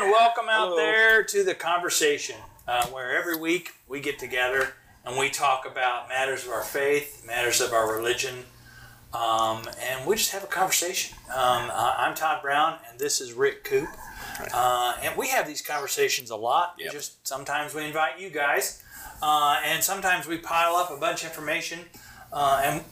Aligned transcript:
and 0.00 0.12
welcome 0.12 0.48
out 0.48 0.68
Hello. 0.68 0.76
there 0.76 1.24
to 1.24 1.42
the 1.42 1.54
conversation, 1.54 2.36
uh, 2.68 2.86
where 2.86 3.18
every 3.18 3.36
week 3.36 3.70
we 3.88 4.00
get 4.00 4.16
together 4.16 4.74
and 5.04 5.18
we 5.18 5.28
talk 5.28 5.66
about 5.68 6.08
matters 6.08 6.44
of 6.44 6.52
our 6.52 6.62
faith, 6.62 7.24
matters 7.26 7.60
of 7.60 7.72
our 7.72 7.92
religion, 7.92 8.44
um, 9.12 9.64
and 9.82 10.06
we 10.06 10.14
just 10.14 10.30
have 10.30 10.44
a 10.44 10.48
conversation. 10.48 11.16
Um, 11.28 11.68
I'm 11.74 12.14
Todd 12.14 12.42
Brown, 12.42 12.78
and 12.88 13.00
this 13.00 13.20
is 13.20 13.32
Rick 13.32 13.64
Coop. 13.64 13.88
Uh, 14.54 14.94
and 15.02 15.16
we 15.16 15.28
have 15.28 15.48
these 15.48 15.62
conversations 15.62 16.30
a 16.30 16.36
lot. 16.36 16.76
Yep. 16.78 16.92
Just 16.92 17.26
sometimes 17.26 17.74
we 17.74 17.84
invite 17.84 18.20
you 18.20 18.30
guys, 18.30 18.84
uh, 19.20 19.60
and 19.64 19.82
sometimes 19.82 20.28
we 20.28 20.38
pile 20.38 20.76
up 20.76 20.92
a 20.92 20.96
bunch 20.96 21.24
of 21.24 21.30
information, 21.30 21.80
uh, 22.32 22.62
and 22.64 22.84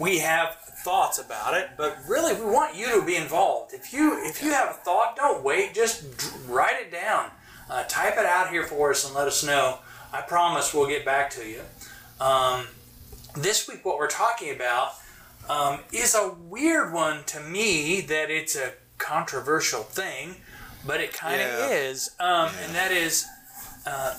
we 0.00 0.18
have 0.18 0.63
thoughts 0.84 1.18
about 1.18 1.54
it. 1.54 1.70
But 1.76 1.98
really, 2.08 2.34
we 2.34 2.44
want 2.44 2.76
you 2.76 3.00
to 3.00 3.04
be 3.06 3.16
involved. 3.16 3.72
If 3.74 3.92
you 3.92 4.20
if 4.24 4.42
you 4.42 4.50
have 4.52 4.70
a 4.70 4.74
thought, 4.74 5.16
don't 5.16 5.42
wait. 5.42 5.74
Just 5.74 6.04
write 6.46 6.76
it 6.80 6.92
down, 6.92 7.30
uh, 7.70 7.84
type 7.88 8.14
it 8.18 8.26
out 8.26 8.50
here 8.50 8.64
for 8.64 8.90
us, 8.90 9.04
and 9.06 9.14
let 9.14 9.26
us 9.26 9.42
know. 9.44 9.78
I 10.12 10.20
promise 10.20 10.72
we'll 10.72 10.86
get 10.88 11.04
back 11.04 11.30
to 11.30 11.44
you. 11.48 11.62
Um, 12.20 12.66
this 13.36 13.66
week, 13.68 13.84
what 13.84 13.98
we're 13.98 14.06
talking 14.08 14.54
about 14.54 14.92
um, 15.48 15.80
is 15.92 16.14
a 16.14 16.34
weird 16.48 16.92
one 16.92 17.24
to 17.24 17.40
me. 17.40 18.00
That 18.02 18.30
it's 18.30 18.54
a 18.54 18.72
controversial 18.98 19.82
thing, 19.82 20.36
but 20.86 21.00
it 21.00 21.12
kind 21.12 21.40
of 21.40 21.48
Yeah. 21.48 21.68
is, 21.76 22.10
um, 22.20 22.50
and 22.64 22.74
that 22.76 22.92
is 22.92 23.26
uh, 23.86 24.14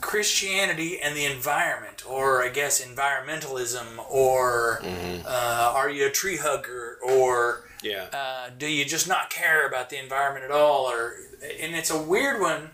Christianity 0.00 1.00
and 1.00 1.16
the 1.16 1.24
environment, 1.24 1.97
or 2.08 2.42
I 2.42 2.48
guess 2.48 2.84
environmentalism, 2.84 3.98
or 4.10 4.80
uh, 5.26 5.72
are 5.74 5.90
you 5.90 6.06
a 6.06 6.10
tree 6.10 6.36
hugger, 6.38 6.98
or 7.02 7.64
Yeah. 7.82 8.06
uh, 8.12 8.50
do 8.56 8.66
you 8.66 8.84
just 8.84 9.06
not 9.08 9.30
care 9.30 9.66
about 9.66 9.90
the 9.90 9.98
environment 10.02 10.44
at 10.44 10.50
all? 10.50 10.86
Or 10.90 11.14
and 11.60 11.74
it's 11.74 11.90
a 11.90 12.00
weird 12.00 12.40
one 12.40 12.70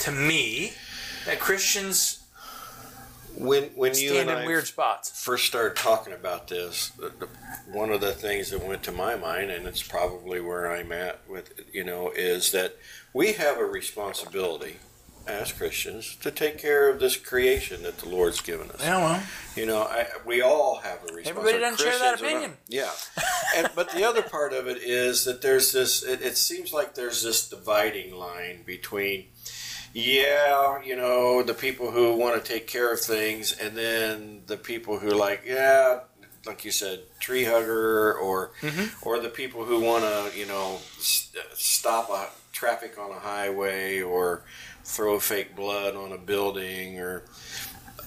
to 0.00 0.10
me 0.10 0.72
that 1.26 1.38
Christians 1.40 2.20
When 3.36 3.64
when 3.74 3.92
you 3.96 4.10
stand 4.10 4.30
and 4.30 4.38
in 4.38 4.44
I 4.44 4.46
weird 4.46 4.66
spots. 4.66 5.10
first 5.24 5.46
started 5.46 5.76
talking 5.76 6.12
about 6.12 6.46
this, 6.48 6.90
the, 6.90 7.10
the, 7.18 7.28
one 7.72 7.90
of 7.90 8.00
the 8.00 8.12
things 8.12 8.50
that 8.50 8.62
went 8.64 8.82
to 8.84 8.92
my 8.92 9.16
mind, 9.16 9.50
and 9.50 9.66
it's 9.66 9.82
probably 9.82 10.40
where 10.40 10.70
I'm 10.70 10.92
at 10.92 11.18
with, 11.28 11.52
you 11.72 11.82
know, 11.84 12.10
is 12.14 12.52
that 12.52 12.76
we 13.12 13.32
have 13.32 13.58
a 13.58 13.64
responsibility 13.64 14.76
as 15.26 15.52
Christians 15.52 16.16
to 16.16 16.30
take 16.30 16.58
care 16.58 16.88
of 16.88 17.00
this 17.00 17.16
creation 17.16 17.82
that 17.82 17.98
the 17.98 18.08
Lord's 18.08 18.40
given 18.42 18.70
us. 18.70 18.80
Yeah, 18.82 18.98
well, 18.98 19.22
You 19.56 19.66
know, 19.66 19.82
I, 19.82 20.06
we 20.26 20.42
all 20.42 20.76
have 20.82 20.98
a 20.98 21.14
responsibility. 21.14 21.28
Everybody 21.30 21.58
doesn't 21.60 21.78
share 21.80 21.98
that 21.98 22.18
Christians 22.18 22.22
are 22.22 22.34
not- 22.34 22.42
opinion. 22.50 22.56
Yeah, 22.68 22.90
and, 23.56 23.70
but 23.74 23.90
the 23.92 24.04
other 24.04 24.22
part 24.22 24.52
of 24.52 24.66
it 24.68 24.78
is 24.82 25.24
that 25.24 25.40
there's 25.42 25.72
this. 25.72 26.02
It, 26.02 26.20
it 26.22 26.36
seems 26.36 26.72
like 26.72 26.94
there's 26.94 27.22
this 27.22 27.48
dividing 27.48 28.14
line 28.14 28.62
between, 28.66 29.26
yeah, 29.92 30.82
you 30.82 30.96
know, 30.96 31.42
the 31.42 31.54
people 31.54 31.90
who 31.90 32.16
want 32.16 32.42
to 32.42 32.52
take 32.52 32.66
care 32.66 32.92
of 32.92 33.00
things, 33.00 33.52
and 33.52 33.76
then 33.76 34.42
the 34.46 34.56
people 34.56 34.98
who 34.98 35.10
like, 35.10 35.42
yeah, 35.46 36.00
like 36.46 36.64
you 36.64 36.70
said, 36.70 37.00
tree 37.20 37.44
hugger, 37.44 38.12
or 38.14 38.52
Mm-hmm. 38.60 39.08
or 39.08 39.20
the 39.20 39.28
people 39.30 39.64
who 39.64 39.80
want 39.80 40.04
to, 40.04 40.38
you 40.38 40.46
know, 40.46 40.78
st- 40.98 41.44
stop 41.54 42.10
a 42.10 42.28
traffic 42.64 42.98
on 42.98 43.10
a 43.10 43.18
highway 43.18 44.00
or 44.00 44.42
throw 44.84 45.18
fake 45.20 45.54
blood 45.54 45.94
on 45.96 46.12
a 46.12 46.18
building 46.18 46.98
or 46.98 47.24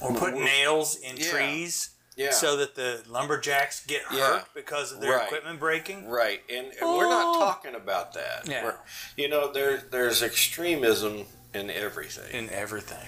or 0.00 0.14
put 0.14 0.34
nails 0.34 0.96
in 0.96 1.16
Yeah. 1.16 1.30
trees 1.30 1.90
yeah. 2.16 2.30
so 2.30 2.56
that 2.56 2.74
the 2.76 3.02
lumberjacks 3.08 3.84
get 3.86 4.02
hurt 4.02 4.16
Yeah. 4.18 4.40
because 4.54 4.92
of 4.92 5.00
their 5.00 5.16
Right. 5.16 5.26
equipment 5.26 5.58
breaking. 5.58 6.08
Right, 6.08 6.40
and, 6.48 6.68
and 6.80 6.88
we're 6.96 7.08
not 7.08 7.36
Oh. 7.36 7.40
talking 7.40 7.74
about 7.74 8.12
that. 8.14 8.46
Yeah. 8.48 8.62
We're- 8.64 8.76
you 9.16 9.28
know, 9.28 9.50
there 9.52 9.76
there's 9.78 10.22
extremism 10.22 11.26
in 11.54 11.70
everything. 11.70 12.32
In 12.32 12.50
everything. 12.50 13.06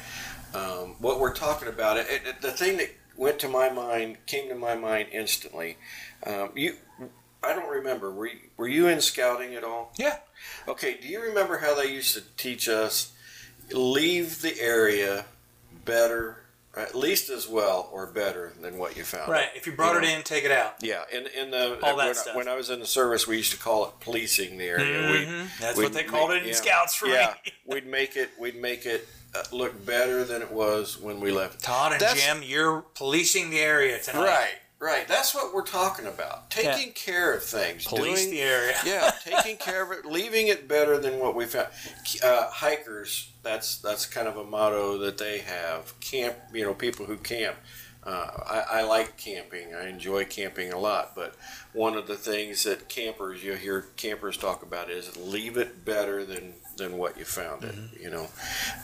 Um, 0.55 0.97
what 0.99 1.21
we're 1.21 1.35
talking 1.35 1.69
about, 1.69 1.97
it, 1.97 2.09
it, 2.11 2.41
the 2.41 2.51
thing 2.51 2.77
that 2.79 2.91
went 3.17 3.39
to 3.41 3.49
my 3.49 3.69
mind, 3.71 4.19
came 4.27 4.49
to 4.49 4.55
my 4.57 4.75
mind 4.75 5.09
instantly. 5.13 5.79
Um, 6.27 6.51
you, 6.57 6.77
I 7.43 7.53
don't 7.55 7.71
remember. 7.71 8.11
Were 8.11 8.27
you, 8.27 8.39
were 8.57 8.69
you 8.69 8.87
in 8.89 9.01
scouting 9.01 9.55
at 9.55 9.65
all? 9.65 9.93
Yeah. 9.97 10.19
Okay. 10.69 10.99
Do 11.01 11.09
you 11.09 11.23
remember 11.23 11.59
how 11.59 11.75
they 11.75 11.91
used 11.93 12.15
to 12.15 12.23
teach 12.37 12.69
us 12.69 13.13
leave 13.73 14.43
the 14.43 14.61
area 14.61 15.25
better, 15.85 16.37
at 16.77 16.95
least 16.95 17.31
as 17.31 17.49
well 17.49 17.89
or 17.93 18.07
better 18.07 18.53
than 18.61 18.77
what 18.79 18.97
you 18.97 19.05
found? 19.05 19.31
Right. 19.31 19.49
If 19.55 19.67
you 19.67 19.73
brought 19.73 19.93
You 19.95 19.99
it 20.01 20.03
know. 20.13 20.17
in, 20.19 20.23
take 20.23 20.45
it 20.45 20.51
out. 20.51 20.75
Yeah, 20.83 21.03
in 21.13 21.27
in 21.29 21.51
the 21.51 21.79
All 21.83 21.97
that 21.97 21.97
when, 21.97 22.09
I- 22.09 22.13
stuff. 22.13 22.37
when 22.37 22.49
I 22.49 22.55
was 22.57 22.71
in 22.71 22.81
the 22.81 22.87
service, 22.87 23.27
we 23.27 23.37
used 23.39 23.53
to 23.53 23.59
call 23.59 23.87
it 23.87 23.93
policing 24.01 24.59
the 24.59 24.67
area. 24.67 25.27
Mhm. 25.27 25.59
That's 25.61 25.77
what 25.79 25.93
they 25.93 26.05
called 26.05 26.31
make- 26.31 26.39
it 26.39 26.43
in 26.43 26.49
yeah. 26.51 26.55
Scouts 26.57 26.95
for 26.95 27.07
yeah, 27.07 27.35
me. 27.45 27.53
we'd 27.67 27.87
make 27.87 28.17
it 28.17 28.31
we'd 28.39 28.61
make 28.61 28.87
it 28.87 29.09
uh, 29.35 29.43
look 29.53 29.87
better 29.87 30.25
than 30.25 30.43
it 30.43 30.51
was 30.51 30.99
when 30.99 31.21
we 31.21 31.31
left. 31.31 31.63
Todd 31.63 31.93
and 31.93 32.01
That's- 32.01 32.23
Jim, 32.25 32.43
you're 32.43 32.83
policing 32.95 33.51
the 33.51 33.61
area 33.61 33.99
tonight. 34.03 34.25
Right, 34.25 34.55
right. 34.81 35.07
That's 35.07 35.35
what 35.35 35.55
we're 35.55 35.63
talking 35.63 36.07
about. 36.07 36.51
Taking 36.51 36.93
care 36.93 37.35
of 37.35 37.43
things. 37.43 37.87
Police 37.87 38.25
doing, 38.25 38.31
the 38.35 38.41
area. 38.41 38.75
yeah, 38.87 39.11
taking 39.25 39.57
care 39.57 39.85
of 39.85 39.93
it, 39.93 40.07
leaving 40.07 40.49
it 40.49 40.69
better 40.69 40.99
than 40.99 41.19
what 41.19 41.35
we 41.35 41.47
found. 41.47 41.69
Uh, 42.23 42.51
hikers. 42.51 43.31
That's 43.43 43.79
that's 43.79 44.07
kind 44.07 44.29
of 44.29 44.37
a 44.37 44.45
motto 44.45 44.99
that 44.99 45.19
they 45.19 45.39
have. 45.39 45.99
Camp. 46.01 46.37
You 46.53 46.65
know, 46.65 46.75
people 46.75 47.07
who 47.07 47.17
camp. 47.17 47.57
Uh, 48.03 48.31
I, 48.47 48.81
I 48.81 48.83
like 48.85 49.19
camping. 49.19 49.75
I 49.75 49.89
enjoy 49.89 50.25
camping 50.25 50.73
a 50.73 50.79
lot. 50.79 51.15
But 51.15 51.35
one 51.75 51.97
of 51.97 52.07
the 52.07 52.17
things 52.17 52.65
that 52.65 52.89
campers 52.89 53.45
you 53.45 53.55
hear 53.55 53.83
campers 53.97 54.37
talk 54.39 54.63
about 54.63 54.91
is 54.91 55.17
leave 55.17 55.57
it 55.57 55.85
better 55.85 56.25
than 56.25 56.55
than 56.77 56.97
what 56.97 57.19
you 57.19 57.25
found 57.25 57.63
it. 57.65 57.75
Mm-hmm. 57.75 58.03
You 58.03 58.11
know, 58.11 58.29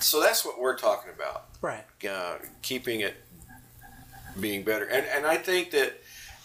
so 0.00 0.20
that's 0.20 0.44
what 0.44 0.60
we're 0.60 0.76
talking 0.76 1.10
about. 1.14 1.46
Right. 1.62 1.84
Uh, 2.08 2.36
keeping 2.62 3.00
it 3.00 3.16
being 4.40 4.62
better, 4.62 4.84
and 4.84 5.06
and 5.06 5.26
I 5.26 5.36
think 5.36 5.70
that 5.72 6.00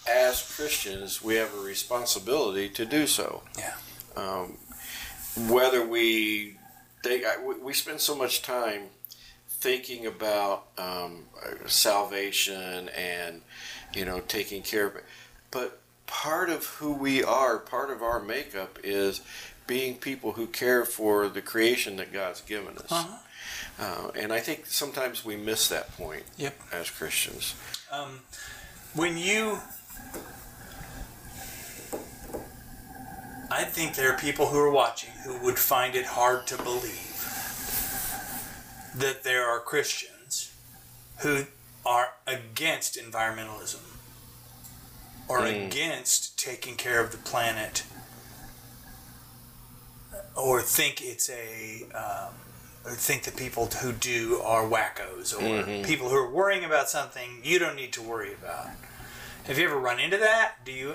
as 0.08 0.42
Christians 0.56 1.22
we 1.22 1.36
have 1.36 1.54
a 1.54 1.60
responsibility 1.60 2.68
to 2.70 2.84
do 2.84 3.06
so. 3.06 3.42
Yeah. 3.58 3.74
Um, 4.16 4.58
whether 5.48 5.86
we 5.86 6.58
they 7.04 7.24
I- 7.24 7.38
we- 7.42 7.72
spend 7.72 8.00
so 8.00 8.14
much 8.14 8.42
time 8.42 8.82
thinking 9.48 10.06
about 10.06 10.66
um, 10.78 11.24
salvation 11.66 12.88
and 12.90 13.42
you 13.94 14.04
know 14.04 14.20
taking 14.20 14.62
care 14.62 14.86
of 14.86 14.96
it, 14.96 15.04
but 15.50 15.80
part 16.06 16.50
of 16.50 16.64
who 16.66 16.92
we 16.92 17.22
are, 17.24 17.58
part 17.58 17.90
of 17.90 18.02
our 18.02 18.20
makeup 18.20 18.78
is 18.84 19.20
being 19.66 19.94
people 19.96 20.32
who 20.32 20.46
care 20.46 20.84
for 20.84 21.28
the 21.28 21.40
creation 21.42 21.96
that 21.96 22.12
God's 22.12 22.40
given 22.42 22.76
us. 22.78 22.90
Uh-huh. 22.92 23.18
Uh, 23.80 24.10
and 24.18 24.32
I 24.32 24.40
think 24.40 24.66
sometimes 24.66 25.24
we 25.24 25.36
miss 25.36 25.68
that 25.68 25.96
point 25.96 26.24
Yep. 26.36 26.54
as 26.72 26.90
Christians. 26.90 27.54
Um, 27.90 28.20
when 28.94 29.16
you, 29.16 29.58
I 33.50 33.64
think 33.64 33.94
there 33.96 34.12
are 34.12 34.18
people 34.18 34.46
who 34.48 34.58
are 34.58 34.70
watching 34.70 35.10
who 35.24 35.38
would 35.44 35.58
find 35.58 35.94
it 35.94 36.06
hard 36.06 36.46
to 36.48 36.56
believe 36.56 37.08
that 38.94 39.22
there 39.24 39.46
are 39.46 39.60
Christians 39.60 40.52
who 41.18 41.44
are 41.84 42.10
against 42.26 42.96
environmentalism 42.96 43.80
or 45.28 45.40
Mm. 45.40 45.66
against 45.66 46.38
taking 46.38 46.76
care 46.76 47.00
of 47.00 47.10
the 47.12 47.18
planet 47.18 47.84
or 50.36 50.62
think 50.62 51.00
it's 51.02 51.28
a 51.30 51.84
um, 51.94 52.34
or 52.84 52.92
think 52.92 53.22
the 53.24 53.30
people 53.32 53.66
who 53.66 53.92
do 53.92 54.40
are 54.42 54.64
wackos 54.64 55.32
or 55.34 55.40
Mhm. 55.64 55.84
people 55.86 56.08
who 56.08 56.16
are 56.16 56.28
worrying 56.30 56.64
about 56.64 56.88
something 56.88 57.40
you 57.44 57.58
don't 57.58 57.76
need 57.76 57.92
to 57.92 58.02
worry 58.02 58.32
about. 58.34 58.68
Have 59.44 59.58
you 59.58 59.64
ever 59.66 59.78
run 59.78 60.00
into 60.00 60.16
that? 60.18 60.64
Do 60.64 60.72
you 60.72 60.94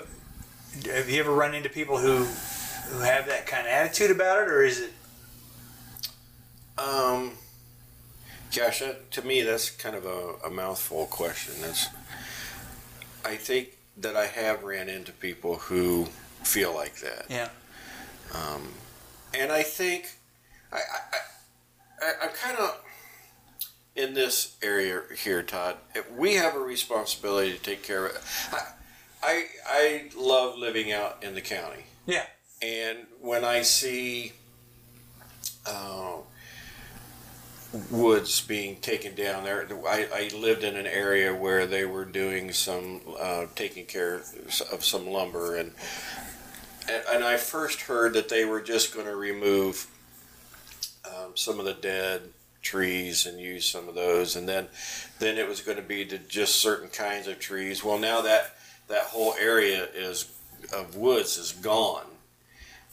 have 0.86 1.08
you 1.08 1.20
ever 1.20 1.32
run 1.32 1.54
into 1.54 1.68
people 1.68 1.98
who 1.98 2.24
who 2.24 2.98
have 3.00 3.26
that 3.26 3.46
kind 3.46 3.66
of 3.66 3.72
attitude 3.72 4.10
about 4.10 4.42
it, 4.42 4.48
or 4.48 4.62
is 4.64 4.80
it? 4.80 4.92
Um, 6.78 7.32
gosh, 8.54 8.80
that, 8.80 9.10
to 9.12 9.22
me, 9.22 9.42
that's 9.42 9.70
kind 9.70 9.96
of 9.96 10.06
a, 10.06 10.34
a 10.46 10.50
mouthful 10.50 11.06
question. 11.06 11.54
That's, 11.60 11.88
I 13.24 13.34
think 13.36 13.76
that 13.98 14.16
I 14.16 14.26
have 14.26 14.62
ran 14.62 14.88
into 14.88 15.12
people 15.12 15.56
who 15.56 16.06
feel 16.44 16.72
like 16.74 16.96
that. 17.00 17.26
Yeah. 17.28 17.48
Um, 18.32 18.72
and 19.38 19.52
I 19.52 19.62
think 19.62 20.18
I, 20.72 20.76
I, 20.76 21.18
I, 22.02 22.12
I'm 22.22 22.30
kind 22.30 22.58
of 22.58 22.80
in 23.94 24.14
this 24.14 24.56
area 24.62 25.02
here, 25.16 25.42
Todd. 25.42 25.76
We 26.16 26.34
have 26.34 26.54
a 26.54 26.60
responsibility 26.60 27.52
to 27.52 27.58
take 27.58 27.82
care 27.82 28.06
of 28.06 28.16
it. 28.16 28.22
I, 28.52 28.62
I, 29.22 29.44
I 29.66 30.10
love 30.16 30.56
living 30.56 30.92
out 30.92 31.22
in 31.22 31.34
the 31.34 31.40
county. 31.40 31.84
Yeah. 32.06 32.26
And 32.62 32.98
when 33.20 33.44
I 33.44 33.62
see 33.62 34.32
uh, 35.66 36.18
woods 37.90 38.40
being 38.40 38.76
taken 38.76 39.14
down 39.14 39.44
there, 39.44 39.66
I, 39.86 40.08
I 40.14 40.36
lived 40.36 40.64
in 40.64 40.76
an 40.76 40.86
area 40.86 41.34
where 41.34 41.66
they 41.66 41.84
were 41.84 42.04
doing 42.04 42.52
some 42.52 43.00
uh, 43.20 43.46
taking 43.54 43.86
care 43.86 44.22
of 44.72 44.84
some 44.84 45.08
lumber, 45.08 45.56
and 45.56 45.72
and, 46.88 47.24
I 47.24 47.36
first 47.36 47.82
heard 47.82 48.14
that 48.14 48.28
they 48.28 48.44
were 48.44 48.60
just 48.60 48.94
going 48.94 49.06
to 49.06 49.16
remove 49.16 49.86
um, 51.04 51.32
some 51.34 51.58
of 51.58 51.64
the 51.66 51.74
dead 51.74 52.22
trees 52.62 53.26
and 53.26 53.38
use 53.40 53.64
some 53.66 53.88
of 53.88 53.94
those, 53.94 54.36
and 54.36 54.48
then 54.48 54.68
then 55.18 55.38
it 55.38 55.48
was 55.48 55.60
going 55.60 55.76
to 55.76 55.82
be 55.82 56.04
to 56.06 56.18
just 56.18 56.56
certain 56.56 56.88
kinds 56.88 57.26
of 57.26 57.38
trees. 57.38 57.84
Well, 57.84 57.98
now 57.98 58.20
that 58.22 58.54
that 58.88 59.04
whole 59.04 59.34
area 59.38 59.86
is 59.94 60.30
of 60.72 60.96
woods 60.96 61.36
is 61.38 61.52
gone. 61.52 62.04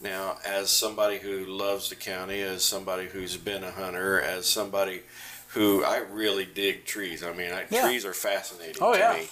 Now, 0.00 0.36
as 0.44 0.70
somebody 0.70 1.18
who 1.18 1.46
loves 1.46 1.88
the 1.88 1.96
county, 1.96 2.42
as 2.42 2.62
somebody 2.64 3.06
who's 3.06 3.36
been 3.38 3.64
a 3.64 3.70
hunter, 3.70 4.20
as 4.20 4.46
somebody 4.46 5.02
who 5.48 5.84
I 5.84 5.98
really 5.98 6.44
dig 6.44 6.84
trees. 6.84 7.22
I 7.24 7.32
mean, 7.32 7.50
I, 7.50 7.64
Yeah. 7.70 7.86
trees 7.88 8.04
are 8.04 8.12
fascinating 8.12 8.76
Oh, 8.82 8.92
to 8.92 8.98
yeah. 8.98 9.12
me. 9.14 9.28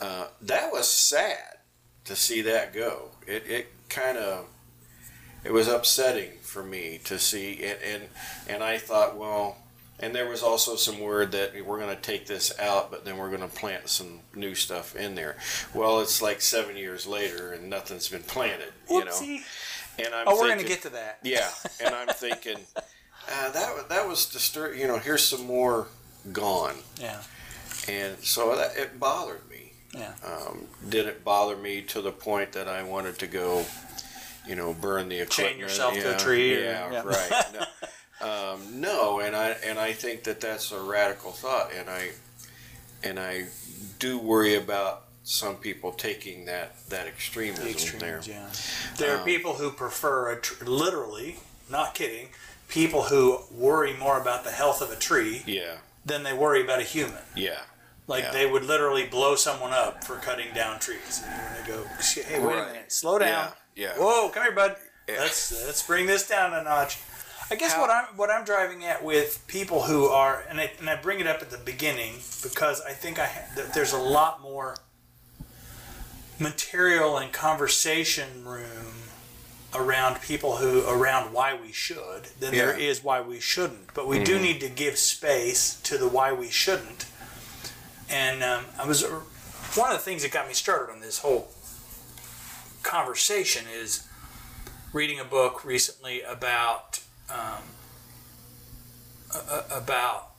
Uh, 0.00 0.26
that 0.40 0.72
was 0.72 0.88
sad 0.88 1.58
to 2.06 2.16
see 2.16 2.42
that 2.42 2.72
go. 2.74 3.10
It 3.28 3.46
it 3.46 3.81
kind 3.92 4.18
of 4.18 4.46
it 5.44 5.52
was 5.52 5.68
upsetting 5.68 6.30
for 6.42 6.62
me 6.62 7.00
to 7.04 7.18
see 7.18 7.62
and 7.62 7.78
and 7.84 8.02
and 8.48 8.62
I 8.64 8.78
thought, 8.78 9.16
well, 9.16 9.56
and 10.00 10.14
there 10.14 10.28
was 10.28 10.42
also 10.42 10.74
some 10.76 11.00
word 11.00 11.32
that 11.32 11.52
we're 11.64 11.78
going 11.78 11.94
to 11.94 12.00
take 12.02 12.26
this 12.26 12.58
out, 12.58 12.90
but 12.90 13.04
then 13.04 13.16
we're 13.18 13.28
going 13.28 13.48
to 13.48 13.54
plant 13.56 13.88
some 13.88 14.20
new 14.34 14.54
stuff 14.54 14.96
in 14.96 15.14
there. 15.14 15.36
Well, 15.74 16.00
it's 16.00 16.20
like 16.20 16.40
seven 16.40 16.76
years 16.76 17.06
later, 17.06 17.52
and 17.52 17.68
nothing's 17.70 18.08
been 18.08 18.22
planted. 18.22 18.72
You 18.90 19.04
know, 19.04 19.20
and 19.98 20.14
I'm 20.14 20.26
Oh, 20.28 20.36
we're 20.40 20.48
going 20.48 20.58
to 20.58 20.64
get 20.64 20.82
to 20.82 20.90
that. 20.90 21.18
yeah, 21.22 21.50
and 21.84 21.94
I'm 21.94 22.08
thinking 22.08 22.58
uh, 22.76 23.50
that 23.52 23.88
that 23.90 24.08
was 24.08 24.26
disturbing 24.26 24.80
You 24.80 24.88
know, 24.88 24.98
here's 24.98 25.22
some 25.24 25.46
more 25.46 25.86
gone, 26.32 26.76
Yeah. 27.00 27.20
and 27.88 28.16
so 28.18 28.56
that, 28.56 28.76
it 28.76 28.98
bothered 28.98 29.48
me. 29.50 29.51
Yeah. 29.92 30.12
Um, 30.24 30.66
did 30.88 31.06
it 31.06 31.24
bother 31.24 31.56
me 31.56 31.82
to 31.82 32.00
the 32.00 32.12
point 32.12 32.52
that 32.52 32.68
I 32.68 32.82
wanted 32.82 33.18
to 33.18 33.26
go, 33.26 33.64
you 34.46 34.56
know, 34.56 34.72
burn 34.72 35.08
the 35.08 35.20
equipment? 35.20 35.50
Chain 35.50 35.58
yourself 35.58 35.94
to 35.94 36.08
a 36.08 36.12
Yeah, 36.12 36.18
tree 36.18 36.56
or- 36.56 36.60
Yeah, 36.64 36.92
yeah. 36.92 37.02
right. 37.04 37.44
No, 38.20 38.26
um, 38.54 38.80
no, 38.80 39.20
and 39.20 39.36
I 39.36 39.50
and 39.64 39.78
I 39.78 39.92
think 39.92 40.24
that 40.24 40.40
that's 40.40 40.72
a 40.72 40.80
radical 40.80 41.32
thought, 41.32 41.72
and 41.74 41.90
I 41.90 42.10
and 43.04 43.18
I 43.20 43.46
do 43.98 44.18
worry 44.18 44.54
about 44.54 45.04
some 45.24 45.56
people 45.56 45.92
taking 45.92 46.46
that 46.46 46.74
that 46.88 47.06
extremism 47.06 47.64
The 47.64 47.70
there. 47.98 48.16
extremes, 48.18 48.28
yeah. 48.28 48.48
There 48.96 49.14
are 49.14 49.18
Um, 49.18 49.24
people 49.24 49.54
who 49.54 49.70
prefer 49.70 50.30
a 50.32 50.40
tr- 50.40 50.64
literally, 50.64 51.36
not 51.68 51.94
kidding, 51.94 52.30
people 52.68 53.02
who 53.04 53.40
worry 53.50 53.92
more 53.92 54.18
about 54.20 54.42
the 54.44 54.50
health 54.52 54.80
of 54.80 54.90
a 54.90 54.96
tree 54.96 55.42
Yeah, 55.46 55.76
than 56.04 56.22
they 56.22 56.32
worry 56.32 56.62
about 56.62 56.80
a 56.80 56.84
human. 56.84 57.22
yeah, 57.36 57.60
Like 58.06 58.24
Yeah. 58.24 58.30
they 58.32 58.46
would 58.46 58.64
literally 58.64 59.06
blow 59.06 59.36
someone 59.36 59.72
up 59.72 60.04
for 60.04 60.16
cutting 60.16 60.52
down 60.54 60.80
trees, 60.80 61.22
and 61.24 61.56
they 61.56 61.68
go, 61.68 61.84
"Hey, 62.22 62.40
wait 62.40 62.58
a 62.58 62.66
minute, 62.66 62.92
slow 62.92 63.18
down. 63.18 63.52
yeah, 63.74 63.92
yeah. 63.94 63.98
Whoa, 63.98 64.28
come 64.28 64.42
here, 64.42 64.52
bud. 64.52 64.76
Yeah. 65.08 65.20
Let's 65.20 65.52
let's 65.64 65.82
bring 65.82 66.06
this 66.06 66.26
down 66.26 66.52
a 66.52 66.62
notch." 66.62 66.98
I 67.50 67.54
guess 67.54 67.74
How- 67.74 67.80
what 67.82 67.90
I'm 67.90 68.04
what 68.16 68.30
I'm 68.30 68.44
driving 68.44 68.84
at 68.84 69.04
with 69.04 69.46
people 69.46 69.82
who 69.82 70.06
are, 70.06 70.44
and 70.48 70.60
I, 70.60 70.72
and 70.78 70.88
I 70.88 70.96
bring 70.96 71.20
it 71.20 71.26
up 71.26 71.42
at 71.42 71.50
the 71.50 71.58
beginning 71.58 72.20
because 72.42 72.80
I 72.80 72.92
think 72.92 73.18
I 73.18 73.30
that 73.56 73.72
there's 73.74 73.92
a 73.92 73.98
lot 73.98 74.40
more 74.40 74.76
material 76.38 77.18
and 77.18 77.32
conversation 77.32 78.44
room 78.44 78.94
around 79.74 80.20
people 80.20 80.56
who 80.56 80.86
around 80.88 81.32
why 81.32 81.54
we 81.54 81.72
should 81.72 82.24
than 82.40 82.52
there 82.52 82.78
Yeah. 82.78 82.88
is 82.88 83.02
why 83.02 83.20
we 83.20 83.40
shouldn't. 83.40 83.94
But 83.94 84.06
we 84.06 84.22
do 84.22 84.34
mm-hmm. 84.34 84.42
need 84.42 84.60
to 84.60 84.68
give 84.68 84.98
space 84.98 85.74
to 85.84 85.96
the 85.96 86.08
why 86.08 86.32
we 86.32 86.50
shouldn't. 86.50 87.06
And 88.12 88.42
um, 88.42 88.66
I 88.78 88.86
was 88.86 89.02
one 89.02 89.90
of 89.90 89.96
the 89.96 90.04
things 90.04 90.22
that 90.22 90.32
got 90.32 90.46
me 90.46 90.52
started 90.52 90.92
on 90.92 91.00
this 91.00 91.20
whole 91.20 91.48
conversation 92.82 93.64
is 93.72 94.06
reading 94.92 95.18
a 95.18 95.24
book 95.24 95.64
recently 95.64 96.20
about 96.20 97.00
um, 97.30 97.62
about 99.70 100.32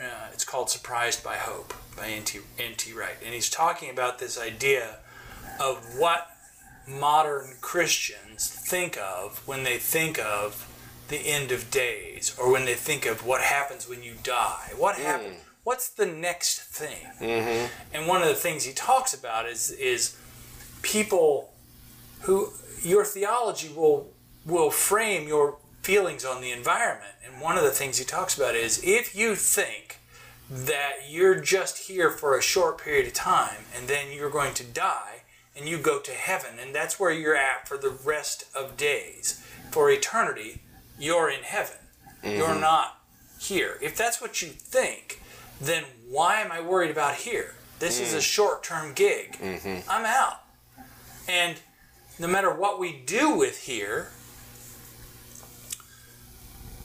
uh, 0.00 0.28
it's 0.32 0.44
called 0.44 0.68
Surprised 0.68 1.24
by 1.24 1.36
Hope 1.36 1.72
by 1.96 2.08
N.T. 2.08 2.40
N.T. 2.58 2.92
Wright, 2.92 3.16
and 3.24 3.34
he's 3.34 3.48
talking 3.48 3.90
about 3.90 4.18
this 4.18 4.38
idea 4.38 4.96
of 5.58 5.98
what 5.98 6.28
modern 6.86 7.54
Christians 7.60 8.48
think 8.48 8.98
of 8.98 9.46
when 9.46 9.64
they 9.64 9.78
think 9.78 10.18
of 10.18 10.70
the 11.08 11.16
end 11.18 11.52
of 11.52 11.70
days 11.70 12.36
or 12.38 12.52
when 12.52 12.66
they 12.66 12.74
think 12.74 13.06
of 13.06 13.24
what 13.24 13.40
happens 13.40 13.88
when 13.88 14.02
you 14.02 14.14
die. 14.22 14.70
What 14.76 14.96
happens? 14.96 15.40
What's 15.68 15.90
the 15.90 16.06
next 16.06 16.60
thing? 16.60 17.04
Mm-hmm. 17.20 17.66
And 17.92 18.08
one 18.08 18.22
of 18.22 18.28
the 18.28 18.34
things 18.34 18.64
he 18.64 18.72
talks 18.72 19.12
about 19.12 19.46
is 19.46 19.70
is 19.72 20.16
people 20.80 21.52
who 22.22 22.54
your 22.82 23.04
theology 23.04 23.70
will 23.76 24.08
will 24.46 24.70
frame 24.70 25.28
your 25.28 25.58
feelings 25.82 26.24
on 26.24 26.40
the 26.40 26.52
environment. 26.52 27.12
And 27.22 27.42
one 27.42 27.58
of 27.58 27.64
the 27.64 27.70
things 27.70 27.98
he 27.98 28.06
talks 28.06 28.34
about 28.34 28.56
is 28.56 28.82
if 28.82 29.14
you 29.14 29.34
think 29.34 29.98
that 30.50 31.10
you're 31.10 31.38
just 31.38 31.86
here 31.86 32.10
for 32.10 32.38
a 32.38 32.40
short 32.40 32.78
period 32.78 33.06
of 33.06 33.12
time 33.12 33.66
and 33.76 33.88
then 33.88 34.10
you're 34.10 34.30
going 34.30 34.54
to 34.54 34.64
die 34.64 35.24
and 35.54 35.68
you 35.68 35.76
go 35.76 35.98
to 35.98 36.12
heaven 36.12 36.58
and 36.58 36.74
that's 36.74 36.98
where 36.98 37.12
you're 37.12 37.36
at 37.36 37.68
for 37.68 37.76
the 37.76 37.90
rest 37.90 38.44
of 38.56 38.78
days 38.78 39.44
for 39.70 39.90
eternity 39.90 40.62
you're 40.98 41.28
in 41.28 41.42
heaven 41.42 41.76
you're 42.24 42.58
not 42.58 43.02
here 43.38 43.76
if 43.82 43.94
that's 43.94 44.18
what 44.18 44.40
you 44.40 44.48
think 44.48 45.20
then 45.60 45.84
why 46.08 46.40
am 46.40 46.52
i 46.52 46.60
worried 46.60 46.90
about 46.90 47.14
here? 47.14 47.54
This 47.78 48.00
is 48.00 48.12
a 48.12 48.18
mm. 48.18 48.22
short-term 48.22 48.92
gig. 48.94 49.38
Mm-hmm. 49.40 49.88
I'm 49.88 50.04
out. 50.04 50.42
And 51.28 51.58
no 52.18 52.26
matter 52.26 52.52
what 52.52 52.80
we 52.80 53.02
do 53.06 53.36
with 53.36 53.62
here 53.62 54.10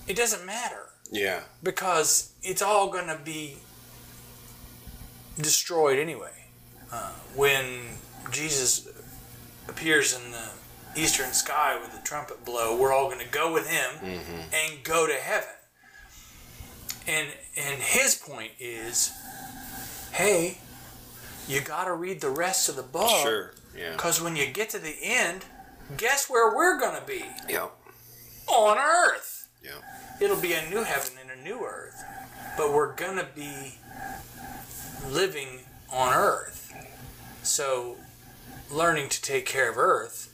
it 0.07 0.15
doesn't 0.15 0.45
matter. 0.45 0.89
Yeah, 1.11 1.41
because 1.61 2.33
it's 2.41 2.61
all 2.61 2.89
going 2.89 3.07
to 3.07 3.19
be 3.23 3.57
destroyed 5.37 5.99
anyway. 5.99 6.45
Uh, 6.91 7.11
when 7.35 7.81
Jesus 8.31 8.87
appears 9.67 10.15
in 10.15 10.31
the 10.31 10.49
eastern 10.95 11.31
sky 11.33 11.77
with 11.79 11.91
the 11.91 12.05
trumpet 12.05 12.43
blow, 12.45 12.77
we're 12.77 12.93
all 12.93 13.07
going 13.09 13.25
to 13.25 13.31
go 13.31 13.53
with 13.53 13.69
him 13.69 13.91
mm-hmm. 13.99 14.41
and 14.53 14.83
go 14.83 15.07
to 15.07 15.13
heaven. 15.13 15.49
And 17.07 17.29
and 17.57 17.81
his 17.81 18.15
point 18.15 18.51
is, 18.59 19.11
hey, 20.11 20.57
you 21.47 21.61
got 21.61 21.85
to 21.85 21.93
read 21.93 22.21
the 22.21 22.29
rest 22.29 22.69
of 22.69 22.75
the 22.75 22.83
book. 22.83 23.09
Sure, 23.23 23.53
yeah, 23.77 23.91
because 23.91 24.21
when 24.21 24.35
you 24.35 24.47
get 24.47 24.69
to 24.71 24.79
the 24.79 24.95
end, 25.01 25.45
guess 25.97 26.29
where 26.29 26.55
we're 26.55 26.79
going 26.79 26.99
to 26.99 27.05
be? 27.05 27.23
yeah, 27.49 27.67
On 28.47 28.77
earth. 28.77 29.49
Yeah, 29.63 29.71
it'll 30.19 30.41
be 30.41 30.53
a 30.53 30.69
new 30.69 30.83
heaven 30.83 31.13
and 31.21 31.39
a 31.39 31.41
new 31.43 31.63
earth, 31.65 32.03
but 32.57 32.73
we're 32.73 32.93
gonna 32.93 33.27
be 33.33 33.77
living 35.09 35.59
on 35.89 36.13
earth. 36.13 36.73
So, 37.43 37.95
learning 38.69 39.07
to 39.09 39.21
take 39.21 39.45
care 39.45 39.69
of 39.69 39.77
earth 39.77 40.33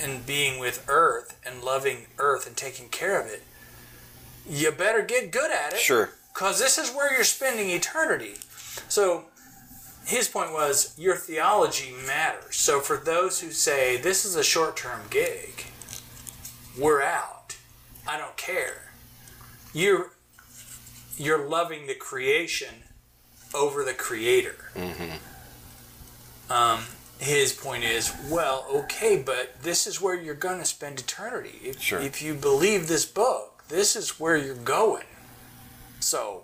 and 0.00 0.26
being 0.26 0.58
with 0.58 0.84
earth 0.88 1.38
and 1.46 1.62
loving 1.62 2.06
earth 2.18 2.46
and 2.46 2.56
taking 2.56 2.88
care 2.88 3.20
of 3.20 3.26
it, 3.28 3.42
you 4.48 4.70
better 4.72 5.02
get 5.02 5.30
good 5.30 5.50
at 5.50 5.72
it. 5.74 5.78
sure, 5.78 6.10
Because 6.32 6.58
this 6.58 6.78
is 6.78 6.90
where 6.90 7.12
you're 7.14 7.24
spending 7.24 7.70
eternity. 7.70 8.34
So 8.88 9.24
his 10.06 10.28
point 10.28 10.52
was 10.52 10.94
your 10.96 11.16
theology 11.16 11.92
matters. 12.06 12.56
So 12.56 12.80
for 12.80 12.96
those 12.96 13.40
who 13.40 13.50
say 13.50 13.96
this 13.98 14.24
is 14.24 14.36
a 14.36 14.42
short 14.44 14.76
term 14.76 15.00
gig, 15.10 15.64
we're 16.78 17.02
out. 17.02 17.56
I 18.06 18.16
don't 18.18 18.36
care. 18.36 18.92
You're 19.74 20.12
you're 21.18 21.46
loving 21.46 21.86
the 21.88 21.94
creation 21.94 22.74
over 23.52 23.84
the 23.84 23.92
creator. 23.92 24.70
Um, 26.48 26.84
his 27.18 27.52
point 27.52 27.84
is, 27.84 28.14
well, 28.30 28.64
okay, 28.70 29.20
but 29.20 29.62
this 29.62 29.86
is 29.86 30.00
where 30.00 30.14
you're 30.14 30.34
going 30.34 30.60
to 30.60 30.64
spend 30.64 31.00
eternity. 31.00 31.58
If, 31.64 31.82
Sure. 31.82 31.98
if 32.00 32.22
you 32.22 32.34
believe 32.34 32.86
this 32.88 33.04
book, 33.04 33.47
this 33.68 33.96
is 33.96 34.20
where 34.20 34.36
you're 34.36 34.54
going. 34.54 35.04
So, 36.00 36.42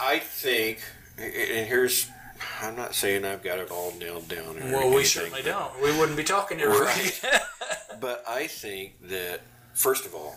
I 0.00 0.20
think, 0.20 0.80
and 1.18 1.66
here's, 1.66 2.08
I'm 2.60 2.76
not 2.76 2.94
saying 2.94 3.24
I've 3.24 3.42
got 3.42 3.58
it 3.58 3.70
all 3.70 3.92
nailed 3.98 4.28
down. 4.28 4.58
Or 4.58 4.72
well, 4.72 4.94
we 4.94 5.04
certainly 5.04 5.42
don't. 5.42 5.82
We 5.82 5.96
wouldn't 5.96 6.16
be 6.16 6.24
talking 6.24 6.58
to 6.58 6.64
everybody. 6.64 7.10
But 8.00 8.22
I 8.28 8.48
think 8.48 9.00
that, 9.08 9.40
first 9.72 10.04
of 10.04 10.14
all, 10.14 10.36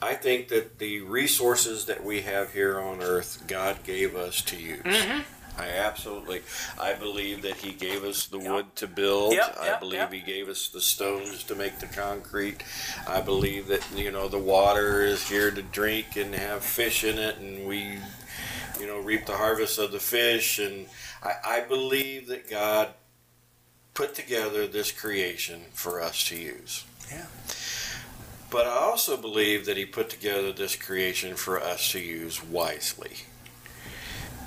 I 0.00 0.14
think 0.14 0.48
that 0.48 0.78
the 0.78 1.00
resources 1.00 1.84
that 1.86 2.02
we 2.02 2.22
have 2.22 2.52
here 2.54 2.80
on 2.80 3.02
earth, 3.02 3.44
God 3.46 3.82
gave 3.84 4.16
us 4.16 4.40
to 4.42 4.56
use. 4.56 4.80
Mm-hmm. 4.82 5.20
I 5.58 5.70
absolutely, 5.70 6.42
I 6.80 6.94
believe 6.94 7.42
that 7.42 7.56
He 7.56 7.72
gave 7.72 8.04
us 8.04 8.26
the 8.26 8.38
wood 8.38 8.76
to 8.76 8.86
build. 8.86 9.34
Yep, 9.34 9.56
I 9.60 9.66
yep, 9.66 9.80
believe 9.80 9.98
yep. 9.98 10.12
He 10.12 10.20
gave 10.20 10.48
us 10.48 10.68
the 10.68 10.80
stones 10.80 11.42
to 11.44 11.56
make 11.56 11.80
the 11.80 11.86
concrete. 11.86 12.62
I 13.08 13.20
believe 13.20 13.66
that 13.66 13.84
you 13.94 14.12
know 14.12 14.28
the 14.28 14.38
water 14.38 15.02
is 15.02 15.28
here 15.28 15.50
to 15.50 15.62
drink 15.62 16.16
and 16.16 16.34
have 16.34 16.64
fish 16.64 17.02
in 17.02 17.18
it, 17.18 17.38
and 17.38 17.66
we, 17.66 17.98
you 18.78 18.86
know, 18.86 19.00
reap 19.00 19.26
the 19.26 19.36
harvest 19.36 19.80
of 19.80 19.90
the 19.90 19.98
fish. 19.98 20.60
And 20.60 20.86
I, 21.24 21.32
I 21.44 21.60
believe 21.62 22.28
that 22.28 22.48
God 22.48 22.90
put 23.94 24.14
together 24.14 24.68
this 24.68 24.92
creation 24.92 25.62
for 25.72 26.00
us 26.00 26.28
to 26.28 26.36
use. 26.36 26.84
Yeah. 27.10 27.26
But 28.50 28.66
I 28.66 28.76
also 28.76 29.16
believe 29.16 29.66
that 29.66 29.76
he 29.76 29.84
put 29.84 30.08
together 30.08 30.52
this 30.52 30.76
creation 30.76 31.34
for 31.34 31.60
us 31.60 31.90
to 31.92 31.98
use 31.98 32.42
wisely 32.42 33.10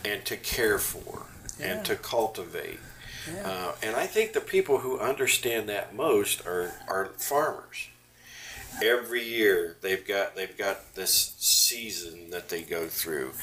and 0.06 0.24
to 0.26 0.38
care 0.38 0.78
for 0.80 1.24
Yeah. 1.60 1.74
and 1.78 1.86
to 1.86 1.96
cultivate. 1.96 2.80
Yeah. 3.32 3.48
Uh, 3.48 3.76
and 3.84 3.96
I 3.96 4.08
think 4.08 4.34
the 4.34 4.42
people 4.42 4.80
who 4.80 5.00
understand 5.00 5.70
that 5.70 5.94
most 5.96 6.46
are, 6.48 6.74
are 6.88 7.12
farmers. 7.18 7.88
Every 8.82 9.22
year 9.24 9.76
they've 9.82 10.08
got 10.08 10.36
they've 10.36 10.58
got 10.58 10.96
this 10.96 11.36
season 11.38 12.30
that 12.32 12.48
they 12.48 12.62
go 12.62 12.88
through. 12.88 13.34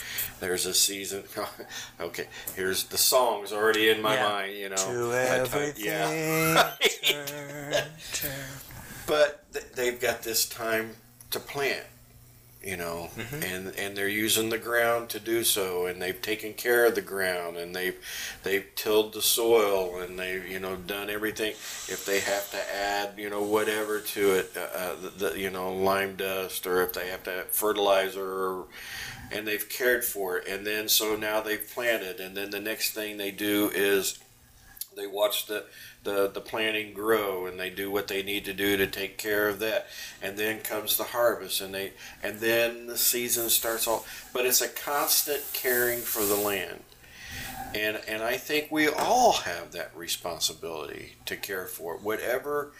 There's 0.41 0.65
a 0.65 0.73
season. 0.73 1.25
okay, 2.01 2.27
here's 2.57 2.85
the 2.85 2.97
songs 2.99 3.53
already 3.53 3.91
in 3.91 4.01
my 4.01 4.15
Yeah. 4.15 4.29
mind. 4.29 4.57
You 4.57 4.69
know, 4.71 4.77
To 4.77 5.13
everything 5.15 5.85
yeah. 5.85 6.73
turn, 7.05 7.75
turn. 8.15 8.33
but 9.07 9.53
th- 9.53 9.67
they've 9.75 10.01
got 10.01 10.23
this 10.23 10.49
time 10.49 10.97
to 11.31 11.39
plant 11.39 11.85
you 12.63 12.77
know 12.77 13.09
Mm-hmm. 13.17 13.43
and 13.43 13.77
and 13.77 13.97
they're 13.97 14.09
using 14.09 14.49
the 14.51 14.59
ground 14.59 15.09
to 15.11 15.21
do 15.21 15.43
so 15.45 15.87
and 15.87 16.01
they've 16.01 16.21
taken 16.21 16.55
care 16.55 16.85
of 16.87 16.95
the 16.95 17.01
ground 17.01 17.57
and 17.57 17.75
they've 17.75 17.97
they've 18.43 18.67
tilled 18.75 19.13
the 19.13 19.23
soil 19.23 20.01
and 20.01 20.19
they've 20.19 20.47
you 20.47 20.59
know 20.61 20.77
done 20.77 21.11
everything 21.11 21.53
if 21.53 22.05
they 22.05 22.21
have 22.21 22.51
to 22.51 22.77
add 22.77 23.15
you 23.17 23.29
know 23.31 23.43
whatever 23.43 24.01
to 24.01 24.33
it 24.35 24.51
uh, 24.57 24.61
uh, 24.77 24.95
the, 25.01 25.31
the 25.31 25.39
you 25.41 25.51
know 25.51 25.73
lime 25.75 26.17
dust 26.17 26.67
or 26.67 26.83
if 26.83 26.93
they 26.93 27.09
have 27.09 27.23
to 27.25 27.33
add 27.33 27.47
fertilizer 27.47 28.23
or 28.25 28.67
and 29.33 29.47
they've 29.47 29.69
cared 29.69 30.05
for 30.05 30.39
it 30.39 30.49
and 30.49 30.67
then 30.67 30.89
so 30.89 31.17
now 31.17 31.41
they've 31.41 31.69
planted 31.75 32.21
and 32.21 32.37
then 32.37 32.51
the 32.51 32.61
next 32.61 32.93
thing 32.93 33.17
they 33.17 33.31
do 33.31 33.71
is 33.75 34.19
they 34.97 35.07
watch 35.07 35.47
the, 35.47 35.65
the, 36.05 36.29
the 36.29 36.41
planting 36.41 36.93
grow 36.93 37.47
and 37.47 37.59
they 37.59 37.71
do 37.71 37.91
what 37.91 38.09
they 38.09 38.23
need 38.23 38.45
to 38.47 38.53
do 38.53 38.77
to 38.77 38.87
take 38.87 39.19
care 39.19 39.49
of 39.49 39.59
that. 39.61 39.87
And 40.23 40.37
then 40.39 40.61
comes 40.61 40.97
the 40.97 41.05
harvest 41.05 41.61
and 41.61 41.75
they 41.75 41.93
and 42.23 42.39
then 42.39 42.87
the 42.87 42.99
season 42.99 43.49
starts 43.51 43.87
off 43.87 44.31
but 44.33 44.47
it's 44.47 44.61
a 44.61 44.69
constant 44.69 45.43
caring 45.53 46.01
for 46.01 46.25
the 46.25 46.37
land. 46.37 46.83
And 47.75 48.01
and 48.09 48.23
I 48.23 48.37
think 48.37 48.69
we 48.71 48.89
all 48.89 49.33
have 49.33 49.73
that 49.73 49.97
responsibility 49.97 51.17
to 51.27 51.37
care 51.37 51.67
for 51.67 51.95
it. 51.95 52.03
Whatever 52.03 52.73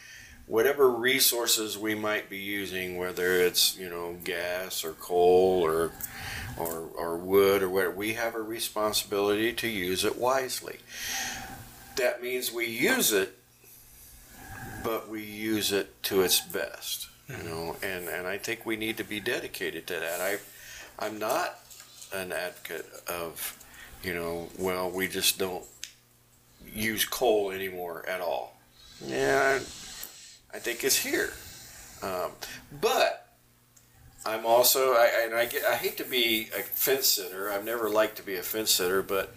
whatever 0.49 0.91
resources 0.91 1.77
we 1.77 1.95
might 1.95 2.31
be 2.31 2.39
using 2.39 2.97
whether 2.97 3.35
it's 3.35 3.79
you 3.79 3.89
know 3.89 4.17
gas 4.25 4.83
or 4.83 4.93
coal 4.93 5.63
or 5.63 5.93
or, 6.59 6.89
or 6.97 7.17
wood 7.19 7.63
or 7.63 7.69
whatever 7.69 7.95
we 7.95 8.15
have 8.15 8.35
a 8.35 8.41
responsibility 8.41 9.53
to 9.53 9.69
use 9.69 10.05
it 10.05 10.17
wisely 10.17 10.79
that 11.99 12.23
means 12.23 12.53
we 12.53 12.67
use 12.67 13.13
it, 13.13 13.37
but 14.83 15.09
we 15.09 15.23
use 15.23 15.73
it 15.73 16.03
to 16.05 16.23
its 16.23 16.41
best. 16.41 17.09
You 17.29 17.43
know, 17.45 17.77
and, 17.83 18.09
and 18.09 18.27
I 18.27 18.39
think 18.39 18.65
we 18.65 18.77
need 18.77 18.97
to 18.97 19.05
be 19.05 19.21
dedicated 19.21 19.87
to 19.89 19.95
that. 19.95 20.21
I, 20.21 20.39
I'm 20.99 21.19
not 21.19 21.59
an 22.15 22.33
advocate 22.33 22.87
of, 23.07 23.59
you 24.03 24.15
know, 24.15 24.49
well, 24.59 24.91
we 24.91 25.09
just 25.09 25.39
don't 25.39 25.65
use 26.67 27.05
coal 27.05 27.51
anymore 27.51 28.05
at 28.09 28.23
all. 28.23 28.59
Yeah, 29.05 29.59
I, 29.61 30.57
I 30.57 30.59
think 30.59 30.83
it's 30.85 30.97
here, 30.97 31.33
um, 32.03 32.33
but 32.81 33.29
I'm 34.25 34.45
also 34.45 34.93
I 34.93 35.11
and 35.25 35.35
I 35.35 35.47
get 35.47 35.65
I 35.65 35.77
hate 35.77 35.97
to 35.99 36.05
be 36.05 36.49
a 36.57 36.63
fence 36.63 37.07
sitter. 37.07 37.51
I've 37.51 37.65
never 37.65 37.89
liked 37.89 38.17
to 38.17 38.23
be 38.23 38.37
a 38.37 38.43
fence 38.43 38.73
sitter, 38.73 39.03
but 39.03 39.35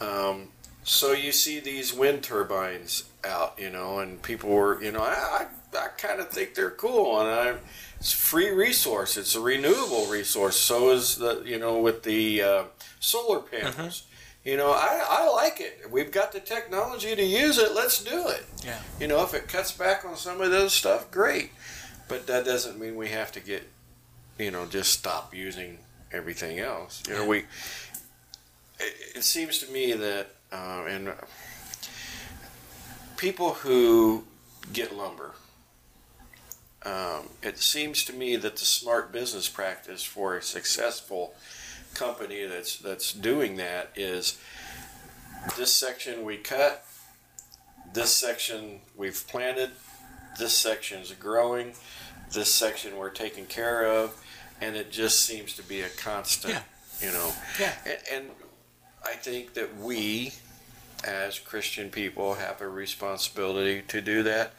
um, 0.00 0.48
so 0.88 1.12
you 1.12 1.32
see 1.32 1.60
these 1.60 1.92
wind 1.92 2.22
turbines 2.22 3.04
out, 3.22 3.58
you 3.58 3.68
know, 3.68 3.98
and 3.98 4.22
people 4.22 4.48
were, 4.48 4.82
you 4.82 4.90
know, 4.90 5.02
I, 5.02 5.46
I, 5.74 5.78
I 5.78 5.88
kind 5.98 6.18
of 6.18 6.30
think 6.30 6.54
they're 6.54 6.70
cool, 6.70 7.20
and 7.20 7.28
I, 7.28 7.54
it's 8.00 8.12
free 8.12 8.50
resource. 8.50 9.18
It's 9.18 9.34
a 9.34 9.40
renewable 9.40 10.06
resource. 10.06 10.56
So 10.56 10.90
is 10.90 11.16
the, 11.16 11.42
you 11.44 11.58
know, 11.58 11.78
with 11.78 12.04
the 12.04 12.42
uh, 12.42 12.64
solar 13.00 13.40
panels. 13.40 14.04
You 14.44 14.56
know, 14.56 14.70
I, 14.70 15.04
I 15.06 15.28
like 15.28 15.60
it. 15.60 15.90
We've 15.90 16.10
got 16.10 16.32
the 16.32 16.40
technology 16.40 17.14
to 17.14 17.22
use 17.22 17.58
it. 17.58 17.74
Let's 17.74 18.02
do 18.02 18.28
it. 18.28 18.46
Yeah. 18.64 18.78
You 18.98 19.08
know, 19.08 19.22
if 19.22 19.34
it 19.34 19.46
cuts 19.46 19.72
back 19.72 20.06
on 20.06 20.16
some 20.16 20.40
of 20.40 20.50
those 20.50 20.72
stuff, 20.72 21.10
great. 21.10 21.50
But 22.08 22.26
that 22.28 22.46
doesn't 22.46 22.80
mean 22.80 22.96
we 22.96 23.08
have 23.08 23.30
to 23.32 23.40
get, 23.40 23.68
you 24.38 24.50
know, 24.50 24.64
just 24.64 24.92
stop 24.92 25.34
using 25.34 25.80
everything 26.12 26.60
else. 26.60 27.02
You 27.06 27.14
know, 27.14 27.26
we. 27.26 27.38
It, 28.80 29.16
it 29.16 29.24
seems 29.24 29.58
to 29.58 29.70
me 29.70 29.92
that, 29.92 30.30
uh, 30.52 30.84
and 30.88 31.12
people 33.16 33.54
who 33.54 34.24
get 34.72 34.94
lumber, 34.94 35.32
um, 36.84 37.28
it 37.42 37.58
seems 37.58 38.04
to 38.04 38.12
me 38.12 38.36
that 38.36 38.56
the 38.56 38.64
smart 38.64 39.12
business 39.12 39.48
practice 39.48 40.02
for 40.02 40.36
a 40.36 40.42
successful 40.42 41.34
company 41.94 42.44
that's 42.46 42.78
that's 42.78 43.12
doing 43.12 43.56
that 43.56 43.90
is 43.96 44.38
this 45.56 45.72
section 45.72 46.24
we 46.24 46.36
cut, 46.36 46.84
this 47.92 48.12
section 48.14 48.80
we've 48.96 49.26
planted, 49.28 49.70
this 50.38 50.52
section 50.52 51.00
is 51.00 51.10
growing, 51.12 51.72
this 52.32 52.52
section 52.52 52.96
we're 52.96 53.10
taking 53.10 53.46
care 53.46 53.84
of, 53.86 54.22
and 54.60 54.76
it 54.76 54.90
just 54.90 55.20
seems 55.24 55.54
to 55.54 55.62
be 55.62 55.80
a 55.80 55.88
constant, 55.88 56.54
Yeah. 56.54 57.06
you 57.06 57.12
know. 57.12 57.32
Yeah. 57.58 57.72
And, 57.84 57.98
and 58.12 58.30
I 59.08 59.12
think 59.14 59.54
that 59.54 59.78
we, 59.78 60.32
as 61.02 61.38
Christian 61.38 61.88
people, 61.88 62.34
have 62.34 62.60
a 62.60 62.68
responsibility 62.68 63.82
to 63.88 64.02
do 64.02 64.22
that 64.24 64.52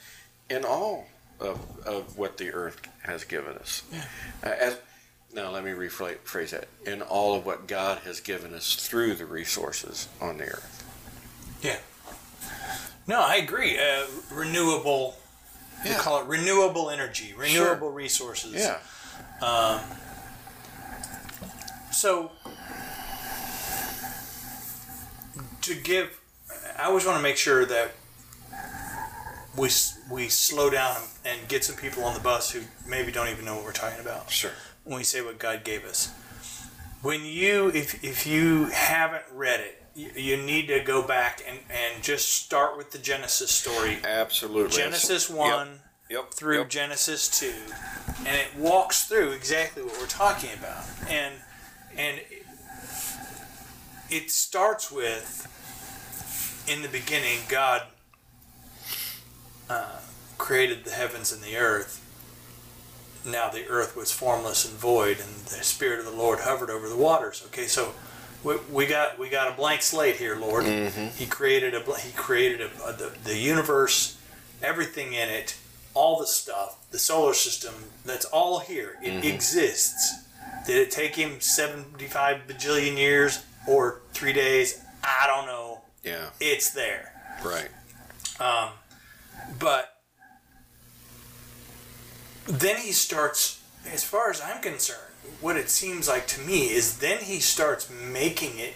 in 0.49 0.65
all 0.65 1.05
of, 1.39 1.59
of 1.85 2.17
what 2.17 2.37
the 2.37 2.51
earth 2.51 2.81
has 3.03 3.23
given 3.25 3.55
us. 3.57 3.83
Yeah. 3.91 4.05
Uh, 4.43 4.55
as, 4.59 4.79
now, 5.35 5.51
let 5.51 5.63
me 5.63 5.71
rephrase 5.71 6.49
that. 6.49 6.67
In 6.83 7.03
all 7.03 7.35
of 7.35 7.45
what 7.45 7.67
God 7.67 7.99
has 7.99 8.19
given 8.19 8.55
us 8.55 8.75
through 8.75 9.13
the 9.15 9.25
resources 9.25 10.07
on 10.19 10.39
the 10.39 10.45
earth. 10.45 11.59
Yeah. 11.61 11.77
No, 13.07 13.21
I 13.21 13.35
agree. 13.35 13.77
Uh, 13.77 14.05
renewable. 14.31 15.15
We 15.85 15.91
call 15.91 16.21
it 16.21 16.27
renewable 16.27 16.89
energy, 16.89 17.33
renewable 17.37 17.91
resources. 17.91 18.55
Yeah. 18.55 18.79
Um, 19.41 19.79
so, 21.91 22.31
to 25.69 25.75
give, 25.75 26.19
I 26.77 26.83
always 26.85 27.05
want 27.05 27.17
to 27.17 27.23
make 27.23 27.37
sure 27.37 27.65
that 27.65 27.91
we 29.57 29.69
we 30.11 30.27
slow 30.29 30.69
down 30.69 30.95
and 31.25 31.47
get 31.47 31.63
some 31.63 31.75
people 31.75 32.03
on 32.03 32.13
the 32.13 32.19
bus 32.19 32.51
who 32.51 32.61
maybe 32.87 33.11
don't 33.11 33.29
even 33.29 33.45
know 33.45 33.55
what 33.55 33.65
we're 33.65 33.71
talking 33.71 33.99
about 33.99 34.29
Sure. 34.31 34.51
when 34.83 34.97
we 34.97 35.03
say 35.03 35.21
what 35.21 35.37
God 35.39 35.63
gave 35.63 35.85
us. 35.85 36.11
When 37.01 37.23
you, 37.23 37.69
if, 37.69 38.03
if 38.03 38.25
you 38.27 38.65
haven't 38.65 39.23
read 39.33 39.59
it, 39.61 39.83
you, 39.95 40.09
you 40.15 40.37
need 40.37 40.67
to 40.67 40.79
go 40.81 41.01
back 41.01 41.41
and, 41.47 41.59
and 41.69 42.03
just 42.03 42.29
start 42.33 42.77
with 42.77 42.91
the 42.91 42.97
Genesis 42.97 43.51
story. 43.51 43.97
Absolutely. 44.03 44.75
Genesis 44.77 45.29
1 45.29 45.79
Yep. 46.09 46.31
through 46.33 46.57
Yep. 46.59 46.69
Genesis 46.69 47.39
2 47.39 47.53
and 48.25 48.35
it 48.35 48.47
walks 48.57 49.05
through 49.05 49.29
exactly 49.31 49.83
what 49.83 49.95
we're 49.99 50.07
talking 50.07 50.49
about 50.57 50.83
and 51.07 51.35
and 51.95 52.19
it 54.09 54.31
starts 54.31 54.91
with 54.91 55.47
in 56.69 56.81
the 56.81 56.87
beginning 56.87 57.39
God 57.47 57.83
uh, 59.69 59.99
created 60.37 60.83
the 60.85 60.91
heavens 60.91 61.31
and 61.31 61.41
the 61.41 61.57
earth 61.57 62.05
now 63.25 63.49
the 63.49 63.67
earth 63.67 63.95
was 63.95 64.11
formless 64.11 64.69
and 64.69 64.77
void 64.77 65.17
and 65.19 65.45
the 65.45 65.63
spirit 65.63 65.99
of 65.99 66.05
the 66.05 66.11
Lord 66.11 66.39
hovered 66.39 66.69
over 66.69 66.87
the 66.87 66.95
waters 66.95 67.43
okay 67.47 67.65
so 67.65 67.93
we, 68.43 68.55
we 68.71 68.85
got 68.85 69.19
we 69.19 69.29
got 69.29 69.51
a 69.51 69.55
blank 69.55 69.81
slate 69.81 70.15
here 70.15 70.35
Lord 70.35 70.65
he 71.17 71.25
created 71.25 71.73
a 71.73 71.79
he 71.99 72.11
created 72.13 72.61
a, 72.61 72.83
a, 72.85 72.93
the, 72.93 73.13
the 73.23 73.37
universe 73.37 74.17
everything 74.61 75.13
in 75.13 75.29
it 75.29 75.57
all 75.93 76.19
the 76.19 76.27
stuff, 76.27 76.77
the 76.91 76.99
solar 76.99 77.33
system, 77.33 77.73
that's 78.05 78.25
all 78.25 78.59
here. 78.59 78.97
It 79.01 79.25
exists. 79.25 80.23
Did 80.65 80.77
it 80.77 80.91
take 80.91 81.15
him 81.15 81.39
75 81.41 82.41
bajillion 82.47 82.97
years 82.97 83.43
or 83.67 84.01
three 84.13 84.33
days? 84.33 84.81
I 85.03 85.27
don't 85.27 85.45
know. 85.45 85.78
Yeah. 86.03 86.29
It's 86.39 86.71
there. 86.71 87.13
Right. 87.43 87.69
Um, 88.39 88.69
but 89.59 89.95
then 92.47 92.77
he 92.77 92.91
starts, 92.91 93.61
as 93.91 94.03
far 94.03 94.29
as 94.29 94.41
I'm 94.41 94.61
concerned, 94.61 94.99
what 95.41 95.57
it 95.57 95.69
seems 95.69 96.07
like 96.07 96.27
to 96.27 96.41
me 96.41 96.69
is 96.71 96.99
then 96.99 97.19
he 97.23 97.39
starts 97.39 97.89
making 97.89 98.57
it 98.57 98.75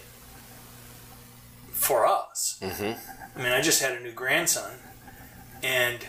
for 1.71 2.05
us. 2.05 2.59
Mm-hmm. 2.61 3.39
I 3.39 3.43
mean, 3.43 3.51
I 3.51 3.61
just 3.61 3.81
had 3.81 3.93
a 3.97 3.99
new 3.99 4.11
grandson, 4.11 4.73
and 5.63 5.99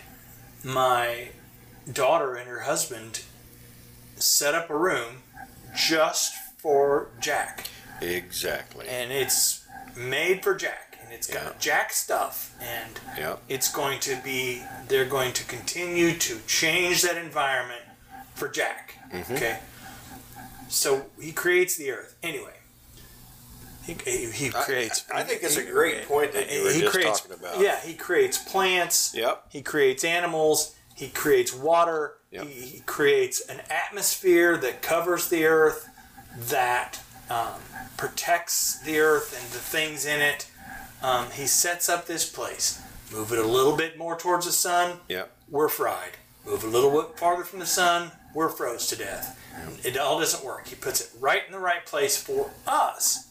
my 0.62 1.28
daughter 1.90 2.34
and 2.34 2.48
her 2.48 2.60
husband 2.60 3.22
set 4.16 4.54
up 4.54 4.68
a 4.70 4.76
room 4.76 5.22
just 5.76 6.34
for 6.58 7.08
Jack, 7.20 7.68
Exactly. 8.00 8.86
and 8.88 9.10
it's 9.10 9.66
made 9.96 10.42
for 10.44 10.54
Jack, 10.54 10.83
it's 11.14 11.26
got 11.26 11.42
Yeah. 11.44 11.52
Jack 11.58 11.92
stuff, 11.92 12.54
and 12.60 13.00
Yep. 13.16 13.42
it's 13.48 13.70
going 13.72 14.00
to 14.00 14.16
be 14.22 14.62
they're 14.88 15.04
going 15.04 15.32
to 15.34 15.44
continue 15.44 16.16
to 16.18 16.40
change 16.46 17.02
that 17.02 17.16
environment 17.16 17.82
for 18.34 18.48
Jack. 18.48 18.98
Mm-hmm. 19.12 19.34
Okay. 19.34 19.58
So 20.68 21.06
he 21.20 21.32
creates 21.32 21.76
the 21.76 21.90
earth. 21.92 22.16
Anyway, 22.22 22.54
he, 23.86 23.94
he, 24.04 24.30
he 24.30 24.50
creates. 24.50 25.04
I 25.14 25.22
think 25.22 25.42
it's 25.42 25.56
a 25.56 25.62
great 25.64 26.06
point 26.08 26.32
that 26.32 26.50
you 26.52 26.64
were 26.64 26.70
he 26.72 26.80
just 26.80 26.92
creates, 26.92 27.20
talking 27.20 27.36
about. 27.38 27.60
Yeah, 27.60 27.80
he 27.80 27.94
creates 27.94 28.38
plants. 28.38 29.14
Yep. 29.14 29.44
He 29.50 29.62
creates 29.62 30.04
animals. 30.04 30.74
He 30.96 31.08
creates 31.08 31.52
water. 31.54 32.14
Yep. 32.30 32.46
He, 32.46 32.60
he 32.66 32.80
creates 32.80 33.40
an 33.48 33.60
atmosphere 33.70 34.56
that 34.56 34.80
covers 34.82 35.28
the 35.28 35.44
earth, 35.44 35.88
that 36.48 37.00
um, 37.30 37.60
protects 37.96 38.80
the 38.80 38.98
earth 38.98 39.32
and 39.40 39.52
the 39.52 39.58
things 39.58 40.06
in 40.06 40.20
it. 40.20 40.46
Um, 41.04 41.30
he 41.32 41.46
sets 41.46 41.90
up 41.90 42.06
this 42.06 42.24
place. 42.28 42.80
Move 43.12 43.30
it 43.30 43.38
a 43.38 43.46
little 43.46 43.76
bit 43.76 43.98
more 43.98 44.16
towards 44.16 44.46
the 44.46 44.52
sun, 44.52 45.00
Yep. 45.08 45.30
we're 45.50 45.68
fried. 45.68 46.12
Move 46.46 46.64
a 46.64 46.66
little 46.66 46.90
bit 46.90 47.18
farther 47.18 47.44
from 47.44 47.58
the 47.58 47.66
sun, 47.66 48.10
we're 48.32 48.48
froze 48.48 48.86
to 48.86 48.96
death. 48.96 49.38
It 49.84 49.98
all 49.98 50.18
doesn't 50.18 50.42
work. 50.42 50.66
He 50.68 50.74
puts 50.76 51.02
it 51.02 51.10
right 51.20 51.42
in 51.46 51.52
the 51.52 51.58
right 51.58 51.84
place 51.84 52.16
for 52.16 52.50
us. 52.66 53.28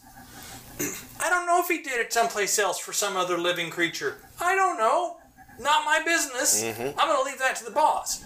I 1.20 1.28
don't 1.28 1.46
know 1.46 1.60
if 1.60 1.66
he 1.66 1.82
did 1.82 2.00
it 2.00 2.12
someplace 2.12 2.58
else 2.60 2.78
for 2.78 2.92
some 2.92 3.16
other 3.16 3.36
living 3.36 3.70
creature. 3.70 4.18
I 4.40 4.54
don't 4.54 4.78
know. 4.78 5.16
Not 5.60 5.84
my 5.84 6.00
business. 6.04 6.62
I'm 6.62 7.08
going 7.08 7.18
to 7.18 7.22
leave 7.24 7.38
that 7.40 7.56
to 7.56 7.64
the 7.64 7.70
boss. 7.72 8.24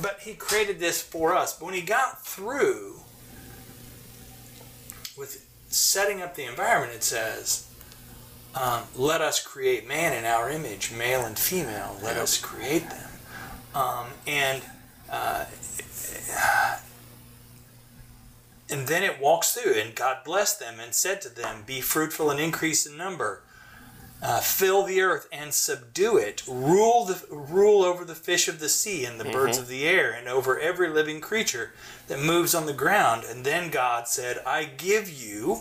But 0.00 0.20
he 0.22 0.34
created 0.34 0.78
this 0.78 1.02
for 1.02 1.34
us. 1.34 1.58
But 1.58 1.66
when 1.66 1.74
he 1.74 1.82
got 1.82 2.24
through 2.24 3.00
with 5.16 5.46
setting 5.68 6.22
up 6.22 6.34
the 6.36 6.44
environment, 6.44 6.92
it 6.94 7.04
says, 7.04 7.68
um, 8.54 8.84
let 8.94 9.20
us 9.20 9.44
create 9.44 9.86
man 9.86 10.12
in 10.12 10.24
our 10.24 10.48
image, 10.48 10.92
male 10.92 11.24
and 11.24 11.38
female. 11.38 11.96
Let 12.02 12.16
us 12.16 12.40
create 12.40 12.88
them. 12.88 13.10
Um, 13.74 14.06
and 14.26 14.62
uh, 15.10 15.46
and 18.70 18.86
then 18.86 19.02
it 19.02 19.20
walks 19.20 19.54
through, 19.54 19.74
and 19.74 19.94
God 19.94 20.24
blessed 20.24 20.60
them 20.60 20.80
and 20.80 20.94
said 20.94 21.20
to 21.22 21.28
them, 21.28 21.64
Be 21.66 21.80
fruitful 21.80 22.30
and 22.30 22.40
increase 22.40 22.86
in 22.86 22.96
number. 22.96 23.42
Uh, 24.22 24.40
fill 24.40 24.84
the 24.84 25.02
earth 25.02 25.28
and 25.30 25.52
subdue 25.52 26.16
it. 26.16 26.42
Rule 26.48 27.04
the 27.04 27.22
rule 27.30 27.82
over 27.82 28.06
the 28.06 28.14
fish 28.14 28.48
of 28.48 28.58
the 28.58 28.70
sea 28.70 29.04
and 29.04 29.20
the 29.20 29.24
birds 29.24 29.58
of 29.58 29.68
the 29.68 29.86
air, 29.86 30.12
and 30.12 30.28
over 30.28 30.58
every 30.58 30.88
living 30.88 31.20
creature 31.20 31.72
that 32.08 32.20
moves 32.20 32.54
on 32.54 32.64
the 32.64 32.72
ground. 32.72 33.24
And 33.28 33.44
then 33.44 33.70
God 33.70 34.08
said, 34.08 34.38
I 34.46 34.64
give 34.64 35.10
you 35.10 35.60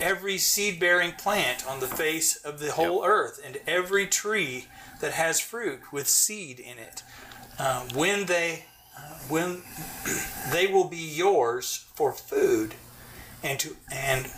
every 0.00 0.38
seed 0.38 0.80
bearing 0.80 1.12
plant 1.12 1.66
on 1.66 1.80
the 1.80 1.86
face 1.86 2.36
of 2.36 2.58
the 2.58 2.72
whole 2.72 3.04
earth, 3.04 3.40
and 3.44 3.58
every 3.66 4.06
tree 4.06 4.66
that 5.00 5.12
has 5.12 5.40
fruit 5.40 5.80
with 5.92 6.08
seed 6.08 6.60
in 6.60 6.78
it. 6.78 7.02
Uh, 7.58 7.82
when 7.94 8.26
they 8.26 8.64
when 9.28 9.62
they 10.52 10.66
will 10.66 10.88
be 10.88 10.96
yours 10.96 11.86
for 11.94 12.12
food, 12.12 12.74
and 13.42 13.58
to 13.60 13.76
and 13.90 14.30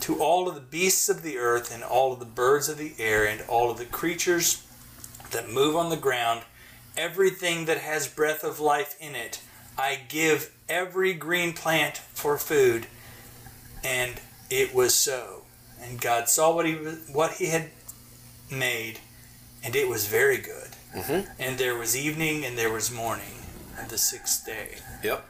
to 0.00 0.20
all 0.22 0.48
of 0.48 0.54
the 0.54 0.60
beasts 0.60 1.08
of 1.08 1.22
the 1.22 1.38
earth, 1.38 1.72
and 1.72 1.82
all 1.82 2.12
of 2.12 2.18
the 2.18 2.24
birds 2.24 2.68
of 2.68 2.78
the 2.78 2.94
air, 2.98 3.26
and 3.26 3.40
all 3.48 3.70
of 3.70 3.78
the 3.78 3.84
creatures 3.84 4.66
that 5.30 5.50
move 5.50 5.74
on 5.74 5.90
the 5.90 5.96
ground, 5.96 6.42
everything 6.96 7.64
that 7.64 7.78
has 7.78 8.06
breath 8.06 8.44
of 8.44 8.60
life 8.60 8.94
in 9.00 9.14
it, 9.14 9.40
I 9.78 10.00
give 10.08 10.54
every 10.68 11.12
green 11.14 11.52
plant 11.52 11.98
for 11.98 12.38
food. 12.38 12.86
And 13.84 14.20
it 14.50 14.74
was 14.74 14.94
so. 14.94 15.42
And 15.80 16.00
God 16.00 16.28
saw 16.28 16.54
what 16.54 16.66
he 16.66 16.74
what 16.74 17.34
he 17.34 17.46
had 17.46 17.70
made, 18.50 19.00
and 19.62 19.76
it 19.76 19.88
was 19.88 20.06
very 20.06 20.38
good. 20.38 20.70
Mhm. 20.94 21.28
And 21.38 21.58
there 21.58 21.74
was 21.76 21.96
evening 21.96 22.44
and 22.44 22.56
there 22.56 22.72
was 22.72 22.90
morning, 22.90 23.44
and 23.78 23.88
the 23.90 23.98
sixth 23.98 24.46
day. 24.46 24.76
Yep. 25.02 25.24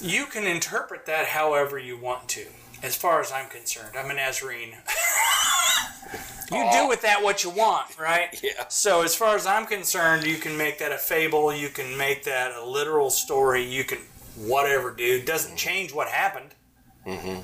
You 0.00 0.26
can 0.26 0.44
interpret 0.44 1.06
that 1.06 1.28
however 1.28 1.78
you 1.78 1.96
want 1.96 2.28
to, 2.30 2.46
as 2.82 2.96
far 2.96 3.20
as 3.20 3.30
I'm 3.30 3.48
concerned. 3.48 3.96
I'm 3.96 4.10
a 4.10 4.14
Nazarene. 4.14 4.76
you 6.52 6.68
do 6.72 6.88
with 6.88 7.02
that 7.02 7.22
what 7.22 7.44
you 7.44 7.50
want, 7.50 7.98
right? 7.98 8.38
Yeah. 8.42 8.68
So, 8.68 9.02
as 9.02 9.14
far 9.14 9.36
as 9.36 9.46
I'm 9.46 9.66
concerned, 9.66 10.24
you 10.24 10.36
can 10.36 10.56
make 10.56 10.78
that 10.78 10.92
a 10.92 10.98
fable, 10.98 11.54
you 11.54 11.68
can 11.68 11.96
make 11.96 12.24
that 12.24 12.52
a 12.52 12.64
literal 12.64 13.10
story, 13.10 13.62
you 13.64 13.84
can 13.84 13.98
whatever, 14.36 14.90
dude. 14.90 15.24
Doesn't 15.26 15.56
change 15.56 15.92
what 15.92 16.08
happened. 16.08 16.50
Mm-hmm. 17.06 17.40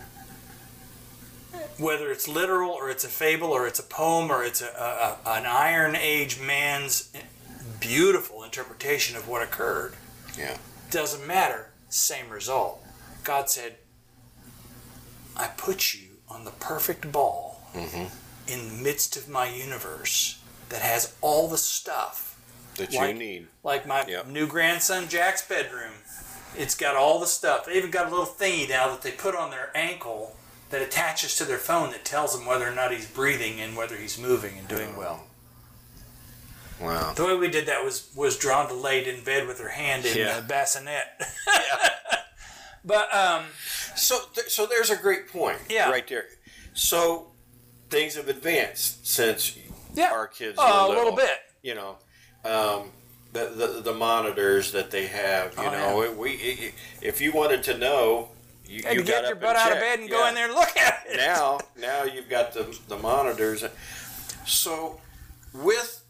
Whether 1.79 2.11
it's 2.11 2.29
literal 2.29 2.70
or 2.70 2.90
it's 2.90 3.05
a 3.05 3.09
fable 3.09 3.49
or 3.53 3.66
it's 3.66 3.79
a 3.79 3.83
poem 3.85 4.31
or 4.31 4.44
it's 4.44 4.61
a, 4.62 5.18
a, 5.25 5.29
an 5.31 5.46
Iron 5.46 5.96
Age 5.96 6.38
man's 6.40 7.11
beautiful 7.81 8.42
interpretation 8.44 9.16
of 9.16 9.27
what 9.29 9.42
occurred 9.42 9.94
Yeah. 10.37 10.59
doesn't 10.90 11.27
matter, 11.27 11.70
same 11.88 12.29
result. 12.29 12.85
God 13.25 13.49
said, 13.49 13.77
I 15.37 15.49
put 15.57 15.94
you 15.94 16.09
on 16.29 16.44
the 16.44 16.51
perfect 16.53 17.11
ball 17.12 17.49
Mm-hmm. 17.75 18.07
in 18.53 18.66
the 18.68 18.83
midst 18.83 19.16
of 19.16 19.29
my 19.29 19.49
universe 19.49 20.40
that 20.70 20.83
has 20.83 21.14
all 21.20 21.46
the 21.49 21.57
stuff. 21.59 22.37
That 22.77 22.92
Like- 22.92 23.12
you 23.12 23.14
need. 23.14 23.46
Like 23.62 23.87
my 23.87 24.05
Yep. 24.07 24.27
new 24.27 24.46
grandson 24.49 25.09
Jack's 25.09 25.42
bedroom. 25.42 25.92
It's 26.57 26.75
got 26.75 26.96
all 26.96 27.20
the 27.20 27.29
stuff. 27.29 27.66
They 27.66 27.75
even 27.75 27.92
got 27.92 28.07
a 28.07 28.11
little 28.11 28.27
thingy 28.27 28.68
now 28.68 28.88
that 28.88 29.03
they 29.03 29.12
put 29.12 29.37
on 29.37 29.51
their 29.53 29.70
ankle 29.77 30.35
that 30.70 30.80
attaches 30.83 31.37
to 31.37 31.44
their 31.44 31.59
phone 31.59 31.90
that 31.90 32.04
tells 32.04 32.37
them 32.37 32.46
whether 32.46 32.66
or 32.66 32.74
not 32.74 32.92
he's 32.92 33.06
breathing 33.06 33.61
and 33.61 33.76
whether 33.76 33.96
he's 33.96 34.18
moving 34.18 34.56
and 34.59 34.66
doing 34.68 34.96
well. 34.96 35.24
Wow. 36.80 37.12
The 37.14 37.26
way 37.26 37.37
we 37.37 37.48
did 37.48 37.66
that 37.66 37.85
was 37.85 38.11
was 38.16 38.38
drawn 38.38 38.68
to 38.68 38.74
laid 38.74 39.06
in 39.06 39.22
bed 39.22 39.46
with 39.46 39.61
her 39.61 39.68
hand 39.68 40.06
in 40.06 40.16
Yeah. 40.16 40.40
the 40.40 40.46
bassinet. 40.46 41.04
yeah. 41.46 41.88
but 42.85 43.14
um, 43.14 43.44
So, 43.94 44.18
th- 44.35 44.48
so 44.48 44.64
there's 44.66 44.88
a 44.90 44.96
great 44.96 45.28
point. 45.28 45.59
Yeah. 45.68 45.90
Right 45.90 46.06
there. 46.09 46.24
So, 46.72 47.33
things 47.90 48.14
have 48.14 48.28
advanced 48.28 49.06
since 49.06 49.59
yeah, 49.94 50.11
our 50.12 50.26
kids. 50.28 50.56
Oh, 50.59 50.88
were 50.88 50.94
a 50.94 50.98
little 50.98 51.16
bit. 51.16 51.37
You 51.62 51.74
know, 51.74 51.96
um, 52.44 52.90
the, 53.35 53.46
the 53.54 53.80
the 53.83 53.92
monitors 53.92 54.72
that 54.72 54.90
they 54.90 55.06
have. 55.09 55.54
You 55.59 55.64
Oh, 55.64 55.70
know, 55.72 56.02
it, 56.02 56.16
we 56.16 56.72
if 57.02 57.20
you 57.20 57.33
wanted 57.33 57.62
to 57.64 57.76
know, 57.76 58.30
you, 58.70 58.83
And 58.87 58.98
you 58.98 59.04
get 59.04 59.26
your 59.26 59.35
butt 59.37 59.56
out 59.56 59.72
of 59.72 59.78
bed 59.80 59.98
and 59.98 60.09
go 60.09 60.26
in 60.28 60.35
there 60.35 60.46
and 60.46 60.54
look 60.54 60.76
at 60.76 61.04
it. 61.09 61.16
now 61.16 61.59
now 61.78 62.04
you've 62.04 62.28
got 62.28 62.52
the 62.54 62.76
the 62.88 62.96
monitors 62.96 63.64
so 64.46 65.00
with 65.52 66.04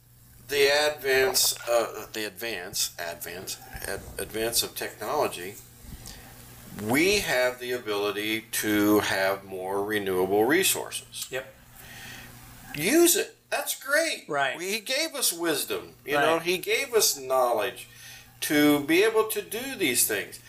the 0.49 0.69
advance 0.95 1.57
uh, 1.69 2.07
the 2.13 2.25
advance 2.27 2.93
advance 2.99 3.57
ad, 3.89 4.01
advance 4.19 4.63
of 4.63 4.75
technology 4.75 5.55
we 6.85 7.19
have 7.21 7.59
the 7.61 7.73
ability 7.73 8.43
to 8.53 9.01
have 9.01 9.45
more 9.45 9.83
renewable 9.85 10.45
resources 10.45 11.27
Yep. 11.31 11.53
use 12.77 13.17
it 13.17 13.37
that's 13.49 13.75
great 13.83 14.25
Right. 14.29 14.61
he 14.61 14.81
gave 14.81 15.15
us 15.15 15.33
wisdom 15.33 15.95
you 16.05 16.17
Right. 16.17 16.25
know 16.27 16.39
he 16.41 16.59
gave 16.59 16.93
us 16.95 17.17
knowledge 17.19 17.89
to 18.41 18.81
be 18.81 19.03
able 19.03 19.25
to 19.25 19.43
do 19.43 19.77
these 19.77 20.07
things 20.07 20.41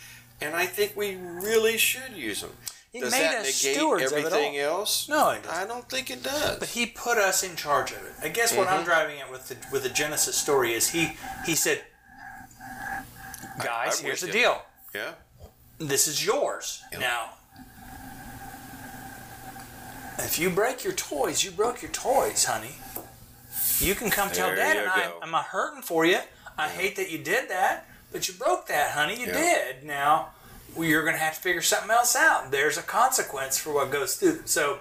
and 0.42 0.54
i 0.56 0.66
think 0.66 0.96
we 0.96 1.16
really 1.16 1.76
should 1.78 2.12
use 2.14 2.40
them 2.42 2.50
He 2.92 3.00
does 3.00 3.10
made 3.12 3.22
that 3.22 3.38
us 3.46 3.62
negate 3.64 3.76
stewards 3.76 4.12
of 4.12 4.18
it 4.18 4.24
everything 4.26 4.54
all. 4.60 4.78
else 4.80 5.08
No, 5.08 5.30
it 5.30 5.42
doesn't. 5.42 5.58
I 5.62 5.66
don't 5.66 5.88
think 5.88 6.10
it 6.10 6.22
does. 6.22 6.58
But 6.58 6.68
he 6.68 6.86
put 6.86 7.16
us 7.18 7.42
in 7.42 7.56
charge 7.56 7.90
of 7.92 7.98
it. 8.04 8.12
I 8.22 8.28
guess 8.28 8.54
what 8.56 8.66
Mm-hmm. 8.68 8.78
I'm 8.80 8.84
driving 8.84 9.18
at 9.20 9.30
with 9.30 9.48
the 9.48 9.56
with 9.72 9.82
the 9.82 9.88
Genesis 9.88 10.36
story 10.36 10.72
is 10.74 10.90
he 10.90 11.16
he 11.46 11.54
said, 11.54 11.80
guys, 13.64 13.98
I'm 14.00 14.04
here's 14.04 14.20
the 14.20 14.26
you. 14.28 14.32
deal. 14.32 14.62
yeah. 14.94 15.12
This 15.78 16.06
is 16.06 16.24
yours 16.24 16.82
now. 16.98 17.30
If 20.18 20.38
you 20.38 20.50
break 20.50 20.84
your 20.84 20.92
toys, 20.92 21.42
you 21.44 21.50
broke 21.50 21.82
your 21.82 21.90
toys, 21.90 22.44
honey. 22.44 22.76
You 23.80 23.94
can 23.94 24.10
come 24.10 24.30
tell 24.30 24.48
There 24.48 24.56
Dad 24.56 24.76
and 24.76 24.88
I, 24.88 25.00
go. 25.08 25.18
I'm 25.22 25.30
not 25.30 25.46
hurting 25.46 25.82
for 25.82 26.04
you. 26.04 26.18
I 26.56 26.68
hate 26.68 26.96
that 26.96 27.10
you 27.10 27.18
did 27.18 27.48
that, 27.48 27.86
but 28.12 28.28
you 28.28 28.34
broke 28.34 28.66
that, 28.68 28.92
honey. 28.92 29.18
You 29.18 29.26
Yeah. 29.26 29.32
did. 29.32 29.84
Now, 29.84 30.30
you're 30.76 31.02
going 31.02 31.14
to 31.14 31.20
have 31.20 31.34
to 31.34 31.40
figure 31.40 31.62
something 31.62 31.90
else 31.90 32.14
out. 32.14 32.50
There's 32.50 32.78
a 32.78 32.82
consequence 32.82 33.58
for 33.58 33.72
what 33.72 33.90
goes 33.90 34.16
through. 34.16 34.42
So, 34.46 34.80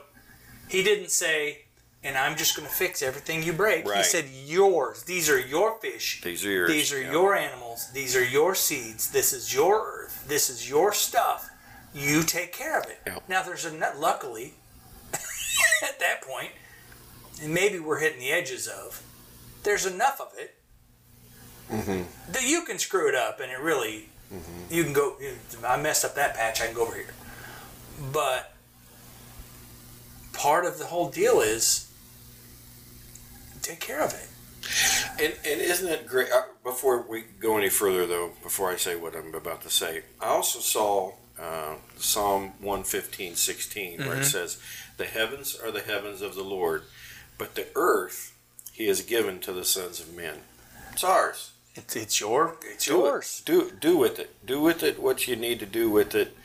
he 0.68 0.84
didn't 0.84 1.12
say, 1.12 1.66
and 2.04 2.18
I'm 2.18 2.36
just 2.38 2.56
going 2.56 2.68
to 2.68 2.74
fix 2.74 3.02
everything 3.02 3.44
you 3.44 3.54
break. 3.54 3.90
He 3.90 4.04
said, 4.04 4.26
yours. 4.30 5.04
These 5.04 5.30
are 5.30 5.40
your 5.40 5.78
fish. 5.80 6.22
These 6.24 6.46
are 6.46 6.50
yours. 6.50 6.70
These 6.70 6.94
are 6.94 7.02
yeah. 7.02 7.12
your 7.12 7.36
animals. 7.36 7.92
These 7.92 8.16
are 8.16 8.24
your 8.24 8.56
seeds. 8.56 9.12
This 9.12 9.34
is 9.34 9.54
your 9.54 9.86
earth. 9.86 10.26
This 10.28 10.50
is 10.50 10.70
your 10.70 10.94
stuff. 10.94 11.50
You 11.94 12.24
take 12.24 12.54
care 12.54 12.80
of 12.80 12.86
it. 12.86 13.00
Now, 13.28 13.44
there's 13.44 13.66
a 13.66 13.94
luckily, 13.98 14.54
at 15.84 16.00
that 16.00 16.22
point, 16.22 16.52
and 17.42 17.54
maybe 17.54 17.80
we're 17.80 18.00
hitting 18.00 18.20
the 18.20 18.32
edges 18.32 18.68
of, 18.68 19.04
there's 19.64 19.86
enough 19.86 20.22
of 20.22 20.32
it 20.38 20.56
Mm-hmm. 21.72 22.32
that 22.34 22.44
you 22.48 22.64
can 22.66 22.78
screw 22.78 23.08
it 23.08 23.16
up 23.16 23.40
and 23.40 23.52
it 23.52 23.60
really, 23.60 24.10
you 24.70 24.84
can 24.84 24.94
go, 24.94 25.16
I 25.66 25.82
messed 25.82 26.04
up 26.06 26.16
that 26.16 26.36
patch, 26.36 26.62
I 26.62 26.66
can 26.68 26.76
go 26.76 26.84
over 26.84 26.96
here. 26.96 27.14
But 28.12 28.54
part 30.34 30.66
of 30.66 30.80
the 30.80 30.86
whole 30.86 31.10
deal 31.10 31.40
is 31.42 31.90
take 33.62 33.80
care 33.80 34.02
of 34.04 34.14
it. 34.14 34.28
And, 35.22 35.34
and 35.46 35.62
isn't 35.62 35.88
it 35.88 36.08
great? 36.08 36.32
Uh, 36.32 36.42
before 36.64 37.06
we 37.10 37.24
go 37.40 37.58
any 37.58 37.70
further, 37.70 38.06
though, 38.06 38.32
before 38.44 38.70
I 38.70 38.76
say 38.76 38.96
what 38.96 39.16
I'm 39.16 39.34
about 39.34 39.62
to 39.64 39.70
say, 39.70 40.04
I 40.20 40.28
also 40.28 40.60
saw 40.60 41.14
uh, 41.40 41.76
Psalm 41.98 42.54
115, 42.60 43.36
16, 43.36 43.98
where 44.00 44.08
Mm-hmm. 44.10 44.22
it 44.22 44.26
says, 44.26 44.60
The 44.98 45.06
heavens 45.06 45.58
are 45.64 45.72
the 45.72 45.82
heavens 45.82 46.22
of 46.22 46.36
the 46.36 46.44
Lord, 46.44 46.84
but 47.38 47.56
the 47.56 47.68
earth 47.76 48.36
he 48.72 48.88
has 48.88 49.02
given 49.02 49.40
to 49.42 49.52
the 49.54 49.66
sons 49.66 50.00
of 50.00 50.14
men. 50.16 50.40
It's 50.94 51.04
ours. 51.04 51.52
It's, 51.76 51.96
it's 51.96 52.20
your 52.20 52.58
it's 52.64 52.86
Do 52.86 52.92
yours. 52.98 53.42
it. 53.42 53.46
Do 53.46 53.72
do 53.80 53.98
with 53.98 54.20
it. 54.20 54.46
Do 54.46 54.62
with 54.62 54.84
it 54.84 55.02
what 55.02 55.28
you 55.28 55.36
need 55.36 55.60
to 55.60 55.66
do 55.66 55.90
with 55.90 56.14
it. 56.16 56.36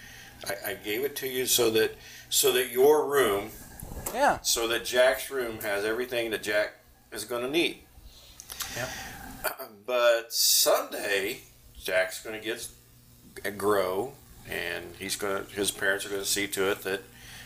I, 0.46 0.70
I 0.70 0.74
gave 0.74 1.04
it 1.04 1.16
to 1.16 1.28
you 1.28 1.46
so 1.46 1.70
that 1.70 1.96
so 2.28 2.52
that 2.52 2.70
your 2.70 3.06
room, 3.06 3.50
Yeah. 4.14 4.38
so 4.42 4.68
that 4.68 4.84
Jack's 4.84 5.30
room 5.30 5.60
has 5.62 5.84
everything 5.84 6.30
that 6.30 6.42
Jack 6.42 6.74
is 7.12 7.24
going 7.24 7.42
to 7.42 7.50
need. 7.50 7.78
Yep. 8.76 8.88
But 9.86 10.32
someday, 10.32 11.42
Jack's 11.80 12.20
going 12.20 12.40
to 12.40 12.44
get 12.44 13.56
grow, 13.56 14.14
and 14.50 14.86
he's 14.98 15.14
going 15.14 15.44
to. 15.46 15.52
His 15.52 15.70
parents 15.70 16.04
are 16.04 16.08
going 16.08 16.22
to 16.22 16.26
see 16.26 16.48
to 16.48 16.72
it 16.72 16.82
that 16.82 17.02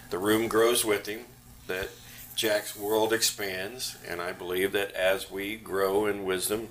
the 0.09 0.17
room 0.17 0.49
grows 0.49 0.83
with 0.83 1.05
him, 1.05 1.27
that 1.67 1.91
Jack's 2.35 2.75
world 2.75 3.13
expands, 3.13 3.99
and 4.09 4.23
I 4.23 4.33
believe 4.33 4.73
that 4.73 4.93
as 4.93 5.31
we 5.31 5.57
grow 5.57 6.07
in 6.07 6.25
wisdom, 6.25 6.69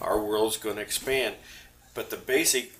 our 0.00 0.20
world's 0.22 0.56
going 0.56 0.76
to 0.76 0.82
expand. 0.82 1.34
But 1.94 2.10
the 2.10 2.16
basic, 2.16 2.72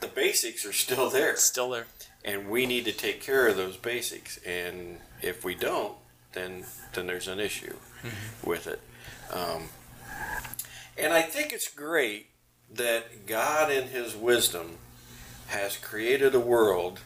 the 0.00 0.08
basics 0.08 0.64
are 0.66 0.72
still 0.72 1.08
there, 1.10 1.32
It's 1.32 1.42
still 1.44 1.70
there. 1.70 1.86
and 2.24 2.48
we 2.50 2.66
need 2.66 2.84
to 2.86 2.92
take 2.92 3.22
care 3.22 3.46
of 3.48 3.56
those 3.56 3.76
basics. 3.76 4.38
And 4.38 4.98
if 5.22 5.44
we 5.44 5.54
don't, 5.54 5.94
then 6.32 6.64
then 6.94 7.06
there's 7.06 7.28
an 7.28 7.40
issue 7.40 7.76
with 8.44 8.66
it. 8.66 8.80
Um, 9.32 9.68
and 10.98 11.12
I 11.12 11.22
think 11.22 11.52
it's 11.52 11.68
great 11.68 12.26
that 12.72 13.26
God, 13.26 13.70
in 13.70 13.88
His 13.88 14.16
wisdom, 14.16 14.78
has 15.48 15.76
created 15.76 16.34
a 16.34 16.40
world. 16.40 17.00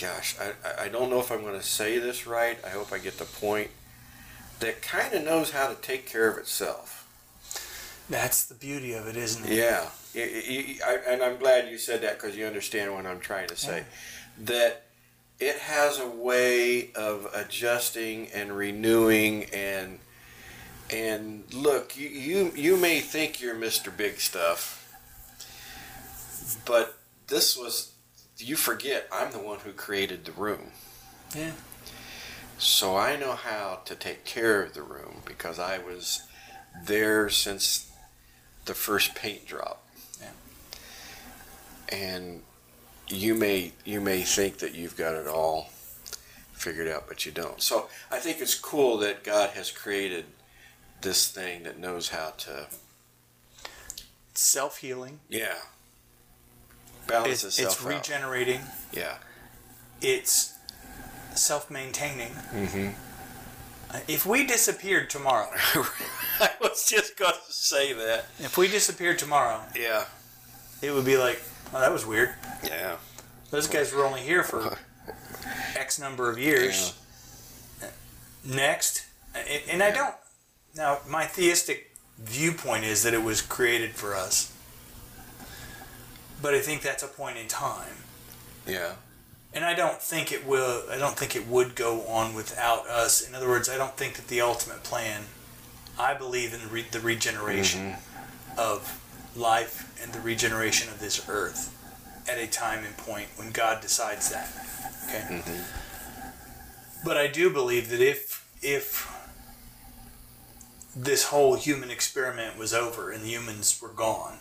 Gosh, 0.00 0.34
I- 0.40 0.84
I 0.84 0.88
don't 0.88 1.10
know 1.10 1.20
if 1.20 1.30
I'm 1.30 1.42
going 1.42 1.58
to 1.60 1.66
say 1.66 1.98
this 1.98 2.26
right. 2.26 2.58
I 2.64 2.70
hope 2.70 2.92
I 2.92 2.98
get 2.98 3.18
the 3.18 3.24
point. 3.24 3.70
That 4.60 4.82
kind 4.82 5.12
of 5.14 5.24
knows 5.24 5.50
how 5.50 5.68
to 5.68 5.74
take 5.74 6.06
care 6.06 6.28
of 6.30 6.38
itself. 6.38 6.99
That's 8.10 8.44
the 8.46 8.54
beauty 8.54 8.92
of 8.94 9.06
it, 9.06 9.16
isn't 9.16 9.46
it? 9.46 9.52
Yeah, 9.56 9.88
I- 10.16 11.00
and 11.08 11.22
I'm 11.22 11.38
glad 11.38 11.68
you 11.70 11.78
said 11.78 12.02
that 12.02 12.20
because 12.20 12.36
you 12.36 12.44
understand 12.44 12.92
what 12.92 13.06
I'm 13.06 13.20
trying 13.20 13.46
to 13.48 13.56
say. 13.56 13.84
That 14.36 14.82
it 15.38 15.56
has 15.58 15.98
a 16.00 16.08
way 16.08 16.92
of 16.94 17.28
adjusting 17.32 18.28
and 18.32 18.54
renewing 18.56 19.44
and 19.52 20.00
and 20.90 21.44
look, 21.54 21.96
you 21.96 22.08
you, 22.08 22.52
you 22.56 22.76
may 22.76 22.98
think 22.98 23.40
you're 23.40 23.54
Mr. 23.54 23.96
Big 23.96 24.18
Stuff, 24.18 24.92
but 26.64 26.98
this 27.28 27.56
was 27.56 27.92
you 28.38 28.56
forget 28.56 29.06
I'm 29.12 29.30
the 29.30 29.38
one 29.38 29.60
who 29.60 29.70
created 29.72 30.24
the 30.24 30.32
room. 30.32 30.72
Yeah. 31.36 31.52
So 32.58 32.96
I 32.96 33.14
know 33.16 33.32
how 33.32 33.80
to 33.84 33.94
take 33.94 34.24
care 34.24 34.62
of 34.64 34.74
the 34.74 34.82
room 34.82 35.22
because 35.24 35.58
I 35.60 35.78
was 35.78 36.22
there 36.84 37.28
since 37.30 37.89
the 38.70 38.74
first 38.74 39.16
paint 39.16 39.44
drop. 39.46 39.84
Yeah. 40.20 40.28
And 41.90 42.42
you 43.08 43.34
may 43.34 43.72
you 43.84 44.00
may 44.00 44.22
think 44.22 44.58
that 44.58 44.76
you've 44.76 44.96
got 44.96 45.14
it 45.16 45.26
all 45.26 45.70
figured 46.52 46.86
out, 46.86 47.08
but 47.08 47.26
you 47.26 47.32
don't. 47.32 47.60
So 47.60 47.88
I 48.12 48.18
think 48.20 48.40
it's 48.40 48.54
cool 48.54 48.96
that 48.98 49.24
God 49.24 49.50
has 49.50 49.72
created 49.72 50.24
this 51.00 51.28
thing 51.32 51.64
that 51.64 51.80
knows 51.80 52.10
how 52.10 52.30
to 52.38 52.68
self 54.34 54.78
healing. 54.78 55.18
yeah 55.28 55.56
balance 57.08 57.42
It's, 57.42 57.58
itself 57.58 57.72
it's 57.72 57.84
out. 57.84 57.88
regenerating. 57.88 58.60
yeah. 58.92 59.16
It's 60.00 60.54
self 61.34 61.72
maintaining. 61.72 62.30
Mm-hmm. 62.54 62.90
If 64.08 64.24
we 64.26 64.46
disappeared 64.46 65.10
tomorrow, 65.10 65.48
I 66.40 66.50
was 66.60 66.88
just 66.88 67.16
going 67.16 67.32
to 67.46 67.52
say 67.52 67.92
that. 67.92 68.26
if 68.38 68.56
we 68.56 68.68
disappeared 68.68 69.18
tomorrow, 69.18 69.60
Yeah. 69.76 70.04
it 70.82 70.92
would 70.92 71.04
be 71.04 71.16
like, 71.16 71.40
oh, 71.74 71.80
that 71.80 71.92
was 71.92 72.06
weird. 72.06 72.34
Yeah. 72.64 72.96
Those 73.50 73.66
guys 73.66 73.92
were 73.92 74.04
only 74.04 74.20
here 74.20 74.42
for 74.44 74.78
X 75.76 75.98
number 75.98 76.30
of 76.30 76.38
years. 76.38 76.94
Uh, 77.82 77.86
next, 78.44 79.06
and, 79.34 79.62
and 79.70 79.82
I 79.82 79.90
don't. 79.90 80.14
Now, 80.76 80.98
my 81.08 81.24
theistic 81.24 81.90
viewpoint 82.18 82.84
is 82.84 83.02
that 83.02 83.12
it 83.12 83.22
was 83.24 83.42
created 83.42 83.90
for 83.96 84.14
us, 84.14 84.52
but 86.40 86.54
I 86.54 86.60
think 86.60 86.82
that's 86.82 87.02
a 87.02 87.08
point 87.08 87.38
in 87.38 87.48
time, 87.48 87.96
Yeah. 88.66 88.92
And 89.52 89.64
I 89.64 89.74
don't 89.74 90.00
think 90.00 90.32
it 90.32 90.46
will. 90.46 90.84
I 90.90 90.96
don't 90.96 91.16
think 91.16 91.34
it 91.34 91.46
would 91.46 91.74
go 91.74 92.02
on 92.02 92.34
without 92.34 92.86
us. 92.86 93.26
In 93.26 93.34
other 93.34 93.48
words, 93.48 93.68
I 93.68 93.76
don't 93.76 93.96
think 93.96 94.14
that 94.14 94.28
the 94.28 94.40
ultimate 94.40 94.82
plan. 94.82 95.22
I 95.98 96.14
believe 96.14 96.54
in 96.54 96.60
the, 96.60 96.66
re- 96.68 96.86
the 96.90 97.00
regeneration 97.00 97.90
mm-hmm. 97.90 98.58
of 98.58 99.00
life 99.36 99.92
and 100.02 100.12
the 100.12 100.20
regeneration 100.20 100.88
of 100.88 100.98
this 100.98 101.28
earth 101.28 101.76
at 102.28 102.38
a 102.38 102.46
time 102.46 102.84
and 102.84 102.96
point 102.96 103.28
when 103.36 103.50
God 103.50 103.82
decides 103.82 104.30
that. 104.30 104.48
Okay. 105.08 105.40
Mm-hmm. 105.42 107.04
But 107.04 107.16
I 107.16 107.26
do 107.26 107.50
believe 107.50 107.88
that 107.90 108.00
if 108.00 108.46
if 108.62 109.10
this 110.94 111.24
whole 111.26 111.56
human 111.56 111.90
experiment 111.90 112.58
was 112.58 112.74
over 112.74 113.10
and 113.10 113.24
the 113.24 113.28
humans 113.28 113.80
were 113.80 113.88
gone, 113.88 114.38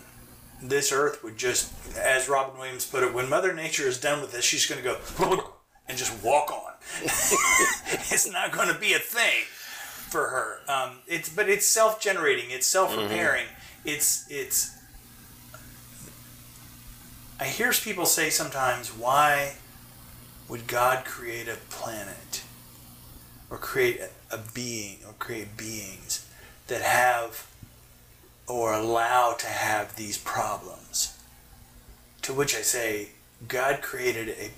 this 0.62 0.92
earth 0.92 1.24
would 1.24 1.38
just, 1.38 1.72
as 1.98 2.28
Robin 2.28 2.58
Williams 2.58 2.86
put 2.86 3.04
it, 3.04 3.14
when 3.14 3.30
Mother 3.30 3.54
Nature 3.54 3.88
is 3.88 4.00
done 4.00 4.22
with 4.22 4.32
this, 4.32 4.44
she's 4.44 4.66
going 4.66 4.84
to 4.84 4.98
go 5.18 5.54
and 5.88 5.98
just 5.98 6.24
walk 6.24 6.52
on. 6.52 6.74
it's 7.04 8.30
not 8.32 8.52
going 8.52 8.68
to 8.74 8.80
be 8.80 8.94
a 8.94 9.00
thing 9.00 9.46
for 10.10 10.28
her. 10.28 10.60
Um, 10.68 10.98
it's 11.08 11.30
but 11.30 11.50
it's 11.50 11.66
self-generating. 11.66 12.46
It's 12.50 12.66
self-repairing. 12.66 13.46
It's 13.86 14.26
it's. 14.30 14.78
I 17.40 17.46
hear 17.46 17.72
people 17.72 18.06
say 18.06 18.30
sometimes, 18.30 18.90
why 18.90 19.56
would 20.50 20.68
God 20.68 21.06
create 21.06 21.48
a 21.48 21.58
planet 21.70 22.44
or 23.50 23.58
create 23.58 24.02
a, 24.02 24.36
a 24.36 24.40
being 24.54 24.98
or 25.08 25.14
create 25.14 25.56
beings 25.56 26.28
that 26.68 26.82
have 26.82 27.48
or 28.50 28.74
allow 28.74 29.34
to 29.34 29.48
have 29.48 29.96
these 29.96 30.18
problems? 30.18 31.18
To 32.24 32.34
which 32.34 32.56
I 32.56 32.62
say, 32.62 33.10
God 33.48 33.82
created 33.82 34.30
a 34.30 34.52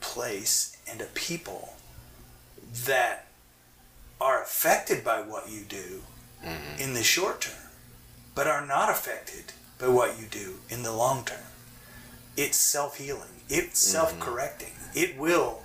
place 0.00 0.76
and 0.90 1.00
a 1.00 1.06
people 1.06 1.74
that 2.86 3.26
are 4.20 4.42
affected 4.42 5.04
by 5.04 5.20
what 5.20 5.48
you 5.50 5.60
do 5.60 6.02
in 6.78 6.94
the 6.94 7.02
short 7.02 7.42
term, 7.42 7.70
but 8.34 8.46
are 8.46 8.66
not 8.66 8.90
affected 8.90 9.52
by 9.78 9.88
what 9.88 10.18
you 10.20 10.26
do 10.26 10.56
in 10.68 10.82
the 10.82 10.92
long 10.92 11.24
term. 11.24 11.38
It's 12.36 12.56
self 12.56 12.98
healing, 12.98 13.42
it's 13.48 13.78
self 13.78 14.18
correcting, 14.20 14.72
it 14.94 15.16
will 15.16 15.62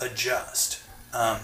adjust. 0.00 0.80
Um, 1.12 1.38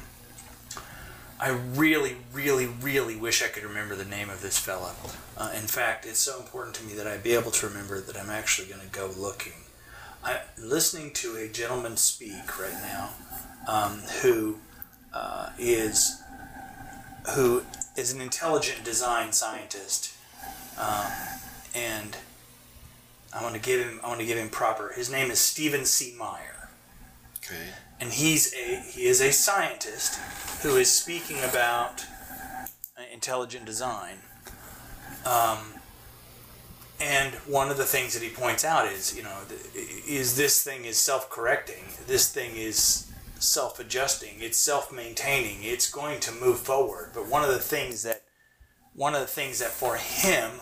I 1.40 1.48
really, 1.48 2.16
really, 2.34 2.66
really 2.66 3.16
wish 3.16 3.42
I 3.42 3.48
could 3.48 3.62
remember 3.62 3.96
the 3.96 4.04
name 4.04 4.28
of 4.28 4.42
this 4.42 4.58
fella. 4.58 4.92
Uh, 5.38 5.50
in 5.56 5.66
fact, 5.66 6.04
it's 6.04 6.18
so 6.18 6.38
important 6.38 6.76
to 6.76 6.84
me 6.84 6.92
that 6.94 7.06
I 7.06 7.16
be 7.16 7.32
able 7.32 7.50
to 7.52 7.66
remember 7.66 7.98
that 7.98 8.14
I'm 8.14 8.28
actually 8.28 8.68
going 8.68 8.82
to 8.82 8.86
go 8.88 9.10
looking. 9.16 9.54
I'm 10.22 10.36
listening 10.58 11.12
to 11.14 11.36
a 11.36 11.48
gentleman 11.48 11.96
speak 11.96 12.60
right 12.60 12.74
now 12.82 13.10
um, 13.66 14.00
who 14.20 14.58
uh, 15.14 15.48
is 15.58 16.22
who 17.34 17.62
is 17.96 18.12
an 18.12 18.20
intelligent 18.20 18.84
design 18.84 19.32
scientist, 19.32 20.12
um, 20.78 21.06
and 21.74 22.18
I 23.32 23.42
want 23.42 23.54
to 23.54 23.60
give 23.60 23.80
him 23.80 23.98
I 24.04 24.08
want 24.08 24.20
to 24.20 24.26
give 24.26 24.36
him 24.36 24.50
proper. 24.50 24.92
His 24.94 25.10
name 25.10 25.30
is 25.30 25.38
Stephen 25.38 25.86
C. 25.86 26.14
Meyer 26.18 26.60
Okay. 27.38 27.70
And 28.00 28.12
he's 28.12 28.54
a 28.54 28.80
he 28.80 29.06
is 29.06 29.20
a 29.20 29.32
scientist 29.32 30.18
who 30.62 30.76
is 30.76 30.90
speaking 30.90 31.38
about 31.38 32.04
uh, 32.98 33.02
intelligent 33.12 33.64
design. 33.64 34.16
Um, 35.24 35.58
and 37.00 37.34
one 37.46 37.70
of 37.70 37.76
the 37.78 37.84
things 37.84 38.12
that 38.14 38.22
he 38.22 38.28
points 38.28 38.64
out 38.64 38.86
is, 38.86 39.16
you 39.16 39.22
know, 39.22 39.36
is 39.74 40.36
this 40.36 40.62
thing 40.62 40.84
is 40.84 40.98
self-correcting. 40.98 41.84
This 42.06 42.30
thing 42.30 42.56
is 42.56 43.10
self-adjusting. 43.38 44.34
It's 44.40 44.58
self-maintaining. 44.58 45.62
It's 45.62 45.90
going 45.90 46.20
to 46.20 46.32
move 46.32 46.58
forward. 46.58 47.12
But 47.14 47.26
one 47.26 47.42
of 47.42 47.48
the 47.48 47.58
things 47.58 48.02
that 48.02 48.22
one 48.94 49.14
of 49.14 49.20
the 49.20 49.26
things 49.26 49.60
that 49.60 49.70
for 49.70 49.96
him 49.96 50.60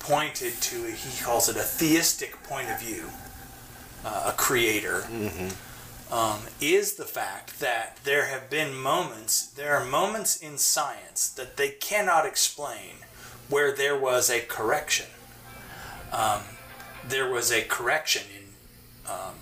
pointed 0.00 0.54
to, 0.60 0.86
he 0.90 1.22
calls 1.22 1.48
it 1.48 1.56
a 1.56 1.60
theistic 1.60 2.42
point 2.44 2.68
of 2.70 2.80
view, 2.80 3.04
uh, 4.04 4.32
a 4.32 4.36
creator 4.36 5.04
um, 6.10 6.40
is 6.60 6.94
the 6.94 7.04
fact 7.04 7.60
that 7.60 7.98
there 8.04 8.26
have 8.26 8.48
been 8.48 8.74
moments, 8.74 9.46
there 9.46 9.76
are 9.76 9.84
moments 9.84 10.36
in 10.36 10.56
science 10.58 11.28
that 11.30 11.56
they 11.56 11.70
cannot 11.70 12.24
explain 12.26 12.96
where 13.48 13.72
there 13.74 13.98
was 13.98 14.30
a 14.30 14.40
correction. 14.40 15.06
Um, 16.12 16.42
there 17.06 17.30
was 17.30 17.50
a 17.52 17.62
correction 17.62 18.22
in 18.36 19.10
um, 19.10 19.34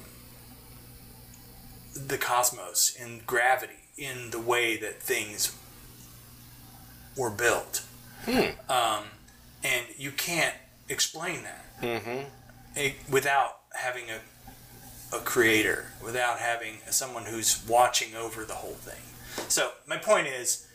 the 1.94 2.18
cosmos, 2.18 2.94
in 2.98 3.20
gravity, 3.27 3.74
in 3.96 4.31
the 4.31 4.40
way 4.40 4.77
that 4.79 5.03
things 5.03 5.55
were 7.16 7.31
built. 7.31 7.85
Um, 8.68 9.05
and 9.62 9.85
you 9.96 10.11
can't 10.11 10.55
explain 10.88 11.42
that 11.44 11.61
Mm-hmm. 11.83 13.12
without 13.12 13.59
having 13.74 14.05
a, 14.09 14.18
a 15.14 15.20
creator, 15.20 15.87
without 16.03 16.38
having 16.38 16.79
someone 16.90 17.24
who's 17.24 17.64
watching 17.66 18.14
over 18.14 18.44
the 18.44 18.55
whole 18.55 18.74
thing. 18.74 19.00
So 19.48 19.72
my 19.87 19.96
point 19.96 20.27
is 20.27 20.66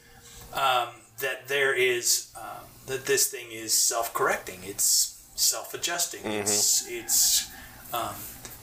um, 0.54 0.90
that 1.20 1.48
there 1.48 1.74
is 1.74 2.34
um, 2.36 2.66
that 2.88 3.06
this 3.06 3.28
thing 3.28 3.52
is 3.52 3.74
self-correcting. 3.74 4.60
It's 4.64 5.22
self-adjusting. 5.36 6.26
It's 6.26 6.88
it's 6.90 7.50
um, 7.94 8.16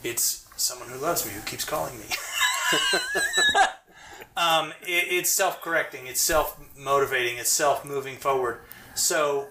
it's 0.02 0.46
someone 0.56 0.88
who 0.88 0.98
loves 0.98 1.26
me 1.26 1.32
who 1.32 1.42
keeps 1.42 1.64
calling 1.64 1.98
me. 1.98 2.06
um, 4.36 4.72
it, 4.82 5.06
it's 5.10 5.30
self-correcting. 5.30 6.06
It's 6.06 6.20
self-motivating. 6.20 7.38
It's 7.38 7.50
self-moving 7.50 8.16
forward. 8.16 8.60
So 8.94 9.48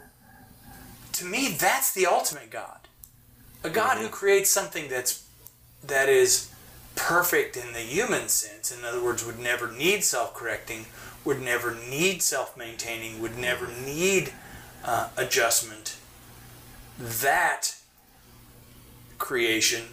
to 1.13 1.25
me, 1.25 1.55
that's 1.57 1.93
the 1.93 2.05
ultimate 2.05 2.49
God. 2.49 2.79
A 3.63 3.69
God 3.69 3.97
who 3.97 4.09
creates 4.09 4.49
something 4.49 4.89
that's 4.89 5.24
that 5.87 6.09
is 6.09 6.51
perfect 6.95 7.57
in 7.57 7.73
the 7.73 7.79
human 7.79 8.27
sense. 8.29 8.71
In 8.75 8.85
other 8.85 9.03
words, 9.03 9.25
would 9.25 9.39
never 9.39 9.71
need 9.71 10.03
self-correcting, 10.03 10.85
would 11.23 11.41
never 11.41 11.75
need 11.75 12.21
self-maintaining, 12.21 13.21
would 13.21 13.37
never 13.37 13.67
need 13.67 14.31
uh, 14.83 15.09
adjustment. 15.17 15.97
That 16.97 17.75
creation 19.17 19.83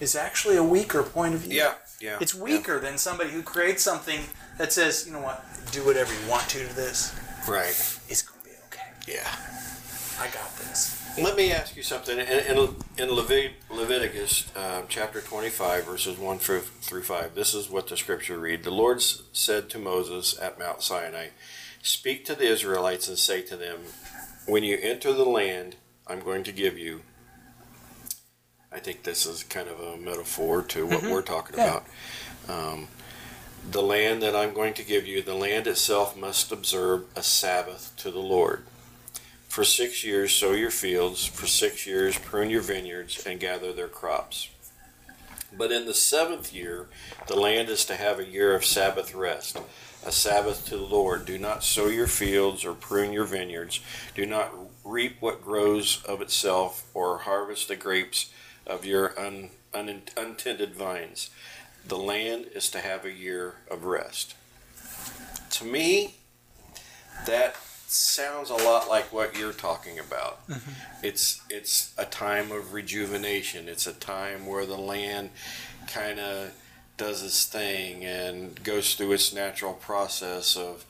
is 0.00 0.16
actually 0.16 0.56
a 0.56 0.64
weaker 0.64 1.02
point 1.02 1.34
of 1.34 1.40
view. 1.40 1.58
Yeah, 1.58 1.74
yeah. 2.00 2.18
It's 2.20 2.34
weaker 2.34 2.80
than 2.80 2.98
somebody 2.98 3.30
who 3.30 3.42
creates 3.42 3.82
something 3.82 4.20
that 4.58 4.72
says, 4.72 5.06
you 5.06 5.12
know 5.12 5.20
what, 5.20 5.44
do 5.70 5.84
whatever 5.84 6.12
you 6.12 6.30
want 6.30 6.48
to 6.50 6.66
to 6.66 6.74
this. 6.74 7.14
Right. 7.48 7.70
It's 8.08 8.22
going 8.22 8.40
to 8.40 8.48
be 8.48 8.54
okay. 8.66 8.88
Yeah. 9.06 9.36
I 10.22 10.28
got 10.28 10.56
this. 10.56 11.18
Let 11.18 11.36
me 11.36 11.50
ask 11.50 11.76
you 11.76 11.82
something. 11.82 12.16
In, 12.16 12.28
in, 12.28 12.56
in 12.96 13.08
Levit- 13.10 13.54
Leviticus 13.68 14.52
uh, 14.54 14.82
chapter 14.88 15.20
25, 15.20 15.84
verses 15.84 16.16
1 16.16 16.38
through, 16.38 16.60
through 16.60 17.02
5, 17.02 17.34
this 17.34 17.54
is 17.54 17.68
what 17.68 17.88
the 17.88 17.96
scripture 17.96 18.38
read. 18.38 18.62
The 18.62 18.70
Lord 18.70 19.02
said 19.02 19.68
to 19.70 19.80
Moses 19.80 20.38
at 20.40 20.60
Mount 20.60 20.80
Sinai, 20.80 21.30
Speak 21.82 22.24
to 22.26 22.36
the 22.36 22.44
Israelites 22.44 23.08
and 23.08 23.18
say 23.18 23.42
to 23.42 23.56
them, 23.56 23.80
When 24.46 24.62
you 24.62 24.78
enter 24.80 25.12
the 25.12 25.24
land 25.24 25.74
I'm 26.06 26.20
going 26.20 26.44
to 26.44 26.52
give 26.52 26.78
you, 26.78 27.02
I 28.70 28.78
think 28.78 29.02
this 29.02 29.26
is 29.26 29.42
kind 29.42 29.66
of 29.68 29.80
a 29.80 29.96
metaphor 29.96 30.62
to 30.62 30.86
what 30.86 31.02
we're 31.02 31.22
talking 31.22 31.56
Yeah. 31.58 31.80
about. 32.46 32.74
Um, 32.74 32.86
the 33.68 33.82
land 33.82 34.22
that 34.22 34.36
I'm 34.36 34.54
going 34.54 34.74
to 34.74 34.84
give 34.84 35.04
you, 35.04 35.20
the 35.20 35.34
land 35.34 35.66
itself 35.66 36.16
must 36.16 36.52
observe 36.52 37.06
a 37.16 37.24
Sabbath 37.24 37.92
to 37.96 38.12
the 38.12 38.20
Lord. 38.20 38.64
For 39.52 39.64
six 39.64 40.02
years 40.02 40.32
sow 40.32 40.52
your 40.52 40.70
fields, 40.70 41.26
for 41.26 41.46
six 41.46 41.86
years 41.86 42.16
prune 42.16 42.48
your 42.48 42.62
vineyards, 42.62 43.26
and 43.26 43.38
gather 43.38 43.70
their 43.74 43.86
crops. 43.86 44.48
But 45.54 45.70
in 45.70 45.84
the 45.84 45.92
seventh 45.92 46.54
year, 46.54 46.88
the 47.26 47.36
land 47.36 47.68
is 47.68 47.84
to 47.84 47.96
have 47.96 48.18
a 48.18 48.24
year 48.24 48.54
of 48.56 48.64
Sabbath 48.64 49.14
rest, 49.14 49.60
a 50.06 50.10
Sabbath 50.10 50.64
to 50.68 50.78
the 50.78 50.82
Lord. 50.82 51.26
Do 51.26 51.36
not 51.36 51.62
sow 51.62 51.88
your 51.88 52.06
fields 52.06 52.64
or 52.64 52.72
prune 52.72 53.12
your 53.12 53.26
vineyards. 53.26 53.80
Do 54.14 54.24
not 54.24 54.54
reap 54.84 55.20
what 55.20 55.44
grows 55.44 56.02
of 56.04 56.22
itself, 56.22 56.88
or 56.94 57.18
harvest 57.18 57.68
the 57.68 57.76
grapes 57.76 58.32
of 58.66 58.86
your 58.86 59.12
un, 59.20 59.50
un, 59.74 60.00
untended 60.16 60.74
vines. 60.74 61.28
The 61.86 61.98
land 61.98 62.46
is 62.54 62.70
to 62.70 62.78
have 62.78 63.04
a 63.04 63.12
year 63.12 63.56
of 63.70 63.84
rest. 63.84 64.34
To 65.50 65.66
me, 65.66 66.14
that 67.26 67.56
sounds 67.92 68.50
a 68.50 68.54
lot 68.54 68.88
like 68.88 69.12
what 69.12 69.36
you're 69.38 69.52
talking 69.52 69.98
about. 69.98 70.40
It's 71.02 71.42
it's 71.50 71.92
a 71.98 72.04
time 72.04 72.50
of 72.50 72.72
rejuvenation. 72.72 73.68
It's 73.68 73.86
a 73.86 73.92
time 73.92 74.46
where 74.46 74.66
the 74.66 74.78
land 74.78 75.30
kind 75.86 76.18
of 76.18 76.52
does 76.96 77.22
its 77.22 77.46
thing 77.46 78.04
and 78.04 78.62
goes 78.62 78.94
through 78.94 79.12
its 79.12 79.32
natural 79.32 79.74
process 79.74 80.56
of 80.56 80.84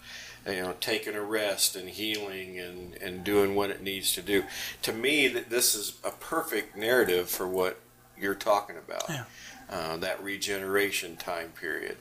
you 0.46 0.60
know 0.60 0.74
taking 0.80 1.14
a 1.14 1.22
rest 1.22 1.76
and 1.76 1.88
healing 1.88 2.58
and 2.58 2.94
and 2.96 3.24
doing 3.24 3.54
what 3.54 3.70
it 3.70 3.82
needs 3.82 4.12
to 4.12 4.22
do. 4.22 4.44
To 4.82 4.92
me, 4.92 5.28
that 5.28 5.50
this 5.50 5.74
is 5.74 5.98
a 6.04 6.10
perfect 6.10 6.76
narrative 6.76 7.28
for 7.28 7.48
what 7.48 7.80
you're 8.16 8.34
talking 8.34 8.76
about. 8.76 9.04
Yeah. 9.08 9.24
Uh, 9.70 9.96
that 9.96 10.22
regeneration 10.22 11.16
time 11.16 11.48
period. 11.58 11.96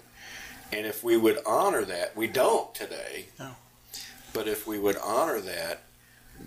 And 0.73 0.85
if 0.85 1.03
we 1.03 1.15
would 1.15 1.39
honor 1.45 1.85
that, 1.85 2.15
we 2.15 2.27
don't 2.27 2.73
today. 2.75 3.27
No. 3.39 3.55
But 4.33 4.47
if 4.47 4.65
we 4.65 4.79
would 4.79 4.97
honor 4.97 5.39
that, 5.41 5.81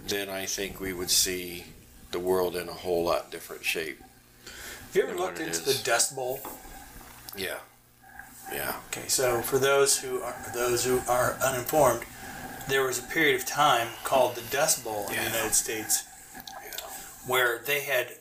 then 0.07 0.29
I 0.29 0.47
think 0.47 0.81
we 0.81 0.93
would 0.93 1.11
see 1.11 1.65
the 2.13 2.19
world 2.19 2.57
in 2.57 2.69
a 2.69 2.73
whole 2.73 3.05
lot 3.05 3.31
different 3.31 3.65
shape. 3.65 4.01
Have 4.45 4.97
you 4.97 5.03
ever 5.03 5.17
looked 5.19 5.41
into 5.41 5.61
the 5.63 5.81
Dust 5.85 6.15
Bowl? 6.15 6.41
Yeah. 7.37 7.57
Yeah. 8.53 8.77
Okay, 8.91 9.09
so 9.09 9.43
for 9.43 9.59
those 9.59 9.99
who 9.99 10.21
are 10.21 10.37
those 10.55 10.85
who 10.85 11.01
are 11.09 11.37
uninformed, 11.45 12.05
there 12.69 12.85
was 12.85 12.99
a 12.99 13.03
period 13.03 13.35
of 13.41 13.47
time 13.47 13.89
called 14.05 14.37
the 14.37 14.43
Dust 14.51 14.85
Bowl 14.85 15.07
in 15.09 15.15
Yeah. 15.15 15.25
the 15.25 15.31
United 15.37 15.55
States 15.55 16.05
Yeah. 16.37 16.71
where 17.27 17.59
they 17.59 17.81
had 17.81 18.17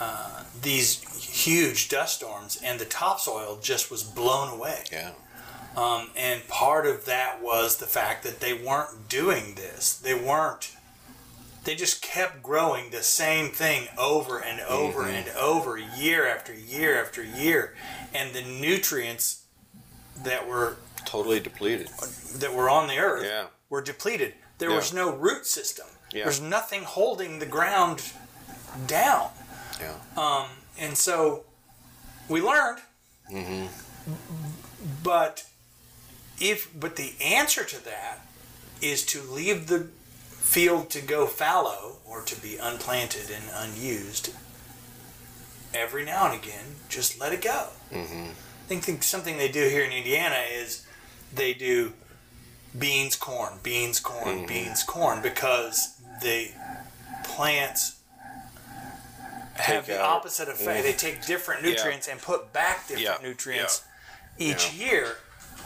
uh, 0.00 0.42
these 0.60 1.00
huge 1.44 1.88
dust 1.88 2.16
storms 2.16 2.58
and 2.62 2.80
the 2.80 2.84
topsoil 2.84 3.58
just 3.62 3.90
was 3.90 4.02
blown 4.02 4.48
away. 4.52 4.82
Yeah. 4.90 5.12
Um, 5.76 6.10
and 6.16 6.46
part 6.48 6.86
of 6.86 7.06
that 7.06 7.42
was 7.42 7.76
the 7.78 7.86
fact 7.86 8.24
that 8.24 8.40
they 8.40 8.52
weren't 8.52 9.08
doing 9.08 9.54
this. 9.54 9.94
They 9.94 10.14
weren't. 10.14 10.76
They 11.64 11.74
just 11.76 12.02
kept 12.02 12.42
growing 12.42 12.90
the 12.90 13.02
same 13.02 13.50
thing 13.50 13.88
over 13.96 14.38
and 14.38 14.60
over 14.62 15.06
and 15.06 15.28
over, 15.30 15.78
year 15.78 16.26
after 16.26 16.52
year 16.52 17.00
after 17.00 17.22
year, 17.22 17.74
and 18.12 18.34
the 18.34 18.42
nutrients 18.42 19.44
that 20.24 20.46
were 20.48 20.76
Totally 21.04 21.40
depleted. 21.40 21.88
that 22.40 22.52
were 22.52 22.68
on 22.68 22.88
the 22.88 22.98
earth 22.98 23.24
Yeah. 23.24 23.46
were 23.70 23.80
depleted. 23.80 24.34
There 24.58 24.70
Yeah. 24.70 24.76
was 24.76 24.92
no 24.92 25.10
root 25.10 25.46
system. 25.46 25.86
Yeah. 26.12 26.24
There's 26.24 26.40
nothing 26.40 26.82
holding 26.82 27.38
the 27.38 27.46
ground 27.46 28.02
down. 28.86 29.30
Yeah. 29.80 29.94
Um, 30.16 30.48
and 30.78 30.98
so 30.98 31.44
we 32.28 32.40
learned. 32.42 32.80
Mm-hmm. 33.30 33.66
But 35.02 35.44
if 36.40 36.68
but 36.78 36.96
the 36.96 37.14
answer 37.22 37.64
to 37.64 37.84
that 37.84 38.20
is 38.80 39.04
to 39.06 39.20
leave 39.22 39.66
the 39.68 39.88
field 40.30 40.90
to 40.90 41.00
go 41.00 41.26
fallow 41.26 41.98
or 42.04 42.20
to 42.22 42.40
be 42.40 42.56
unplanted 42.58 43.30
and 43.30 43.44
unused 43.54 44.34
every 45.72 46.04
now 46.04 46.30
and 46.30 46.34
again. 46.42 46.76
Just 46.88 47.18
let 47.18 47.32
it 47.32 47.40
go. 47.42 47.68
Mm-hmm. 47.92 48.24
I 48.24 48.68
think, 48.68 48.82
think 48.84 49.02
something 49.02 49.38
they 49.38 49.48
do 49.50 49.68
here 49.68 49.84
in 49.84 49.92
Indiana 49.92 50.42
is 50.50 50.86
they 51.34 51.54
do 51.54 51.92
beans, 52.78 53.16
corn, 53.16 53.58
beans, 53.62 54.00
corn, 54.00 54.40
Mhm. 54.44 54.48
beans, 54.48 54.82
corn 54.82 55.20
because 55.22 55.90
the 56.22 56.50
plants 57.24 57.96
have 59.54 59.86
the 59.86 60.00
opposite 60.00 60.48
effect. 60.48 60.80
Mhm. 60.80 60.82
They 60.82 60.92
take 60.92 61.26
different 61.26 61.62
Yeah. 61.62 61.70
nutrients 61.70 62.08
and 62.08 62.20
put 62.20 62.52
back 62.52 62.88
different 62.88 63.22
Yeah. 63.22 63.28
nutrients 63.28 63.82
each 64.38 64.72
Yeah. 64.72 64.86
year. 64.86 65.18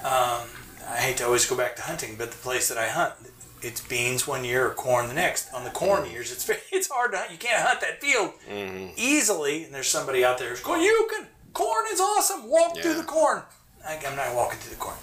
Um, 0.07 0.47
I 0.89 0.97
hate 0.99 1.17
to 1.17 1.25
always 1.27 1.47
go 1.47 1.57
back 1.57 1.75
to 1.77 1.83
hunting, 1.83 2.15
but 2.17 2.31
the 2.31 2.37
place 2.39 2.69
that 2.69 2.79
I 2.79 2.87
hunt, 2.89 3.15
it's 3.61 3.81
beans 3.81 4.27
one 4.27 4.45
year 4.45 4.69
or 4.69 4.75
corn 4.75 5.09
the 5.09 5.15
next. 5.15 5.53
On 5.53 5.65
the 5.65 5.71
corn 5.71 6.05
Mm. 6.05 6.13
years, 6.13 6.31
it's 6.31 6.49
it's 6.73 6.89
hard 6.89 7.13
to 7.13 7.19
hunt. 7.19 7.31
You 7.33 7.39
can't 7.39 7.67
hunt 7.67 7.81
that 7.81 8.01
field 8.01 8.33
Mm-hmm. 8.49 8.93
easily. 8.97 9.65
And 9.65 9.75
there's 9.75 9.89
somebody 9.89 10.25
out 10.25 10.39
there 10.39 10.51
who's 10.51 10.61
going, 10.61 10.83
"You 10.83 11.09
can 11.11 11.27
corn 11.53 11.87
is 11.93 12.01
awesome. 12.01 12.49
Walk 12.49 12.79
through 12.79 12.95
the 12.95 13.03
corn." 13.03 13.43
I, 13.85 13.99
I'm 14.07 14.17
not 14.17 14.35
walking 14.35 14.59
through 14.61 14.75
the 14.75 14.81
corn. 14.81 14.97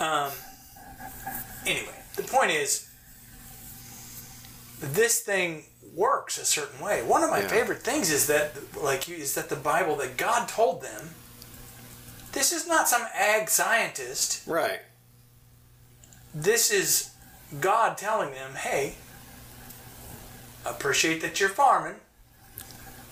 Um, 0.00 0.32
anyway, 1.66 1.94
the 2.16 2.22
point 2.22 2.50
is, 2.50 2.88
this 4.80 5.20
thing 5.20 5.64
works 5.94 6.38
a 6.38 6.44
certain 6.44 6.80
way. 6.80 7.02
One 7.02 7.22
of 7.24 7.30
my 7.30 7.40
Yeah. 7.40 7.48
favorite 7.48 7.82
things 7.82 8.10
is 8.10 8.26
that, 8.28 8.52
like, 8.80 9.08
you, 9.08 9.16
is 9.16 9.34
that 9.34 9.48
the 9.48 9.56
Bible 9.56 9.96
that 9.96 10.16
God 10.16 10.48
told 10.48 10.82
them. 10.82 11.14
This 12.32 12.52
is 12.52 12.66
not 12.66 12.88
some 12.88 13.02
ag 13.14 13.48
scientist. 13.48 14.46
Right. 14.46 14.80
This 16.34 16.70
is 16.70 17.10
God 17.60 17.96
telling 17.96 18.32
them, 18.32 18.54
"Hey, 18.54 18.96
appreciate 20.64 21.20
that 21.22 21.40
you're 21.40 21.48
farming. 21.48 22.00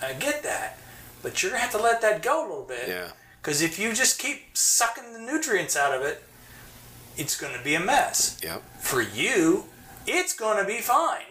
I 0.01 0.13
get 0.13 0.43
that, 0.43 0.77
but 1.23 1.41
you're 1.41 1.51
gonna 1.51 1.61
have 1.61 1.71
to 1.71 1.79
let 1.79 2.01
that 2.01 2.21
go 2.21 2.41
a 2.41 2.47
little 2.47 2.63
bit." 2.65 2.87
Yeah. 2.87 3.11
Because 3.41 3.61
if 3.61 3.79
you 3.79 3.93
just 3.93 4.19
keep 4.19 4.57
sucking 4.57 5.13
the 5.13 5.19
nutrients 5.19 5.77
out 5.77 5.93
of 5.93 6.01
it, 6.01 6.21
it's 7.15 7.39
going 7.39 7.57
to 7.57 7.63
be 7.63 7.75
a 7.75 7.79
mess. 7.79 8.37
Yep. 8.43 8.61
For 8.79 9.01
you, 9.01 9.65
it's 10.05 10.33
going 10.33 10.57
to 10.57 10.65
be 10.65 10.79
fine. 10.79 11.23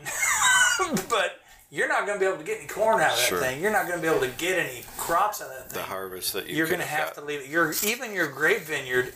but 1.11 1.41
you're 1.71 1.89
not 1.89 2.07
going 2.07 2.19
to 2.19 2.21
be 2.21 2.27
able 2.27 2.39
to 2.39 2.45
get 2.45 2.59
any 2.59 2.69
corn 2.69 3.01
out 3.01 3.13
of 3.13 3.17
that 3.19 3.25
Sure. 3.29 3.41
thing. 3.41 3.61
You're 3.61 3.73
not 3.73 3.87
going 3.89 3.99
to 3.99 4.03
be 4.03 4.09
able 4.09 4.21
to 4.27 4.33
get 4.39 4.59
any 4.59 4.85
crops 4.97 5.41
out 5.43 5.49
of 5.51 5.57
that 5.57 5.71
thing. 5.71 5.83
The 5.83 5.87
harvest 5.89 6.33
that 6.35 6.47
you 6.47 6.57
you're 6.57 6.67
going 6.69 6.81
to 6.81 6.87
have 6.87 7.09
got. 7.09 7.15
to 7.17 7.21
leave 7.23 7.41
it. 7.41 7.49
Your 7.49 7.73
even 7.85 8.13
your 8.13 8.29
grape 8.29 8.63
vineyard 8.63 9.13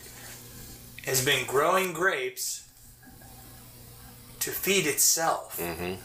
has 1.05 1.23
been 1.25 1.45
growing 1.47 1.93
grapes 1.93 2.65
to 4.39 4.51
feed 4.51 4.85
itself. 4.87 5.57
Mhm. 5.59 5.97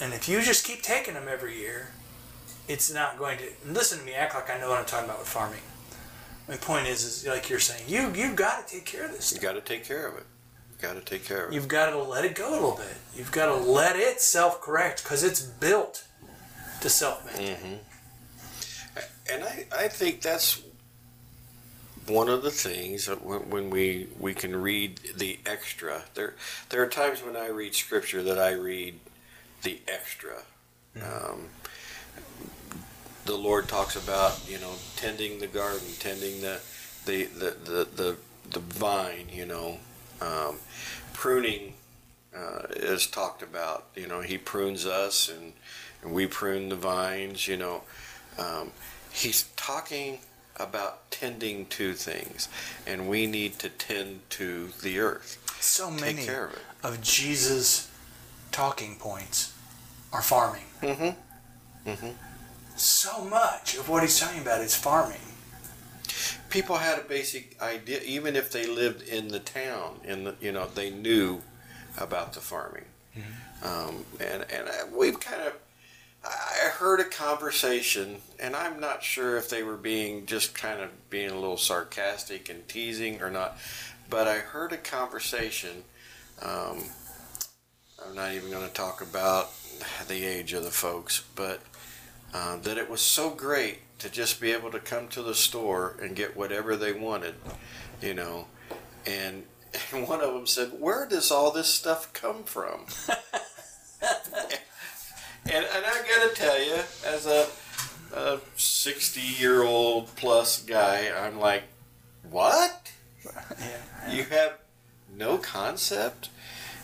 And 0.00 0.12
if 0.12 0.28
you 0.28 0.42
just 0.42 0.64
keep 0.64 0.82
taking 0.82 1.14
them 1.14 1.26
every 1.28 1.56
year, 1.58 1.88
it's 2.68 2.90
not 2.90 3.18
going 3.18 3.38
to 3.38 3.48
listen 3.64 4.00
to 4.00 4.04
me 4.04 4.12
act 4.14 4.34
like 4.34 4.50
I 4.50 4.58
know 4.58 4.68
what 4.68 4.78
I'm 4.78 4.84
talking 4.84 5.06
about 5.06 5.20
with 5.20 5.28
farming. 5.28 5.62
My 6.48 6.56
point 6.56 6.86
is, 6.86 7.02
is 7.02 7.26
like 7.26 7.48
you're 7.48 7.58
saying, 7.60 7.84
you 7.88 8.12
you 8.12 8.32
got 8.34 8.66
to 8.68 8.74
take 8.74 8.84
care 8.84 9.06
of 9.06 9.12
this. 9.12 9.32
You 9.32 9.40
got 9.40 9.54
to 9.54 9.60
take 9.60 9.84
care 9.84 10.06
of 10.06 10.16
it. 10.16 10.26
Got 10.80 10.94
to 10.94 11.00
take 11.00 11.24
care 11.24 11.46
of 11.46 11.52
it. 11.52 11.54
You've 11.54 11.68
got 11.68 11.90
to 11.90 11.98
let 12.02 12.24
it 12.24 12.34
go 12.34 12.50
a 12.50 12.52
little 12.52 12.76
bit. 12.76 12.96
You've 13.14 13.32
got 13.32 13.46
to 13.46 13.56
let 13.56 13.96
it 13.96 14.20
self 14.20 14.60
correct 14.60 15.02
because 15.02 15.24
it's 15.24 15.40
built 15.40 16.06
to 16.80 16.88
self 16.88 17.24
maintain. 17.26 17.80
And 19.30 19.44
I, 19.44 19.66
I 19.76 19.88
think 19.88 20.22
that's 20.22 20.62
one 22.06 22.28
of 22.28 22.42
the 22.42 22.50
things 22.50 23.06
that 23.06 23.24
when, 23.24 23.50
when 23.50 23.70
we 23.70 24.08
we 24.18 24.34
can 24.34 24.54
read 24.54 25.00
the 25.16 25.38
extra. 25.46 26.02
There 26.14 26.34
there 26.68 26.82
are 26.82 26.88
times 26.88 27.22
when 27.22 27.36
I 27.36 27.48
read 27.48 27.74
scripture 27.74 28.22
that 28.22 28.38
I 28.38 28.52
read 28.52 28.98
the 29.62 29.80
extra. 29.88 30.42
Um, 30.96 31.48
the 33.24 33.36
Lord 33.36 33.68
talks 33.68 33.96
about 33.96 34.40
you 34.48 34.58
know 34.58 34.72
tending 34.96 35.40
the 35.40 35.46
garden, 35.46 35.88
tending 35.98 36.40
the 36.40 36.60
the 37.04 37.24
the 37.24 37.56
the 37.64 37.88
the, 37.96 38.16
the 38.50 38.60
vine. 38.60 39.28
You 39.32 39.46
know, 39.46 39.78
um, 40.20 40.56
pruning 41.12 41.74
uh, 42.36 42.66
is 42.70 43.06
talked 43.06 43.42
about. 43.42 43.86
You 43.94 44.06
know, 44.06 44.20
He 44.20 44.38
prunes 44.38 44.86
us 44.86 45.28
and, 45.28 45.52
and 46.02 46.12
we 46.12 46.26
prune 46.26 46.68
the 46.68 46.76
vines. 46.76 47.48
You 47.48 47.56
know, 47.56 47.82
um, 48.38 48.72
He's 49.12 49.44
talking 49.56 50.18
about 50.58 51.10
tending 51.10 51.66
to 51.66 51.92
things, 51.92 52.48
and 52.86 53.08
we 53.08 53.26
need 53.26 53.58
to 53.58 53.68
tend 53.68 54.20
to 54.30 54.68
the 54.82 54.98
earth. 54.98 55.42
So 55.60 55.90
many 55.90 56.24
care 56.24 56.46
of 56.46 56.52
it. 56.54 56.58
of 56.82 57.00
Jesus' 57.02 57.90
talking 58.52 58.96
points 58.96 59.54
are 60.12 60.22
farming. 60.22 60.64
Mm-hmm. 60.82 61.90
Mm-hmm. 61.90 62.10
So 62.76 63.24
much 63.24 63.76
of 63.76 63.88
what 63.88 64.02
he's 64.02 64.18
talking 64.18 64.42
about 64.42 64.60
is 64.60 64.74
farming. 64.74 65.18
People 66.50 66.76
had 66.76 66.98
a 66.98 67.02
basic 67.02 67.60
idea 67.60 68.00
even 68.04 68.36
if 68.36 68.50
they 68.52 68.66
lived 68.66 69.02
in 69.02 69.28
the 69.28 69.40
town 69.40 70.00
in 70.04 70.24
the 70.24 70.34
you 70.40 70.52
know 70.52 70.66
they 70.74 70.90
knew 70.90 71.42
about 71.98 72.32
the 72.32 72.40
farming. 72.40 72.84
Um, 73.62 74.04
and 74.20 74.44
and 74.50 74.68
we've 74.94 75.18
kind 75.18 75.42
of 75.42 75.54
I 76.24 76.68
heard 76.68 77.00
a 77.00 77.04
conversation 77.04 78.16
and 78.40 78.56
I'm 78.56 78.80
not 78.80 79.02
sure 79.02 79.36
if 79.36 79.48
they 79.48 79.62
were 79.62 79.76
being 79.76 80.26
just 80.26 80.54
kind 80.54 80.80
of 80.80 80.90
being 81.10 81.30
a 81.30 81.34
little 81.34 81.56
sarcastic 81.56 82.48
and 82.48 82.66
teasing 82.68 83.22
or 83.22 83.30
not 83.30 83.58
but 84.10 84.26
I 84.26 84.38
heard 84.38 84.72
a 84.72 84.76
conversation 84.76 85.84
um, 86.42 86.84
I'm 88.04 88.14
not 88.14 88.32
even 88.32 88.50
going 88.50 88.66
to 88.66 88.72
talk 88.74 89.00
about 89.00 89.50
the 90.08 90.24
age 90.24 90.52
of 90.52 90.64
the 90.64 90.70
folks 90.70 91.22
but 91.34 91.60
uh, 92.34 92.56
that 92.58 92.76
it 92.76 92.90
was 92.90 93.00
so 93.00 93.30
great 93.30 93.78
to 93.98 94.10
just 94.10 94.40
be 94.40 94.52
able 94.52 94.70
to 94.70 94.78
come 94.78 95.08
to 95.08 95.22
the 95.22 95.34
store 95.34 95.96
and 96.02 96.14
get 96.14 96.36
whatever 96.36 96.76
they 96.76 96.92
wanted, 96.92 97.34
you 98.02 98.14
know. 98.14 98.46
And, 99.06 99.44
and 99.92 100.08
one 100.08 100.20
of 100.20 100.34
them 100.34 100.46
said, 100.46 100.72
"Where 100.78 101.06
does 101.06 101.30
all 101.30 101.50
this 101.50 101.68
stuff 101.68 102.12
come 102.12 102.44
from?" 102.44 102.86
and 105.46 105.64
and 105.64 105.84
I 105.84 106.04
got 106.08 106.28
to 106.28 106.34
tell 106.34 106.62
you, 106.62 106.78
as 107.06 107.26
a 107.26 107.46
a 108.14 108.40
sixty-year-old 108.56 110.14
plus 110.16 110.62
guy, 110.62 111.10
I'm 111.16 111.38
like, 111.38 111.64
"What? 112.28 112.92
Yeah. 113.24 114.14
You 114.14 114.24
have 114.24 114.58
no 115.16 115.38
concept?" 115.38 116.30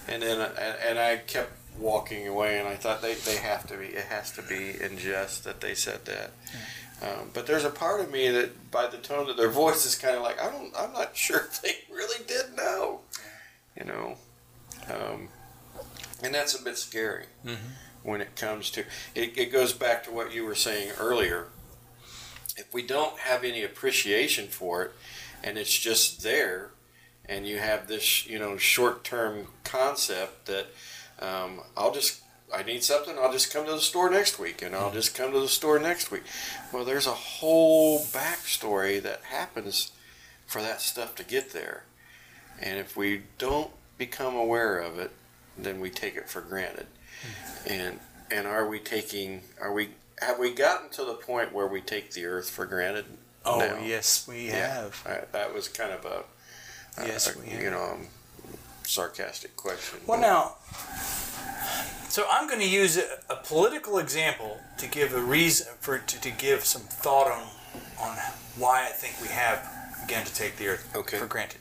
And 0.08 0.22
then 0.22 0.40
and, 0.40 0.76
and 0.88 0.98
I 0.98 1.18
kept 1.18 1.52
walking 1.78 2.26
away, 2.28 2.58
and 2.58 2.68
I 2.68 2.74
thought 2.74 3.02
they, 3.02 3.14
they 3.14 3.36
have 3.36 3.66
to 3.68 3.76
be. 3.76 3.86
It 3.86 4.04
has 4.04 4.30
to 4.32 4.42
be 4.42 4.80
in 4.80 4.98
jest 4.98 5.44
that 5.44 5.60
they 5.60 5.74
said 5.74 6.04
that. 6.06 6.32
Um, 7.00 7.30
but 7.32 7.46
there's 7.46 7.64
a 7.64 7.70
part 7.70 8.00
of 8.00 8.12
me 8.12 8.28
that, 8.30 8.70
by 8.70 8.86
the 8.86 8.98
tone 8.98 9.28
of 9.28 9.36
their 9.36 9.48
voice, 9.62 9.84
is 9.86 9.94
kind 9.94 10.16
of 10.16 10.22
like 10.22 10.40
I 10.40 10.50
don't. 10.50 10.72
I'm 10.76 10.92
not 10.92 11.16
sure 11.16 11.38
if 11.38 11.60
they 11.62 11.74
really 11.92 12.24
did 12.26 12.56
know. 12.56 13.00
You 13.78 13.86
know, 13.86 14.16
um, 14.88 15.28
and 16.22 16.34
that's 16.34 16.58
a 16.58 16.62
bit 16.62 16.76
scary 16.76 17.24
when 18.02 18.20
it 18.20 18.36
comes 18.36 18.70
to. 18.72 18.84
It, 19.14 19.36
it 19.36 19.52
goes 19.52 19.72
back 19.72 20.04
to 20.04 20.10
what 20.10 20.34
you 20.34 20.44
were 20.44 20.54
saying 20.54 20.92
earlier. 20.98 21.48
If 22.56 22.72
we 22.74 22.86
don't 22.86 23.18
have 23.20 23.44
any 23.44 23.62
appreciation 23.62 24.48
for 24.48 24.82
it, 24.82 24.92
and 25.42 25.56
it's 25.56 25.76
just 25.76 26.22
there, 26.22 26.70
and 27.24 27.46
you 27.46 27.58
have 27.58 27.88
this, 27.88 28.26
you 28.26 28.38
know, 28.38 28.58
short-term 28.58 29.46
concept 29.64 30.46
that 30.46 30.66
um, 31.18 31.60
I'll 31.76 31.92
just 31.92 32.20
I 32.54 32.62
need 32.62 32.82
something, 32.84 33.18
I'll 33.18 33.32
just 33.32 33.52
come 33.52 33.64
to 33.66 33.72
the 33.72 33.80
store 33.80 34.10
next 34.10 34.38
week, 34.38 34.60
and 34.62 34.74
I'll 34.74 34.92
just 34.92 35.14
come 35.14 35.32
to 35.32 35.40
the 35.40 35.48
store 35.48 35.78
next 35.78 36.10
week. 36.10 36.22
Well, 36.72 36.84
there's 36.84 37.06
a 37.06 37.12
whole 37.12 38.00
backstory 38.00 39.02
that 39.02 39.22
happens 39.24 39.92
for 40.46 40.60
that 40.60 40.80
stuff 40.80 41.14
to 41.16 41.24
get 41.24 41.52
there, 41.52 41.84
and 42.60 42.78
if 42.78 42.96
we 42.96 43.22
don't 43.38 43.70
become 43.96 44.34
aware 44.34 44.78
of 44.78 44.98
it, 44.98 45.12
then 45.56 45.80
we 45.80 45.88
take 45.90 46.16
it 46.16 46.28
for 46.28 46.40
granted. 46.40 46.86
And 47.66 48.00
and 48.30 48.46
are 48.46 48.66
we 48.68 48.78
taking? 48.78 49.42
Are 49.60 49.72
we? 49.72 49.90
Have 50.20 50.38
we 50.38 50.52
gotten 50.52 50.88
to 50.90 51.04
the 51.04 51.14
point 51.14 51.52
where 51.52 51.66
we 51.66 51.80
take 51.80 52.12
the 52.12 52.24
earth 52.26 52.50
for 52.50 52.66
granted? 52.66 53.04
Oh 53.44 53.58
now? 53.58 53.78
yes, 53.84 54.26
we 54.28 54.46
have. 54.48 55.02
I, 55.06 55.22
that 55.32 55.54
was 55.54 55.68
kind 55.68 55.92
of 55.92 56.04
a 56.04 56.24
Yes, 56.98 57.34
we 57.36 57.46
you 57.50 57.56
have. 57.64 57.72
know 57.72 57.84
um, 57.92 58.06
sarcastic 58.84 59.56
question. 59.56 60.00
Well, 60.06 60.20
now, 60.20 60.56
so 62.12 62.26
I'm 62.30 62.46
going 62.46 62.60
to 62.60 62.68
use 62.68 62.98
a, 62.98 63.04
a 63.30 63.36
political 63.36 63.96
example 63.98 64.60
to 64.76 64.86
give 64.86 65.14
a 65.14 65.20
reason 65.20 65.68
for 65.80 65.98
to, 65.98 66.20
to 66.20 66.30
give 66.30 66.62
some 66.64 66.82
thought 66.82 67.30
on 67.32 67.44
on 67.98 68.18
why 68.58 68.82
I 68.86 68.90
think 68.90 69.18
we 69.22 69.28
have 69.28 69.66
again 70.04 70.26
to 70.26 70.34
take 70.34 70.56
the 70.56 70.68
earth 70.68 70.94
Okay. 70.94 71.16
for 71.16 71.26
granted. 71.26 71.60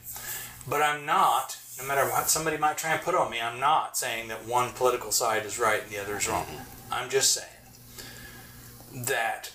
But 0.68 0.82
I'm 0.82 1.06
not. 1.06 1.58
No 1.80 1.88
matter 1.88 2.04
what 2.10 2.30
somebody 2.30 2.58
might 2.58 2.78
try 2.78 2.92
and 2.92 3.02
put 3.02 3.16
on 3.16 3.32
me, 3.32 3.40
I'm 3.40 3.62
not 3.62 3.98
saying 3.98 4.28
that 4.28 4.46
one 4.46 4.74
political 4.74 5.12
side 5.12 5.46
is 5.46 5.58
right 5.58 5.82
and 5.82 5.90
the 5.90 5.98
other 6.00 6.18
is 6.18 6.28
wrong. 6.28 6.46
Mm-hmm. 6.46 6.94
I'm 6.94 7.10
just 7.10 7.32
saying 7.34 9.06
that 9.06 9.52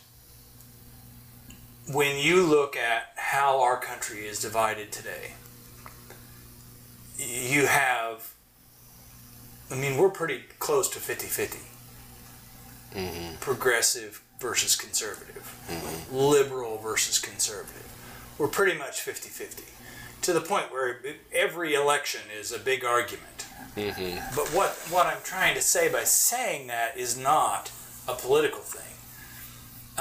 when 1.92 2.16
you 2.18 2.42
look 2.42 2.74
at 2.74 3.12
how 3.16 3.60
our 3.60 3.78
country 3.78 4.26
is 4.26 4.40
divided 4.40 4.90
today, 4.90 5.34
you 7.18 7.66
have 7.66 8.32
I 9.70 9.74
mean, 9.74 9.96
we're 9.96 10.10
pretty 10.10 10.44
close 10.58 10.88
to 10.90 10.98
50 10.98 11.26
50. 11.26 11.58
Mm-hmm. 12.94 13.36
Progressive 13.40 14.22
versus 14.38 14.76
conservative, 14.76 15.58
mm-hmm. 15.68 16.16
liberal 16.16 16.78
versus 16.78 17.18
conservative. 17.18 17.92
We're 18.38 18.48
pretty 18.48 18.78
much 18.78 19.00
50 19.00 19.28
50 19.28 19.64
to 20.22 20.32
the 20.32 20.40
point 20.40 20.72
where 20.72 21.00
every 21.32 21.74
election 21.74 22.22
is 22.38 22.52
a 22.52 22.58
big 22.58 22.84
argument. 22.84 23.46
Mm-hmm. 23.76 24.34
But 24.34 24.48
what, 24.48 24.70
what 24.90 25.06
I'm 25.06 25.22
trying 25.22 25.54
to 25.54 25.62
say 25.62 25.90
by 25.90 26.04
saying 26.04 26.68
that 26.68 26.96
is 26.96 27.18
not 27.18 27.70
a 28.08 28.14
political 28.14 28.60
thing. 28.60 28.82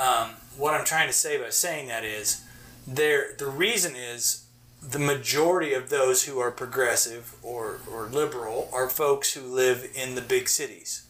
Um, 0.02 0.32
what 0.58 0.74
I'm 0.74 0.86
trying 0.86 1.08
to 1.08 1.14
say 1.14 1.38
by 1.38 1.50
saying 1.50 1.88
that 1.90 2.04
is 2.04 2.44
there, 2.88 3.34
the 3.38 3.48
reason 3.48 3.96
is 3.96 4.45
the 4.90 5.00
majority 5.00 5.74
of 5.74 5.90
those 5.90 6.26
who 6.26 6.40
are 6.40 6.52
progressive 6.52 7.36
or, 7.42 7.80
or 7.92 8.06
liberal 8.06 8.70
are 8.72 8.88
folks 8.88 9.34
who 9.34 9.42
live 9.42 9.90
in 9.96 10.16
the 10.16 10.22
big 10.22 10.48
cities. 10.48 11.08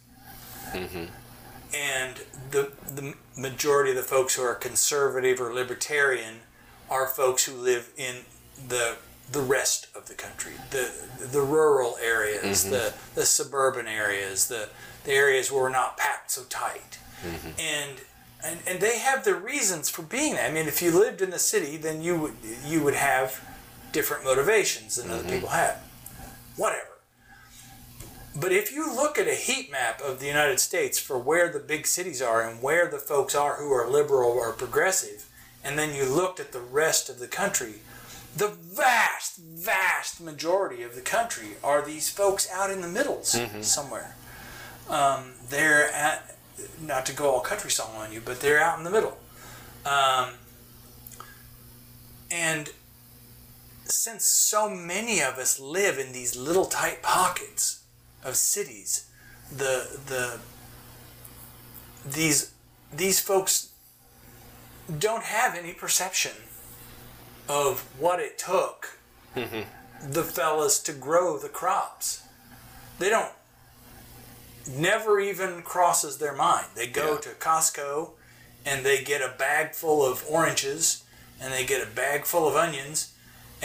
Mm-hmm. 0.72 1.06
And 1.76 2.16
the, 2.52 2.72
the 2.88 3.16
majority 3.38 3.92
of 3.92 3.98
the 3.98 4.04
folks 4.04 4.36
who 4.36 4.44
are 4.44 4.56
conservative 4.56 5.42
or 5.42 5.54
libertarian 5.54 6.36
are 6.90 7.08
folks 7.08 7.46
who 7.46 7.54
live 7.54 7.92
in 7.98 8.18
the 8.68 8.98
the 9.32 9.42
rest 9.42 9.88
of 9.96 10.08
the 10.08 10.14
country, 10.14 10.54
the 10.70 10.92
the 11.32 11.42
rural 11.42 11.98
areas, 12.02 12.62
mm-hmm. 12.62 12.74
the, 12.74 12.94
the 13.16 13.26
suburban 13.26 13.88
areas, 13.88 14.48
the, 14.48 14.70
the 15.04 15.12
areas 15.12 15.52
where 15.52 15.64
we're 15.64 15.70
not 15.70 15.98
packed 15.98 16.30
so 16.30 16.44
tight. 16.44 17.00
Mm-hmm. 17.26 17.60
And, 17.60 18.02
and 18.44 18.60
and 18.68 18.80
they 18.80 19.00
have 19.00 19.26
their 19.26 19.36
reasons 19.36 19.90
for 19.90 20.04
being 20.04 20.36
that. 20.36 20.50
I 20.50 20.54
mean, 20.54 20.68
if 20.68 20.80
you 20.82 20.92
lived 20.92 21.22
in 21.22 21.32
the 21.32 21.40
city, 21.40 21.76
then 21.76 22.04
you 22.04 22.20
would 22.20 22.36
you 22.68 22.84
would 22.84 22.94
have 22.94 23.42
different 23.96 24.26
motivations 24.26 24.98
than 24.98 25.10
other 25.10 25.24
people 25.24 25.48
have. 25.48 25.82
Whatever. 26.58 26.90
But 28.36 28.52
if 28.52 28.74
you 28.74 28.94
look 28.94 29.18
at 29.18 29.26
a 29.26 29.34
heat 29.36 29.72
map 29.72 30.02
of 30.02 30.20
the 30.20 30.28
United 30.28 30.60
States 30.60 31.00
for 31.00 31.18
where 31.18 31.50
the 31.50 31.60
big 31.60 31.88
cities 31.88 32.22
are 32.22 32.42
and 32.46 32.62
where 32.62 32.90
the 32.92 32.98
folks 32.98 33.34
are 33.34 33.56
who 33.56 33.72
are 33.72 33.90
liberal 33.90 34.32
or 34.32 34.52
progressive, 34.52 35.30
and 35.64 35.80
then 35.80 35.96
you 35.96 36.04
looked 36.04 36.42
at 36.42 36.52
the 36.52 36.60
rest 36.60 37.10
of 37.10 37.20
the 37.20 37.28
country, 37.28 37.76
the 38.36 38.50
vast, 38.50 39.38
vast 39.38 40.20
majority 40.20 40.84
of 40.84 40.94
the 40.94 41.02
country 41.02 41.52
are 41.64 41.82
these 41.82 42.10
folks 42.10 42.52
out 42.52 42.70
in 42.70 42.82
the 42.82 42.90
middles 42.90 43.40
somewhere. 43.62 44.18
Um, 44.90 45.36
they're 45.50 45.90
at, 45.94 46.36
not 46.82 47.06
to 47.06 47.14
go 47.14 47.32
all 47.32 47.40
country 47.40 47.72
song 47.72 47.96
on 47.96 48.12
you, 48.12 48.22
but 48.24 48.42
they're 48.42 48.60
out 48.60 48.78
in 48.78 48.84
the 48.84 48.92
middle. 48.92 49.18
Um, 49.86 50.32
and 52.30 52.70
since 53.86 54.26
so 54.26 54.70
many 54.70 55.22
of 55.22 55.38
us 55.38 55.60
live 55.60 55.98
in 56.00 56.12
these 56.12 56.36
little 56.36 56.66
tight 56.66 57.02
pockets 57.02 57.84
of 58.24 58.36
cities, 58.36 59.10
the 59.52 60.00
the 60.08 60.40
these 62.06 62.52
these 62.92 63.20
folks 63.20 63.70
don't 65.00 65.24
have 65.24 65.56
any 65.56 65.74
perception 65.74 66.32
of 67.48 67.82
what 68.00 68.20
it 68.20 68.38
took 68.38 68.98
mm-hmm. 69.36 69.62
the 70.12 70.24
fellas 70.24 70.80
to 70.80 70.94
grow 70.94 71.38
the 71.38 71.50
crops. 71.50 72.24
They 73.00 73.10
don't 73.10 73.32
never 74.68 75.20
even 75.20 75.62
crosses 75.62 76.18
their 76.18 76.36
mind. 76.36 76.68
They 76.76 76.88
go 76.88 77.14
Yeah. 77.14 77.20
to 77.22 77.30
Costco 77.30 78.12
and 78.66 78.84
they 78.86 79.04
get 79.04 79.22
a 79.22 79.36
bag 79.38 79.76
full 79.76 80.04
of 80.04 80.26
oranges 80.28 81.04
and 81.40 81.54
they 81.54 81.66
get 81.66 81.84
a 81.84 81.92
bag 81.92 82.26
full 82.26 82.48
of 82.48 82.56
onions 82.56 83.14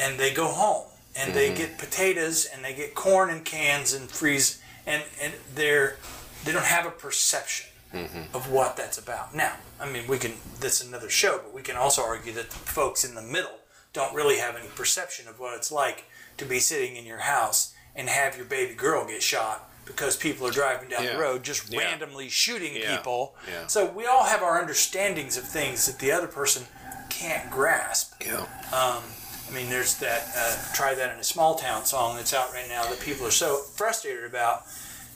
and 0.00 0.18
they 0.18 0.32
go 0.32 0.46
home 0.46 0.86
and 1.16 1.34
they 1.34 1.48
mm-hmm. 1.48 1.56
get 1.56 1.78
potatoes 1.78 2.48
and 2.52 2.64
they 2.64 2.74
get 2.74 2.94
corn 2.94 3.30
in 3.30 3.42
cans 3.42 3.92
and 3.92 4.10
freeze 4.10 4.60
and 4.86 5.02
and 5.20 5.32
they're 5.54 5.96
they 6.44 6.52
don't 6.52 6.64
have 6.64 6.86
a 6.86 6.90
perception 6.90 7.70
mm-hmm. 7.92 8.34
of 8.34 8.50
what 8.50 8.76
that's 8.76 8.98
about. 8.98 9.34
Now, 9.34 9.56
I 9.78 9.90
mean, 9.90 10.06
we 10.08 10.18
can 10.18 10.32
that's 10.60 10.82
another 10.82 11.10
show, 11.10 11.38
but 11.38 11.54
we 11.54 11.62
can 11.62 11.76
also 11.76 12.02
argue 12.02 12.32
that 12.32 12.50
the 12.50 12.56
folks 12.56 13.04
in 13.04 13.14
the 13.14 13.22
middle 13.22 13.58
don't 13.92 14.14
really 14.14 14.38
have 14.38 14.56
any 14.56 14.68
perception 14.68 15.28
of 15.28 15.38
what 15.40 15.56
it's 15.56 15.72
like 15.72 16.04
to 16.38 16.44
be 16.44 16.60
sitting 16.60 16.96
in 16.96 17.04
your 17.04 17.18
house 17.18 17.74
and 17.94 18.08
have 18.08 18.36
your 18.36 18.46
baby 18.46 18.74
girl 18.74 19.06
get 19.06 19.22
shot 19.22 19.68
because 19.84 20.16
people 20.16 20.46
are 20.46 20.52
driving 20.52 20.88
down 20.88 21.02
Yeah. 21.02 21.14
the 21.14 21.18
road 21.18 21.42
just 21.42 21.68
Yeah. 21.68 21.80
randomly 21.80 22.28
shooting 22.28 22.76
Yeah. 22.76 22.96
people. 22.96 23.34
So 23.66 23.86
we 23.86 24.06
all 24.06 24.24
have 24.24 24.42
our 24.42 24.60
understandings 24.60 25.36
of 25.36 25.48
things 25.48 25.86
that 25.86 25.98
the 25.98 26.12
other 26.12 26.28
person 26.28 26.68
can't 27.08 27.50
grasp. 27.50 28.14
Yeah. 28.24 28.46
Um, 28.72 29.02
I 29.50 29.54
mean, 29.54 29.68
there's 29.68 29.96
that 29.96 30.28
uh, 30.36 30.56
"Try 30.74 30.94
That 30.94 31.12
in 31.12 31.18
a 31.18 31.24
Small 31.24 31.56
Town" 31.56 31.84
song 31.84 32.16
that's 32.16 32.32
out 32.32 32.52
right 32.52 32.68
now 32.68 32.84
that 32.84 33.00
people 33.00 33.26
are 33.26 33.32
so 33.32 33.56
frustrated 33.56 34.24
about, 34.24 34.62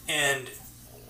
and 0.09 0.51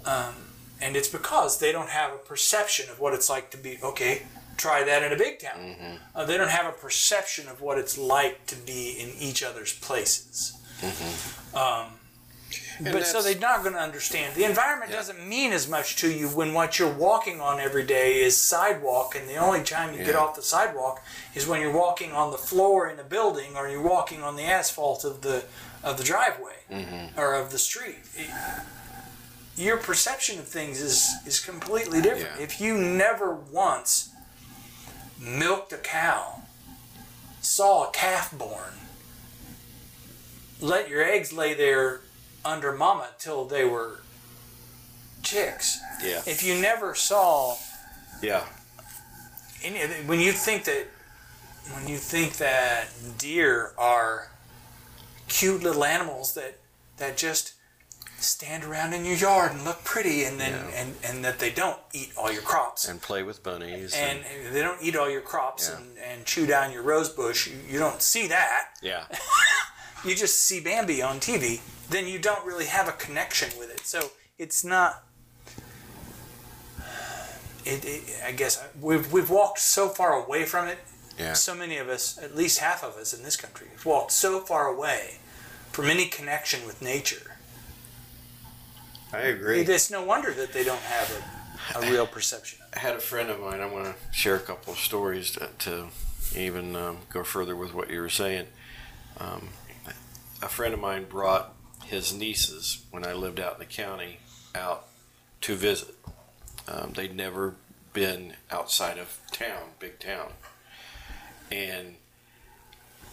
um, 0.04 0.34
and 0.80 0.94
it's 0.96 1.08
because 1.08 1.58
they 1.58 1.72
don't 1.72 1.88
have 1.88 2.12
a 2.12 2.18
perception 2.18 2.90
of 2.90 3.00
what 3.00 3.14
it's 3.14 3.30
like 3.30 3.50
to 3.52 3.56
be 3.56 3.78
okay. 3.82 4.22
Try 4.56 4.84
that 4.84 5.02
in 5.02 5.12
a 5.12 5.16
big 5.16 5.40
town. 5.40 5.76
Uh, 6.14 6.24
they 6.24 6.36
don't 6.36 6.50
have 6.50 6.66
a 6.66 6.76
perception 6.76 7.48
of 7.48 7.60
what 7.60 7.76
it's 7.78 7.98
like 7.98 8.46
to 8.46 8.56
be 8.56 8.90
in 8.98 9.10
each 9.18 9.42
other's 9.42 9.72
places. 9.72 10.56
Um, 11.54 11.86
but 12.80 13.06
so 13.06 13.22
they're 13.22 13.38
not 13.38 13.62
going 13.62 13.74
to 13.74 13.80
understand. 13.80 14.34
The 14.34 14.44
environment 14.44 14.90
Yeah. 14.90 14.96
doesn't 14.96 15.26
mean 15.26 15.52
as 15.52 15.68
much 15.68 15.96
to 15.96 16.10
you 16.10 16.28
when 16.28 16.52
what 16.54 16.78
you're 16.78 16.92
walking 16.92 17.40
on 17.40 17.60
every 17.60 17.84
day 17.84 18.20
is 18.20 18.36
sidewalk, 18.36 19.14
and 19.14 19.28
the 19.28 19.36
only 19.36 19.62
time 19.62 19.94
you 19.96 20.04
get 20.04 20.16
off 20.16 20.34
the 20.36 20.42
sidewalk 20.42 21.02
is 21.34 21.46
when 21.46 21.60
you're 21.60 21.72
walking 21.72 22.12
on 22.12 22.30
the 22.30 22.38
floor 22.38 22.88
in 22.88 22.98
a 22.98 23.04
building 23.04 23.56
or 23.56 23.68
you're 23.68 23.82
walking 23.82 24.22
on 24.22 24.36
the 24.36 24.44
asphalt 24.44 25.04
of 25.04 25.20
the 25.22 25.44
of 25.82 25.98
the 25.98 26.04
driveway 26.04 26.52
Mm-hmm. 26.70 27.20
or 27.20 27.34
of 27.34 27.50
the 27.52 27.58
street. 27.58 27.98
It- 28.16 28.30
your 29.56 29.76
perception 29.76 30.38
of 30.40 30.48
things 30.48 30.80
is 30.80 31.08
is 31.26 31.38
completely 31.38 32.00
different. 32.02 32.36
Yeah. 32.38 32.42
If 32.44 32.60
you 32.60 32.76
never 32.76 33.32
once 33.34 34.08
milked 35.20 35.72
a 35.72 35.76
cow, 35.76 36.42
saw 37.40 37.88
a 37.88 37.92
calf 37.92 38.32
born, 38.36 38.72
let 40.60 40.88
your 40.88 41.02
eggs 41.04 41.32
lay 41.32 41.54
there 41.54 42.00
under 42.44 42.72
mama 42.72 43.08
till 43.18 43.44
they 43.44 43.64
were 43.64 44.00
chicks. 45.22 45.78
Yeah. 46.02 46.22
If 46.26 46.42
you 46.44 46.60
never 46.60 46.94
saw 46.94 47.56
Yeah. 48.22 48.44
any 49.62 49.78
when 50.06 50.20
you 50.20 50.32
think 50.32 50.64
that 50.64 50.86
when 51.72 51.88
you 51.88 51.96
think 51.96 52.36
that 52.36 52.88
deer 53.18 53.72
are 53.78 54.28
cute 55.28 55.62
little 55.62 55.84
animals 55.84 56.34
that 56.34 56.58
that 56.98 57.16
just 57.16 57.54
stand 58.18 58.64
around 58.64 58.92
in 58.94 59.04
your 59.04 59.16
yard 59.16 59.52
and 59.52 59.64
look 59.64 59.82
pretty 59.84 60.24
and 60.24 60.38
then 60.40 60.52
Yeah. 60.52 60.80
and, 60.80 60.96
and 61.02 61.24
that 61.24 61.38
they 61.38 61.50
don't 61.50 61.78
eat 61.92 62.12
all 62.16 62.30
your 62.32 62.42
crops 62.42 62.86
And 62.88 63.00
play 63.02 63.22
with 63.22 63.42
bunnies. 63.42 63.92
and 63.94 64.20
they 64.52 64.60
don't 64.62 64.80
eat 64.82 64.96
all 64.96 65.10
your 65.10 65.20
crops 65.20 65.68
Yeah. 65.68 65.76
and, 65.78 65.98
and 65.98 66.24
chew 66.26 66.46
down 66.46 66.72
your 66.72 66.82
rose 66.82 67.08
bush 67.08 67.46
you, 67.48 67.56
you 67.68 67.78
don't 67.78 68.00
see 68.02 68.26
that 68.28 68.68
yeah. 68.82 69.04
you 70.04 70.14
just 70.14 70.42
see 70.42 70.60
Bambi 70.60 71.02
on 71.02 71.18
TV, 71.18 71.60
then 71.90 72.06
you 72.06 72.18
don't 72.18 72.44
really 72.44 72.66
have 72.66 72.88
a 72.88 72.92
connection 72.92 73.50
with 73.58 73.70
it. 73.70 73.80
So 73.80 74.10
it's 74.38 74.64
not. 74.64 75.04
It, 77.64 77.82
it, 77.84 78.02
I 78.26 78.32
guess 78.32 78.62
we've 78.80 79.10
we've 79.10 79.30
walked 79.30 79.58
so 79.58 79.88
far 79.88 80.12
away 80.22 80.44
from 80.44 80.68
it. 80.68 80.78
Yeah. 81.18 81.32
So 81.32 81.54
many 81.54 81.78
of 81.78 81.88
us, 81.88 82.18
at 82.18 82.36
least 82.36 82.58
half 82.58 82.82
of 82.82 82.96
us 82.96 83.14
in 83.14 83.22
this 83.22 83.36
country, 83.36 83.68
have 83.72 83.86
walked 83.86 84.12
so 84.12 84.40
far 84.40 84.66
away 84.66 85.18
from 85.70 85.86
any 85.86 86.06
connection 86.06 86.66
with 86.66 86.82
nature. 86.82 87.36
I 89.12 89.18
agree. 89.18 89.60
It's 89.60 89.90
no 89.90 90.02
wonder 90.02 90.32
that 90.32 90.52
they 90.52 90.64
don't 90.64 90.80
have 90.80 91.24
a, 91.76 91.78
a 91.78 91.90
real 91.90 92.06
perception. 92.06 92.58
I 92.74 92.80
had 92.80 92.96
a 92.96 93.00
friend 93.00 93.30
of 93.30 93.40
mine. 93.40 93.60
I 93.60 93.66
want 93.66 93.84
to 93.86 93.94
share 94.12 94.34
a 94.34 94.40
couple 94.40 94.72
of 94.72 94.78
stories 94.78 95.30
to, 95.32 95.48
to 95.60 95.86
even 96.36 96.74
um, 96.74 96.98
go 97.10 97.22
further 97.22 97.54
with 97.54 97.72
what 97.72 97.90
you 97.90 98.00
were 98.00 98.08
saying. 98.08 98.46
Um, 99.18 99.50
a 100.44 100.48
friend 100.48 100.74
of 100.74 100.80
mine 100.80 101.06
brought 101.08 101.54
his 101.84 102.12
nieces 102.12 102.84
when 102.90 103.06
I 103.06 103.14
lived 103.14 103.40
out 103.40 103.54
in 103.54 103.60
the 103.60 103.64
county 103.64 104.18
out 104.54 104.86
to 105.40 105.54
visit. 105.54 105.94
Um, 106.68 106.92
they'd 106.94 107.16
never 107.16 107.54
been 107.94 108.34
outside 108.50 108.98
of 108.98 109.18
town, 109.32 109.70
big 109.78 109.98
town, 109.98 110.32
and 111.50 111.94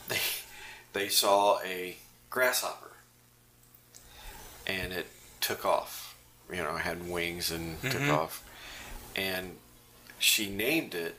they 0.09 0.19
they 0.93 1.07
saw 1.07 1.59
a 1.61 1.95
grasshopper, 2.29 2.91
and 4.67 4.91
it 4.91 5.07
took 5.39 5.65
off. 5.65 6.17
You 6.51 6.57
know, 6.57 6.75
it 6.75 6.81
had 6.81 7.09
wings 7.09 7.49
and 7.49 7.81
took 7.81 8.09
off, 8.09 8.43
and 9.15 9.55
she 10.19 10.49
named 10.49 10.93
it 10.95 11.15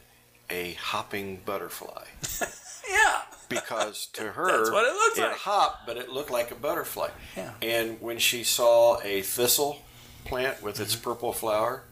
a 0.50 0.74
hopping 0.74 1.40
butterfly 1.46 2.04
Yeah. 2.90 3.22
because 3.48 4.06
to 4.14 4.22
her 4.32 4.46
That's 4.58 4.70
what 4.70 4.84
it 4.86 4.94
looks 4.94 5.18
like. 5.18 5.36
hopped, 5.36 5.86
but 5.86 5.96
it 5.96 6.08
looked 6.10 6.30
like 6.30 6.50
a 6.50 6.54
butterfly. 6.54 7.08
Yeah. 7.36 7.52
And 7.62 8.00
when 8.00 8.18
she 8.18 8.44
saw 8.44 9.00
a 9.02 9.22
thistle 9.22 9.78
plant 10.24 10.62
with 10.62 10.80
its 10.80 10.94
Mm-hmm. 10.94 11.04
purple 11.04 11.32
flower, 11.32 11.84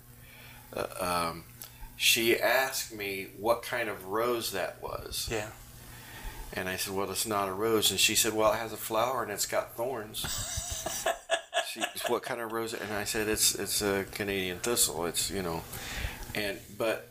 uh, 0.75 0.87
um, 1.31 1.45
she 1.97 2.39
asked 2.39 2.95
me 2.95 3.29
what 3.39 3.63
kind 3.63 3.89
of 3.89 4.07
rose 4.07 4.53
that 4.53 4.83
was. 4.83 5.29
Yeah. 5.31 5.49
And 6.53 6.69
I 6.69 6.77
said, 6.77 6.95
"Well, 6.95 7.11
it's 7.11 7.27
not 7.27 7.49
a 7.49 7.53
rose." 7.53 7.91
And 7.93 8.01
she 8.01 8.15
said, 8.17 8.33
"Well, 8.33 8.53
it 8.53 8.57
has 8.57 8.73
a 8.73 8.77
flower 8.77 9.23
and 9.23 9.31
it's 9.31 9.47
got 9.47 9.77
thorns." 9.77 10.19
she, 11.71 11.81
what 12.09 12.23
kind 12.25 12.41
of 12.41 12.51
rose? 12.53 12.73
And 12.75 12.93
I 12.93 13.05
said, 13.05 13.29
"It's 13.29 13.55
it's 13.55 13.83
a 13.83 14.05
Canadian 14.11 14.59
thistle. 14.59 15.05
It's 15.07 15.31
you 15.31 15.43
know." 15.43 15.63
And 16.35 16.59
but 16.77 17.09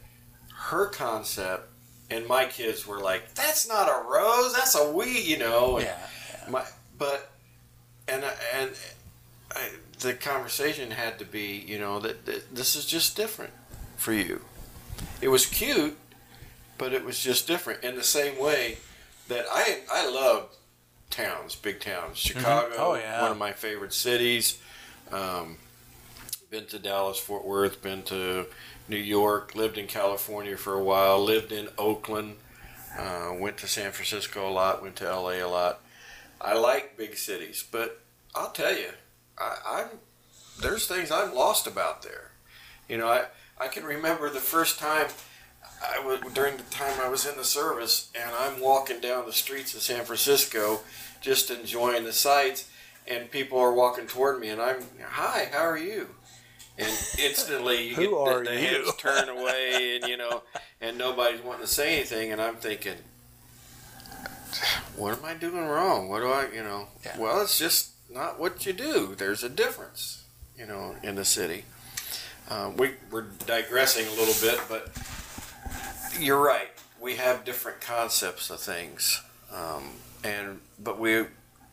her 0.69 0.87
concept 0.87 1.69
and 2.09 2.27
my 2.27 2.45
kids 2.45 2.85
were 2.87 2.99
like, 2.99 3.33
"That's 3.35 3.67
not 3.67 3.87
a 3.87 4.07
rose. 4.09 4.53
That's 4.53 4.75
a 4.75 4.91
weed," 4.91 5.25
you 5.25 5.37
know. 5.37 5.77
And 5.77 5.85
Yeah. 5.85 5.97
My 6.49 6.65
but 6.97 7.31
and 8.07 8.23
and 8.53 8.71
I, 9.55 9.69
the 9.99 10.13
conversation 10.13 10.91
had 10.91 11.19
to 11.19 11.25
be, 11.25 11.63
you 11.67 11.77
know, 11.79 11.99
that, 11.99 12.25
that 12.25 12.55
this 12.55 12.75
is 12.75 12.85
just 12.85 13.15
different 13.15 13.53
for 13.97 14.13
you. 14.13 14.41
It 15.21 15.27
was 15.29 15.45
cute, 15.45 15.97
but 16.77 16.93
it 16.93 17.03
was 17.05 17.19
just 17.19 17.47
different 17.47 17.83
in 17.83 17.95
the 17.95 18.03
same 18.03 18.39
way 18.39 18.77
that 19.27 19.45
I 19.51 19.81
I 19.91 20.09
love 20.09 20.55
towns, 21.09 21.55
big 21.55 21.79
towns. 21.79 22.17
Chicago, 22.17 22.73
Oh, 22.77 22.93
yeah. 22.95 23.21
one 23.21 23.31
of 23.31 23.37
my 23.37 23.51
favorite 23.51 23.93
cities. 23.93 24.57
Um, 25.11 25.57
been 26.49 26.65
to 26.65 26.79
Dallas, 26.79 27.19
Fort 27.19 27.45
Worth, 27.45 27.81
been 27.81 28.01
to 28.03 28.47
New 28.87 28.97
York, 28.97 29.55
lived 29.55 29.77
in 29.77 29.85
California 29.85 30.57
for 30.57 30.73
a 30.73 30.83
while, 30.83 31.23
lived 31.23 31.51
in 31.51 31.69
Oakland, 31.77 32.37
uh, 32.97 33.31
went 33.37 33.57
to 33.57 33.67
San 33.67 33.91
Francisco 33.91 34.49
a 34.49 34.51
lot, 34.51 34.81
went 34.81 34.95
to 34.97 35.05
LA 35.05 35.43
a 35.43 35.45
lot. 35.45 35.81
I 36.41 36.55
like 36.55 36.97
big 36.97 37.17
cities, 37.17 37.63
but 37.71 38.01
I'll 38.33 38.51
tell 38.51 38.75
you, 38.75 38.89
I, 39.37 39.57
I'm 39.67 39.87
there's 40.61 40.87
things 40.87 41.11
I'm 41.11 41.33
lost 41.33 41.67
about 41.67 42.01
there. 42.01 42.31
You 42.87 42.97
know, 42.97 43.07
I 43.07 43.25
I 43.59 43.67
can 43.67 43.83
remember 43.83 44.29
the 44.29 44.39
first 44.39 44.79
time 44.79 45.07
I 45.83 45.99
was 45.99 46.19
during 46.33 46.57
the 46.57 46.63
time 46.63 46.99
I 46.99 47.09
was 47.09 47.27
in 47.27 47.37
the 47.37 47.43
service, 47.43 48.09
and 48.15 48.31
I'm 48.31 48.59
walking 48.59 48.99
down 48.99 49.25
the 49.25 49.33
streets 49.33 49.75
of 49.75 49.81
San 49.81 50.03
Francisco, 50.03 50.79
just 51.21 51.51
enjoying 51.51 52.05
the 52.05 52.13
sights, 52.13 52.69
and 53.07 53.29
people 53.29 53.59
are 53.59 53.73
walking 53.73 54.07
toward 54.07 54.39
me, 54.39 54.49
and 54.49 54.61
I'm, 54.61 54.83
hi, 55.01 55.49
how 55.51 55.59
are 55.59 55.77
you? 55.77 56.09
And 56.79 56.97
instantly, 57.19 57.89
you 57.89 57.95
Who 57.95 58.09
get 58.09 58.13
are 58.13 58.43
the, 58.43 58.49
the 58.51 58.55
you? 58.55 58.67
heads 58.67 58.95
turn 58.95 59.27
away, 59.29 59.97
and 59.97 60.09
you 60.09 60.15
know, 60.15 60.43
and 60.79 60.97
nobody's 60.97 61.41
wanting 61.41 61.61
to 61.61 61.67
say 61.67 61.97
anything, 61.97 62.31
and 62.31 62.41
I'm 62.41 62.55
thinking, 62.55 62.95
what 64.95 65.17
am 65.17 65.25
I 65.25 65.33
doing 65.33 65.65
wrong? 65.65 66.07
What 66.09 66.21
do 66.21 66.27
I, 66.27 66.47
you 66.53 66.63
know? 66.63 66.87
Yeah. 67.05 67.19
Well, 67.19 67.41
it's 67.41 67.59
just 67.59 67.91
not 68.09 68.39
what 68.39 68.65
you 68.65 68.71
do. 68.73 69.13
There's 69.17 69.43
a 69.43 69.49
difference, 69.49 70.23
you 70.57 70.65
know, 70.65 70.95
in 71.03 71.15
the 71.15 71.25
city. 71.25 71.65
Um, 72.49 72.77
we, 72.77 72.91
we're 73.11 73.25
digressing 73.45 74.07
a 74.07 74.11
little 74.11 74.33
bit, 74.41 74.61
but 74.69 74.89
you're 76.19 76.41
right. 76.41 76.69
We 76.99 77.17
have 77.17 77.43
different 77.45 77.81
concepts 77.81 78.49
of 78.49 78.59
things, 78.61 79.21
um, 79.53 79.83
and 80.23 80.59
but 80.81 80.97
we, 80.97 81.25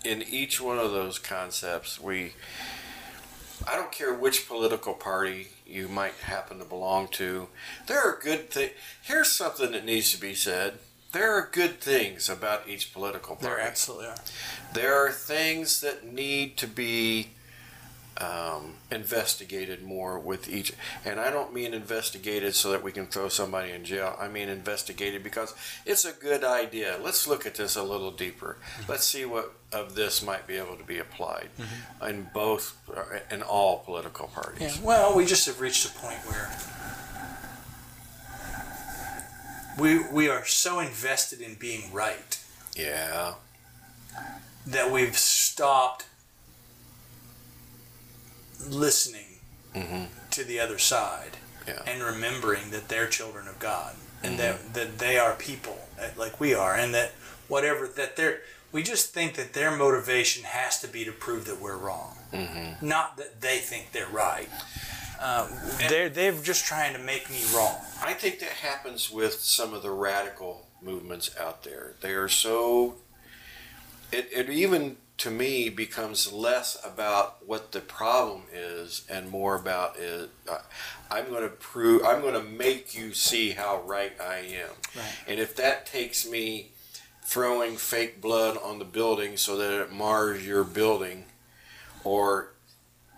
in 0.04 0.22
each 0.28 0.60
one 0.60 0.78
of 0.78 0.90
those 0.90 1.20
concepts, 1.20 2.00
we. 2.00 2.32
I 3.66 3.74
don't 3.74 3.90
care 3.90 4.14
which 4.14 4.48
political 4.48 4.94
party 4.94 5.48
you 5.66 5.88
might 5.88 6.14
happen 6.14 6.58
to 6.58 6.64
belong 6.64 7.08
to. 7.08 7.48
There 7.86 8.00
are 8.00 8.18
good 8.22 8.50
things. 8.50 8.72
Here's 9.02 9.32
something 9.32 9.72
that 9.72 9.84
needs 9.84 10.12
to 10.12 10.20
be 10.20 10.34
said. 10.34 10.78
There 11.12 11.32
are 11.32 11.48
good 11.50 11.80
things 11.80 12.28
about 12.28 12.68
each 12.68 12.92
political 12.92 13.36
party. 13.36 13.46
There 13.46 13.60
absolutely 13.60 14.06
are. 14.06 14.16
There 14.74 14.94
are 14.94 15.10
things 15.10 15.80
that 15.80 16.06
need 16.06 16.56
to 16.58 16.66
be 16.66 17.30
um, 18.18 18.74
investigated 18.90 19.82
more 19.82 20.18
with 20.18 20.48
each, 20.48 20.72
and 21.04 21.20
I 21.20 21.30
don't 21.30 21.52
mean 21.52 21.74
investigated 21.74 22.54
so 22.54 22.70
that 22.70 22.82
we 22.82 22.92
can 22.92 23.06
throw 23.06 23.28
somebody 23.28 23.72
in 23.72 23.84
jail. 23.84 24.16
I 24.18 24.28
mean 24.28 24.48
investigated 24.48 25.22
because 25.22 25.54
it's 25.84 26.04
a 26.04 26.12
good 26.12 26.42
idea. 26.44 26.98
Let's 27.02 27.26
look 27.26 27.44
at 27.46 27.54
this 27.56 27.76
a 27.76 27.82
little 27.82 28.10
deeper. 28.10 28.56
Let's 28.88 29.04
see 29.04 29.24
what 29.24 29.52
of 29.72 29.94
this 29.94 30.22
might 30.22 30.46
be 30.46 30.56
able 30.56 30.76
to 30.76 30.84
be 30.84 30.98
applied 30.98 31.48
in 32.06 32.28
both, 32.32 32.76
uh, 32.96 33.02
in 33.30 33.42
all 33.42 33.80
political 33.80 34.28
parties. 34.28 34.78
Yeah. 34.78 34.84
Well, 34.86 35.14
we 35.16 35.26
just 35.26 35.44
have 35.46 35.60
reached 35.60 35.84
a 35.86 35.90
point 35.98 36.18
where 36.26 36.50
we 39.78 39.98
we 40.10 40.28
are 40.28 40.44
so 40.46 40.80
invested 40.80 41.40
in 41.40 41.54
being 41.54 41.92
right 41.92 42.38
Yeah. 42.74 43.34
that 44.66 44.90
we've 44.90 45.16
stopped 45.18 46.06
listening 48.68 49.38
hmm 49.74 50.04
to 50.30 50.44
the 50.44 50.60
other 50.60 50.78
side 50.78 51.36
Yeah. 51.66 51.82
and 51.86 52.02
remembering 52.02 52.70
that 52.70 52.88
they're 52.88 53.08
children 53.08 53.48
of 53.48 53.58
God 53.58 53.94
and 54.22 54.38
that 54.38 54.74
that 54.74 54.98
they 54.98 55.18
are 55.18 55.34
people 55.34 55.78
uh, 56.00 56.08
like 56.16 56.38
we 56.40 56.54
are 56.54 56.74
and 56.74 56.92
that 56.94 57.12
whatever 57.48 57.86
that 57.86 58.16
they're 58.16 58.40
we 58.72 58.82
just 58.82 59.14
think 59.14 59.34
that 59.34 59.52
their 59.52 59.74
motivation 59.74 60.44
has 60.44 60.80
to 60.80 60.88
be 60.88 61.04
to 61.04 61.12
prove 61.12 61.44
that 61.46 61.60
we're 61.60 61.76
wrong 61.76 62.16
hmm 62.32 62.72
not 62.86 63.16
that 63.16 63.40
they 63.40 63.58
think 63.58 63.92
they're 63.92 64.08
right 64.08 64.48
uh, 65.20 65.48
they're 65.88 66.08
they're 66.10 66.32
just 66.32 66.64
trying 66.66 66.92
to 66.92 66.98
make 66.98 67.30
me 67.30 67.40
wrong 67.54 67.76
I 68.02 68.12
think 68.12 68.38
that 68.40 68.50
happens 68.50 69.10
with 69.10 69.34
some 69.40 69.72
of 69.74 69.82
the 69.82 69.90
radical 69.90 70.66
movements 70.82 71.30
out 71.40 71.64
there. 71.64 71.94
They 72.02 72.12
are 72.12 72.28
so. 72.28 72.96
It, 74.12 74.28
it 74.32 74.50
even 74.50 74.96
to 75.18 75.30
me 75.30 75.68
becomes 75.70 76.32
less 76.32 76.76
about 76.84 77.46
what 77.46 77.72
the 77.72 77.80
problem 77.80 78.42
is 78.52 79.06
and 79.08 79.30
more 79.30 79.56
about 79.56 79.96
is 79.96 80.28
uh, 80.50 80.58
I'm 81.10 81.28
going 81.30 81.42
to 81.42 81.48
prove 81.48 82.04
I'm 82.04 82.20
going 82.20 82.34
to 82.34 82.42
make 82.42 82.94
you 82.94 83.14
see 83.14 83.50
how 83.50 83.80
right 83.82 84.12
I 84.20 84.36
am. 84.38 84.70
Right. 84.94 85.14
And 85.26 85.40
if 85.40 85.56
that 85.56 85.86
takes 85.86 86.28
me 86.28 86.72
throwing 87.22 87.76
fake 87.76 88.20
blood 88.20 88.58
on 88.62 88.78
the 88.78 88.84
building 88.84 89.36
so 89.36 89.56
that 89.56 89.80
it 89.80 89.92
mars 89.92 90.46
your 90.46 90.64
building 90.64 91.24
or 92.04 92.52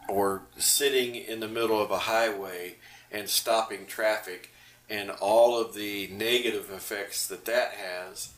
or 0.08 0.42
sitting 0.56 1.14
in 1.14 1.40
the 1.40 1.48
middle 1.48 1.80
of 1.80 1.90
a 1.90 1.98
highway 1.98 2.76
and 3.10 3.28
stopping 3.28 3.86
traffic 3.86 4.50
and 4.88 5.10
all 5.10 5.60
of 5.60 5.74
the 5.74 6.08
negative 6.08 6.70
effects 6.70 7.26
that 7.26 7.44
that 7.44 7.72
has 7.72 8.32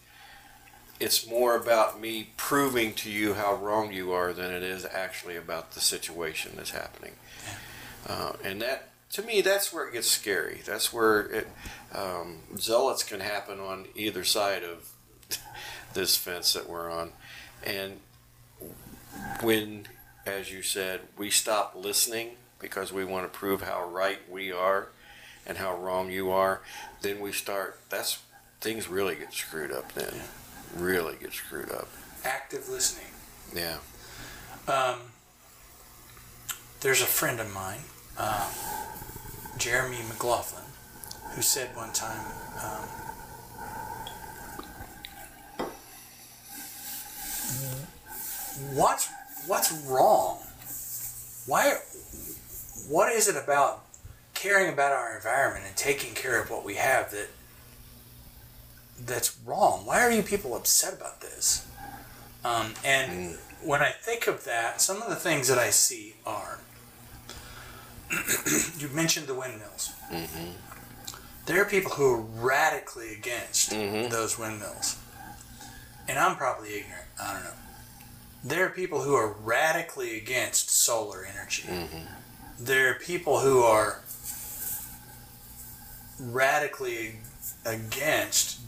it's 1.00 1.26
more 1.26 1.56
about 1.56 1.98
me 1.98 2.28
proving 2.36 2.92
to 2.92 3.10
you 3.10 3.32
how 3.34 3.54
wrong 3.54 3.92
you 3.92 4.12
are 4.12 4.34
than 4.34 4.52
it 4.52 4.62
is 4.62 4.84
actually 4.84 5.34
about 5.34 5.72
the 5.72 5.80
situation 5.80 6.52
that's 6.56 6.70
happening. 6.70 7.12
Uh, 8.06 8.32
and 8.44 8.60
that 8.60 8.90
to 9.10 9.22
me 9.22 9.40
that's 9.40 9.72
where 9.72 9.88
it 9.88 9.94
gets 9.94 10.08
scary. 10.08 10.60
That's 10.64 10.92
where 10.92 11.20
it 11.22 11.48
um, 11.94 12.40
zealots 12.58 13.02
can 13.02 13.20
happen 13.20 13.58
on 13.58 13.86
either 13.96 14.24
side 14.24 14.62
of 14.62 14.92
this 15.94 16.16
fence 16.16 16.52
that 16.52 16.68
we're 16.68 16.90
on. 16.90 17.12
And 17.64 18.00
when 19.40 19.86
as 20.26 20.52
you 20.52 20.62
said 20.62 21.00
we 21.16 21.30
stop 21.30 21.74
listening 21.74 22.32
because 22.58 22.92
we 22.92 23.04
want 23.04 23.30
to 23.30 23.38
prove 23.38 23.62
how 23.62 23.88
right 23.88 24.18
we 24.30 24.52
are 24.52 24.88
and 25.46 25.56
how 25.56 25.74
wrong 25.76 26.10
you 26.10 26.30
are 26.30 26.60
then 27.00 27.20
we 27.20 27.32
start 27.32 27.80
that's 27.88 28.22
things 28.60 28.88
really 28.88 29.16
get 29.16 29.32
screwed 29.32 29.72
up 29.72 29.92
then 29.94 30.12
really 30.76 31.16
get 31.20 31.32
screwed 31.32 31.70
up 31.70 31.88
active 32.24 32.68
listening 32.68 33.06
yeah 33.54 33.78
Um, 34.68 34.98
there's 36.80 37.02
a 37.02 37.06
friend 37.06 37.40
of 37.40 37.52
mine, 37.52 37.80
uh, 38.16 38.48
Jeremy 39.58 39.98
McLaughlin, 40.08 40.64
who 41.34 41.42
said 41.42 41.74
one 41.76 41.92
time, 41.92 42.24
um, 42.62 42.88
"What's 48.74 49.08
what's 49.46 49.72
wrong? 49.86 50.38
Why? 51.46 51.74
What 52.88 53.12
is 53.12 53.28
it 53.28 53.36
about 53.36 53.84
caring 54.34 54.72
about 54.72 54.92
our 54.92 55.14
environment 55.16 55.64
and 55.66 55.76
taking 55.76 56.14
care 56.14 56.40
of 56.40 56.50
what 56.50 56.64
we 56.64 56.74
have 56.76 57.10
that 57.10 57.28
that's 59.06 59.36
wrong? 59.44 59.84
Why 59.86 60.00
are 60.02 60.10
you 60.10 60.22
people 60.22 60.54
upset 60.56 60.92
about 60.94 61.20
this?" 61.20 61.66
Um, 62.44 62.74
and 62.84 63.38
when 63.62 63.82
I 63.82 63.90
think 63.90 64.26
of 64.26 64.44
that, 64.44 64.80
some 64.80 65.02
of 65.02 65.08
the 65.10 65.16
things 65.16 65.48
that 65.48 65.58
I 65.58 65.70
see 65.70 66.16
are 66.24 66.58
you 68.78 68.88
mentioned 68.88 69.26
the 69.26 69.34
windmills. 69.34 69.92
hmm 70.08 70.50
There 71.46 71.60
are 71.60 71.64
people 71.64 71.92
who 71.92 72.12
are 72.14 72.20
radically 72.20 73.12
against 73.14 73.70
Mhm. 73.70 74.10
those 74.10 74.38
windmills. 74.38 74.96
And 76.08 76.18
I'm 76.18 76.36
probably 76.36 76.78
ignorant. 76.78 77.06
I 77.20 77.32
don't 77.34 77.44
know. 77.44 77.54
There 78.42 78.64
are 78.66 78.70
people 78.70 79.02
who 79.02 79.14
are 79.14 79.28
radically 79.32 80.16
against 80.16 80.70
solar 80.70 81.24
energy. 81.24 81.62
hmm 81.68 82.06
There 82.58 82.90
are 82.90 82.94
people 82.94 83.40
who 83.40 83.62
are 83.62 84.00
radically 86.18 87.20
against 87.64 88.59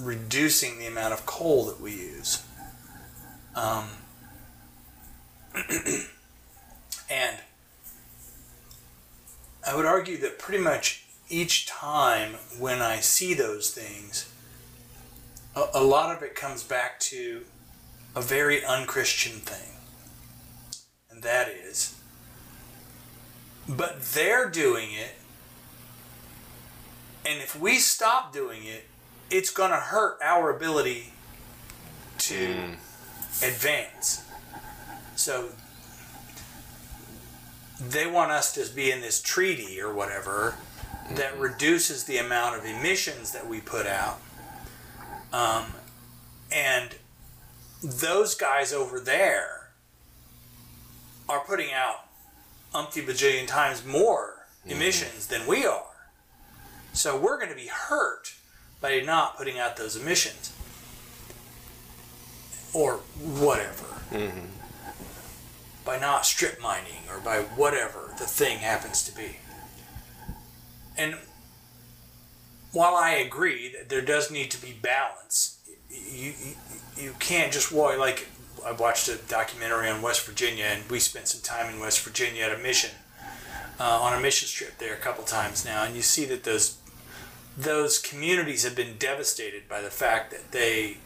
reducing 0.00 0.78
the 0.78 0.86
amount 0.86 1.12
of 1.12 1.26
coal 1.26 1.66
that 1.66 1.80
we 1.80 1.92
use. 1.92 2.42
Um, 3.54 3.88
and 7.10 7.36
I 9.66 9.74
would 9.74 9.86
argue 9.86 10.16
that 10.18 10.38
pretty 10.38 10.62
much 10.62 11.04
each 11.28 11.66
time 11.66 12.34
when 12.58 12.80
I 12.80 13.00
see 13.00 13.34
those 13.34 13.70
things, 13.70 14.32
a, 15.54 15.64
a 15.74 15.82
lot 15.82 16.16
of 16.16 16.22
it 16.22 16.34
comes 16.34 16.62
back 16.62 16.98
to 17.00 17.42
a 18.16 18.20
very 18.20 18.64
unchristian 18.64 19.38
thing. 19.40 19.76
And 21.10 21.22
that 21.22 21.48
is, 21.48 21.96
but 23.68 24.02
they're 24.02 24.48
doing 24.48 24.92
it, 24.92 25.14
and 27.24 27.40
if 27.40 27.58
we 27.58 27.78
stop 27.78 28.32
doing 28.32 28.64
it, 28.64 28.86
it's 29.30 29.50
going 29.50 29.70
to 29.70 29.76
hurt 29.76 30.18
our 30.22 30.50
ability 30.50 31.12
to 32.18 32.34
Mm. 32.34 32.76
advance. 33.42 34.22
So 35.16 35.50
they 37.80 38.06
want 38.06 38.30
us 38.30 38.52
to 38.54 38.64
be 38.74 38.90
in 38.90 39.00
this 39.00 39.20
treaty 39.22 39.80
or 39.80 39.92
whatever 39.92 40.56
that 41.10 41.38
reduces 41.38 42.04
the 42.04 42.18
amount 42.18 42.56
of 42.56 42.64
emissions 42.64 43.32
that 43.32 43.46
we 43.46 43.60
put 43.60 43.86
out. 43.86 44.20
Um, 45.32 45.74
and 46.52 46.96
those 47.82 48.34
guys 48.34 48.72
over 48.72 49.00
there 49.00 49.70
are 51.28 51.40
putting 51.40 51.72
out 51.72 52.06
umpty 52.74 53.02
bajillion 53.02 53.46
times 53.46 53.84
more 53.84 54.46
emissions 54.66 55.28
than 55.28 55.46
we 55.46 55.64
are. 55.64 55.86
So 56.92 57.16
we're 57.16 57.36
going 57.38 57.48
to 57.50 57.56
be 57.56 57.68
hurt 57.68 58.34
by 58.80 59.00
not 59.00 59.36
putting 59.36 59.58
out 59.58 59.76
those 59.76 59.96
emissions. 59.96 60.52
Or 62.72 62.98
whatever. 63.18 63.84
Hmm 64.10 64.46
by 65.84 65.98
not 65.98 66.26
strip 66.26 66.60
mining 66.60 67.02
or 67.10 67.18
by 67.20 67.40
whatever 67.40 68.14
the 68.18 68.24
thing 68.24 68.58
happens 68.58 69.02
to 69.02 69.16
be. 69.16 69.36
And 70.96 71.16
while 72.72 72.94
I 72.94 73.10
agree 73.12 73.72
that 73.72 73.88
there 73.88 74.02
does 74.02 74.30
need 74.30 74.50
to 74.52 74.62
be 74.62 74.72
balance, 74.72 75.58
you 75.88 76.32
you, 76.38 76.54
you 76.96 77.14
can't 77.18 77.52
just 77.52 77.72
wa- 77.72 77.96
like 77.98 78.28
I 78.64 78.72
watched 78.72 79.08
a 79.08 79.16
documentary 79.16 79.88
on 79.88 80.02
West 80.02 80.24
Virginia 80.26 80.64
and 80.64 80.88
we 80.90 81.00
spent 81.00 81.28
some 81.28 81.40
time 81.40 81.74
in 81.74 81.80
West 81.80 82.00
Virginia 82.02 82.44
at 82.44 82.52
a 82.52 82.58
mission 82.58 82.90
uh, 83.80 83.98
on 84.00 84.12
a 84.12 84.20
mission 84.20 84.46
trip 84.48 84.78
there 84.78 84.94
a 84.94 84.98
couple 84.98 85.24
times 85.24 85.64
now, 85.64 85.84
and 85.84 85.96
you 85.96 86.02
see 86.02 86.26
that 86.26 86.44
those 86.44 86.76
those 87.56 87.98
communities 87.98 88.64
have 88.64 88.74
been 88.76 88.96
devastated 88.98 89.68
by 89.68 89.80
the 89.80 89.90
fact 89.90 90.30
that 90.30 90.52
they 90.52 90.98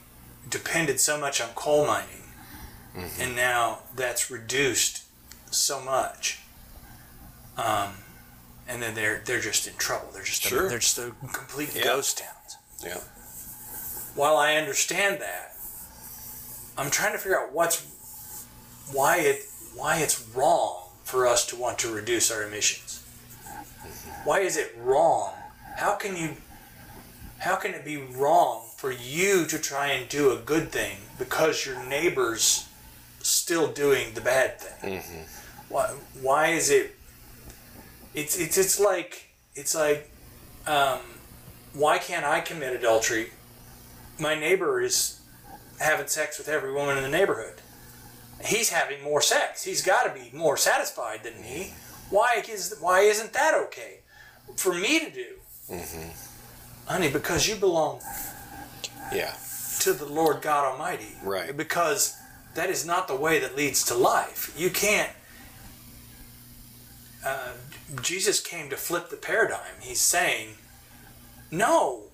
depended 0.49 1.01
so 1.01 1.19
much 1.19 1.41
on 1.41 1.49
coal 1.55 1.87
mining, 1.87 2.23
and 3.19 3.35
now 3.35 3.81
that's 3.97 4.31
reduced 4.31 5.03
so 5.51 5.81
much. 5.81 6.39
Um, 7.57 7.95
and 8.69 8.83
then 8.83 8.95
they're 8.95 9.23
they're 9.25 9.41
just 9.41 9.67
in 9.67 9.75
trouble. 9.77 10.09
They're 10.13 10.23
just 10.23 10.43
Sure. 10.43 10.69
they're 10.69 10.79
just 10.79 10.99
a 10.99 11.13
complete 11.33 11.75
Yeah. 11.75 11.85
ghost 11.85 12.19
towns. 12.19 12.57
Yeah. 12.83 12.99
While 14.15 14.37
I 14.37 14.57
understand 14.57 15.21
that, 15.21 15.57
I'm 16.79 16.91
trying 16.91 17.13
to 17.13 17.19
figure 17.19 17.41
out 17.41 17.53
what's 17.53 17.83
why 18.93 19.19
it 19.19 19.45
why 19.75 19.99
it's 19.99 20.21
wrong 20.35 20.91
for 21.05 21.27
us 21.27 21.45
to 21.47 21.57
want 21.57 21.79
to 21.81 21.93
reduce 21.93 22.31
our 22.31 22.43
emissions. 22.43 23.01
Why 24.25 24.41
is 24.41 24.57
it 24.57 24.75
wrong? 24.79 25.35
How 25.77 25.95
can 25.97 26.17
you 26.17 26.37
how 27.39 27.57
can 27.57 27.75
it 27.75 27.85
be 27.85 27.99
wrong 27.99 28.63
for 28.77 28.91
you 28.91 29.45
to 29.47 29.59
try 29.59 29.89
and 29.89 30.09
do 30.09 30.31
a 30.33 30.37
good 30.37 30.71
thing 30.73 30.97
because 31.19 31.67
your 31.67 31.83
neighbor's 31.85 32.67
still 33.21 33.71
doing 33.71 34.15
the 34.15 34.21
bad 34.21 34.61
thing? 34.61 34.95
Why 35.69 35.87
why 36.21 36.49
is 36.49 36.71
it 36.71 36.97
it's 38.15 38.39
it's 38.39 38.57
it's 38.57 38.79
like 38.81 39.27
it's 39.55 39.75
like 39.75 40.11
um, 40.67 41.01
why 41.75 41.99
can't 41.99 42.25
I 42.25 42.41
commit 42.41 42.75
adultery? 42.75 43.31
My 44.19 44.35
neighbor 44.35 44.81
is 44.81 45.21
having 45.81 46.07
sex 46.07 46.39
with 46.39 46.49
every 46.49 46.73
woman 46.73 46.97
in 46.97 47.03
the 47.03 47.09
neighborhood. 47.11 47.61
He's 48.45 48.71
having 48.71 49.03
more 49.03 49.21
sex. 49.21 49.65
He's 49.65 49.83
got 49.83 50.05
to 50.05 50.21
be 50.21 50.31
more 50.37 50.57
satisfied 50.57 51.25
than 51.25 51.41
me. 51.43 51.75
Why 52.11 52.43
is 52.49 52.77
why 52.81 53.01
isn't 53.01 53.33
that 53.33 53.55
okay 53.55 53.99
for 54.57 54.73
me 54.73 55.01
to 55.01 55.11
do? 55.11 55.27
Honey, 56.87 57.09
because 57.11 57.49
you 57.49 57.57
belong 57.57 58.01
Yeah. 59.13 59.35
to 59.81 59.93
the 59.93 60.05
Lord 60.07 60.43
God 60.43 60.65
Almighty. 60.73 61.17
Right. 61.23 61.57
Because 61.57 62.17
that 62.55 62.71
is 62.71 62.85
not 62.85 63.09
the 63.09 63.17
way 63.17 63.39
that 63.41 63.57
leads 63.57 63.85
to 63.87 63.95
life. 63.95 64.53
You 64.57 64.71
can't. 64.71 65.11
Uh, 67.25 67.53
Jesus 68.03 68.41
came 68.41 68.69
to 68.71 68.77
flip 68.77 69.09
the 69.09 69.17
paradigm. 69.17 69.81
He's 69.81 70.01
saying, 70.01 70.57
no, 71.51 72.05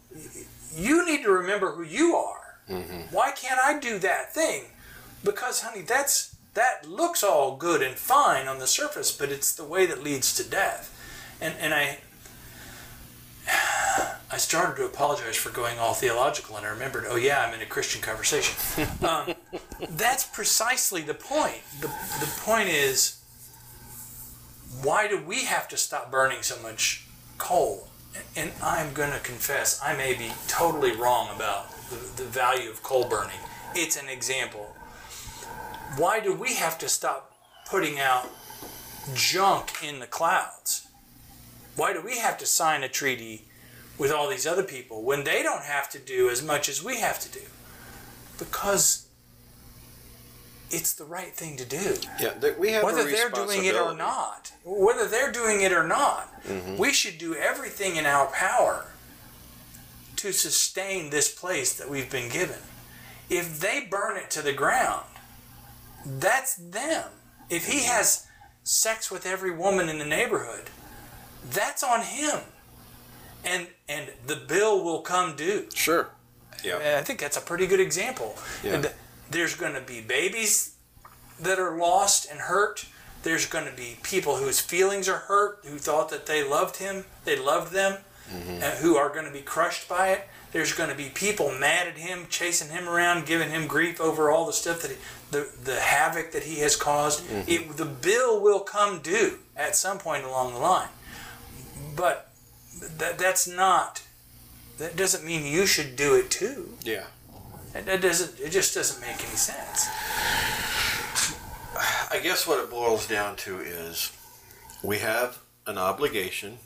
you 0.74 1.04
need 1.04 1.22
to 1.24 1.30
remember 1.30 1.72
who 1.72 1.82
you 1.82 2.14
are. 2.16 2.36
Why 3.10 3.32
can't 3.32 3.58
I 3.60 3.80
do 3.80 3.98
that 3.98 4.32
thing? 4.32 4.66
Because, 5.24 5.62
honey, 5.62 5.82
that's 5.82 6.36
that 6.54 6.88
looks 6.88 7.24
all 7.24 7.56
good 7.56 7.82
and 7.82 7.96
fine 7.96 8.46
on 8.46 8.60
the 8.60 8.66
surface, 8.68 9.10
but 9.10 9.28
it's 9.30 9.52
the 9.52 9.64
way 9.64 9.86
that 9.86 10.04
leads 10.04 10.32
to 10.36 10.44
death. 10.48 10.96
And 11.40 11.54
and 11.58 11.74
I 11.74 11.98
I 14.32 14.36
started 14.36 14.76
to 14.76 14.86
apologize 14.86 15.36
for 15.36 15.50
going 15.50 15.78
all 15.78 15.94
theological, 15.94 16.56
and 16.56 16.64
I 16.64 16.70
remembered, 16.70 17.04
oh 17.08 17.16
yeah, 17.16 17.42
I'm 17.42 17.54
in 17.54 17.60
a 17.60 17.66
Christian 17.66 18.00
conversation. 18.00 18.86
um, 19.08 19.34
that's 19.90 20.24
precisely 20.24 21.02
the 21.02 21.14
point. 21.14 21.62
The, 21.80 21.88
the 21.88 22.32
point 22.40 22.68
is, 22.68 23.20
why 24.82 25.08
do 25.08 25.20
we 25.20 25.44
have 25.44 25.68
to 25.68 25.76
stop 25.76 26.10
burning 26.10 26.42
so 26.42 26.60
much 26.62 27.06
coal? 27.38 27.88
And 28.36 28.52
I'm 28.62 28.92
going 28.92 29.12
to 29.12 29.20
confess, 29.20 29.80
I 29.84 29.96
may 29.96 30.14
be 30.14 30.32
totally 30.48 30.92
wrong 30.92 31.28
about 31.34 31.70
the, 31.90 32.22
the 32.22 32.28
value 32.28 32.70
of 32.70 32.82
coal 32.82 33.04
burning. 33.08 33.38
It's 33.74 33.96
an 33.96 34.08
example. 34.08 34.74
Why 35.96 36.20
do 36.20 36.34
we 36.34 36.54
have 36.54 36.78
to 36.78 36.88
stop 36.88 37.32
putting 37.68 37.98
out 37.98 38.28
junk 39.14 39.82
in 39.82 39.98
the 39.98 40.06
clouds? 40.06 40.79
Why 41.76 41.92
do 41.92 42.00
we 42.02 42.18
have 42.18 42.38
to 42.38 42.46
sign 42.46 42.82
a 42.82 42.88
treaty 42.88 43.44
with 43.98 44.10
all 44.10 44.28
these 44.28 44.46
other 44.46 44.62
people 44.62 45.02
when 45.02 45.24
they 45.24 45.42
don't 45.42 45.64
have 45.64 45.90
to 45.90 45.98
do 45.98 46.28
as 46.28 46.42
much 46.42 46.68
as 46.68 46.82
we 46.82 47.00
have 47.00 47.18
to 47.20 47.30
do? 47.30 47.46
Because 48.38 49.06
it's 50.70 50.94
the 50.94 51.04
right 51.04 51.34
thing 51.34 51.56
to 51.56 51.64
do. 51.64 51.96
Yeah. 52.20 52.30
th- 52.34 52.56
We 52.56 52.72
have 52.72 52.84
Whether 52.84 53.04
they're 53.04 53.30
doing 53.30 53.64
it 53.64 53.74
or 53.74 53.94
not, 53.94 54.52
whether 54.64 55.06
they're 55.06 55.32
doing 55.32 55.60
it 55.62 55.72
or 55.72 55.86
not, 55.86 56.42
mm-hmm. 56.44 56.76
we 56.76 56.92
should 56.92 57.18
do 57.18 57.34
everything 57.34 57.96
in 57.96 58.06
our 58.06 58.26
power 58.26 58.86
to 60.16 60.32
sustain 60.32 61.10
this 61.10 61.34
place 61.34 61.72
that 61.74 61.88
we've 61.88 62.10
been 62.10 62.30
given. 62.30 62.58
If 63.28 63.60
they 63.60 63.86
burn 63.90 64.16
it 64.16 64.30
to 64.30 64.42
the 64.42 64.52
ground, 64.52 65.06
that's 66.04 66.56
them. 66.56 67.08
If 67.48 67.66
he 67.66 67.78
mm-hmm. 67.80 67.92
has 67.92 68.26
sex 68.62 69.10
with 69.10 69.26
every 69.26 69.50
woman 69.50 69.88
in 69.88 69.98
the 69.98 70.04
neighborhood, 70.04 70.70
that's 71.50 71.82
on 71.82 72.02
him. 72.02 72.40
And 73.44 73.68
and 73.88 74.08
the 74.26 74.36
bill 74.36 74.84
will 74.84 75.00
come 75.00 75.34
due. 75.36 75.66
Sure. 75.74 76.08
Yeah. 76.62 76.76
And 76.76 76.96
I 76.96 77.02
think 77.02 77.20
that's 77.20 77.36
a 77.36 77.40
pretty 77.40 77.66
good 77.66 77.80
example. 77.80 78.36
Yeah. 78.62 78.74
And 78.74 78.92
there's 79.30 79.54
going 79.54 79.74
to 79.74 79.80
be 79.80 80.00
babies 80.00 80.74
that 81.40 81.58
are 81.58 81.76
lost 81.78 82.30
and 82.30 82.38
hurt. 82.40 82.84
There's 83.22 83.46
going 83.46 83.66
to 83.66 83.72
be 83.72 83.96
people 84.02 84.36
whose 84.36 84.60
feelings 84.60 85.08
are 85.08 85.18
hurt, 85.18 85.60
who 85.64 85.78
thought 85.78 86.10
that 86.10 86.26
they 86.26 86.46
loved 86.46 86.76
him, 86.76 87.04
they 87.24 87.38
loved 87.38 87.72
them, 87.72 87.98
Mm-hmm. 88.32 88.62
and 88.62 88.78
who 88.78 88.96
are 88.96 89.08
going 89.08 89.24
to 89.24 89.32
be 89.32 89.40
crushed 89.40 89.88
by 89.88 90.10
it. 90.10 90.28
There's 90.52 90.72
going 90.72 90.88
to 90.88 90.94
be 90.96 91.08
people 91.08 91.50
mad 91.50 91.88
at 91.88 91.98
him, 91.98 92.26
chasing 92.30 92.68
him 92.70 92.88
around, 92.88 93.26
giving 93.26 93.50
him 93.50 93.66
grief 93.66 94.00
over 94.00 94.30
all 94.30 94.46
the 94.46 94.52
stuff 94.52 94.82
that 94.82 94.92
he, 94.92 94.96
the 95.32 95.50
the 95.64 95.80
havoc 95.80 96.30
that 96.30 96.44
he 96.44 96.60
has 96.60 96.76
caused. 96.76 97.24
Mm-hmm. 97.24 97.50
It, 97.50 97.76
the 97.76 97.86
bill 97.86 98.40
will 98.40 98.60
come 98.60 99.00
due 99.00 99.40
at 99.56 99.74
some 99.74 99.98
point 99.98 100.22
along 100.24 100.54
the 100.54 100.60
line. 100.60 100.90
But 101.96 102.30
that 102.98 103.18
that's 103.18 103.46
not. 103.46 104.02
That 104.78 104.96
doesn't 104.96 105.24
mean 105.24 105.44
you 105.44 105.66
should 105.66 105.96
do 105.96 106.14
it 106.14 106.30
too. 106.30 106.74
Yeah. 106.82 107.04
It, 107.74 107.88
it 107.88 108.00
doesn't. 108.00 108.40
It 108.40 108.50
just 108.50 108.74
doesn't 108.74 109.00
make 109.00 109.18
any 109.20 109.36
sense. 109.36 109.88
I 112.10 112.18
guess 112.22 112.46
what 112.46 112.62
it 112.62 112.70
boils 112.70 113.06
down 113.06 113.36
to 113.36 113.58
is 113.60 114.12
we 114.82 114.98
have 114.98 115.38
an 115.66 115.78
obligation 115.78 116.58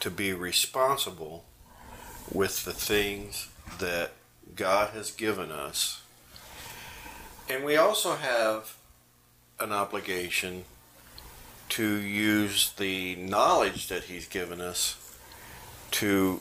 to 0.00 0.10
be 0.10 0.32
responsible 0.32 1.44
with 2.32 2.64
the 2.64 2.72
things 2.72 3.48
that 3.78 4.12
God 4.54 4.90
has 4.90 5.10
given 5.10 5.50
us. 5.50 6.02
And 7.48 7.64
we 7.64 7.76
also 7.76 8.16
have 8.16 8.76
an 9.58 9.72
obligation 9.72 10.64
to 11.70 11.96
use 11.96 12.72
the 12.76 13.16
knowledge 13.16 13.88
that 13.88 14.04
He's 14.04 14.26
given 14.26 14.60
us 14.60 14.96
to 15.92 16.40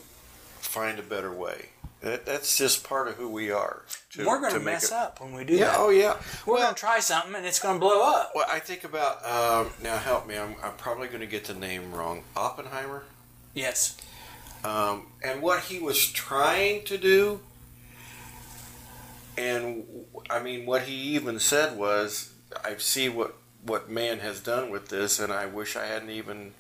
find 0.60 1.00
a 1.00 1.04
better 1.04 1.32
way. 1.32 1.70
That, 2.02 2.26
that's 2.26 2.58
just 2.58 2.84
part 2.84 3.08
of 3.08 3.16
who 3.16 3.28
we 3.28 3.50
are. 3.52 3.82
To, 4.12 4.26
We're 4.26 4.40
going 4.40 4.54
to 4.54 4.60
mess 4.60 4.86
it- 4.86 4.94
up 4.94 5.20
when 5.20 5.34
we 5.34 5.44
do 5.44 5.56
Yeah. 5.56 5.66
that. 5.66 5.76
Oh, 5.80 5.90
yeah. 5.90 6.16
We're 6.46 6.58
going 6.58 6.74
to 6.76 6.80
try 6.80 7.00
something 7.00 7.34
and 7.34 7.46
it's 7.46 7.60
going 7.60 7.76
to 7.76 7.80
blow 7.80 8.02
up. 8.04 8.34
Well, 8.36 8.46
I 8.52 8.60
think 8.60 8.84
about 8.84 9.26
um, 9.26 9.72
now. 9.82 9.98
Help 9.98 10.28
me. 10.28 10.38
I'm, 10.38 10.56
I'm 10.64 10.74
probably 10.78 11.08
going 11.08 11.22
to 11.22 11.26
get 11.28 11.46
the 11.46 11.56
name 11.56 11.92
wrong. 11.92 12.24
Oppenheimer, 12.36 13.04
Yes. 13.56 13.98
um, 14.64 15.08
and 15.24 15.42
what 15.42 15.62
he 15.62 15.80
was 15.80 16.06
trying 16.12 16.84
to 16.86 16.98
do, 17.00 17.40
and 19.38 19.84
I 20.30 20.40
mean, 20.40 20.66
what 20.66 20.84
he 20.84 20.94
even 21.16 21.40
said 21.40 21.78
was, 21.78 22.32
"I 22.64 22.76
see 22.78 23.10
what 23.10 23.36
what 23.68 23.90
man 23.90 24.20
has 24.20 24.40
done 24.40 24.70
with 24.70 24.90
this, 24.90 25.20
and 25.20 25.32
I 25.32 25.46
wish 25.46 25.76
I 25.76 25.86
hadn't 25.86 26.10
even 26.10 26.54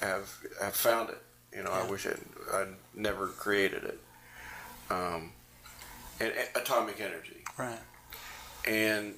have 0.00 0.36
have 0.60 0.74
found 0.74 1.10
it. 1.10 1.22
You 1.54 1.62
know, 1.64 1.70
I 1.72 1.84
wish 1.90 2.06
I'd, 2.06 2.20
I'd 2.54 2.74
never 2.94 3.26
created 3.28 3.82
it." 3.84 3.98
Um, 4.90 5.32
and 6.20 6.32
a- 6.32 6.58
atomic 6.60 7.00
energy 7.00 7.42
Right. 7.58 7.80
and 8.66 9.14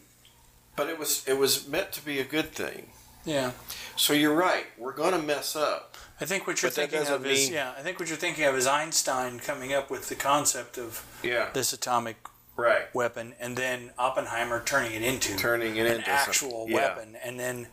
but 0.76 0.88
it 0.88 0.98
was 0.98 1.22
it 1.28 1.36
was 1.36 1.68
meant 1.68 1.92
to 1.92 2.04
be 2.04 2.18
a 2.20 2.24
good 2.24 2.52
thing. 2.52 2.90
Yeah. 3.24 3.50
So 3.96 4.12
you're 4.14 4.34
right. 4.34 4.64
We're 4.78 4.94
going 4.94 5.12
to 5.12 5.18
mess 5.20 5.54
up. 5.54 5.96
I 6.20 6.24
think 6.24 6.46
what 6.46 6.62
you're 6.62 6.70
thinking 6.70 7.00
of 7.00 7.06
doesn't 7.06 7.26
is 7.26 7.50
yeah. 7.50 7.74
I 7.78 7.82
think 7.82 7.98
what 8.00 8.08
you're 8.08 8.16
thinking 8.16 8.44
of 8.44 8.54
is 8.56 8.66
Einstein 8.66 9.38
coming 9.40 9.74
up 9.74 9.90
with 9.90 10.08
the 10.08 10.14
concept 10.14 10.78
of 10.78 11.04
Yeah. 11.22 11.50
this 11.52 11.72
atomic 11.74 12.16
Right. 12.58 12.92
weapon, 12.94 13.34
and 13.38 13.56
then 13.56 13.92
Oppenheimer 13.98 14.60
turning 14.64 14.92
it 14.92 15.02
into 15.02 15.36
Turning 15.36 15.76
it 15.76 15.86
an 15.86 15.98
into 15.98 16.10
actual 16.10 16.50
something. 16.50 16.68
Yeah. 16.68 16.74
weapon, 16.76 17.16
and 17.24 17.38
then 17.38 17.68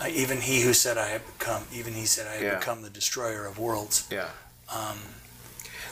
uh, 0.00 0.06
even 0.08 0.40
he 0.40 0.62
who 0.62 0.72
said 0.72 0.96
I 0.96 1.08
have 1.08 1.26
become, 1.38 1.64
even 1.72 1.92
he 1.92 2.06
said 2.06 2.26
I 2.26 2.32
have 2.34 2.42
Yeah. 2.42 2.58
become 2.58 2.80
the 2.80 2.88
destroyer 2.90 3.44
of 3.44 3.58
worlds. 3.58 4.08
Yeah. 4.10 4.28
Um, 4.74 4.98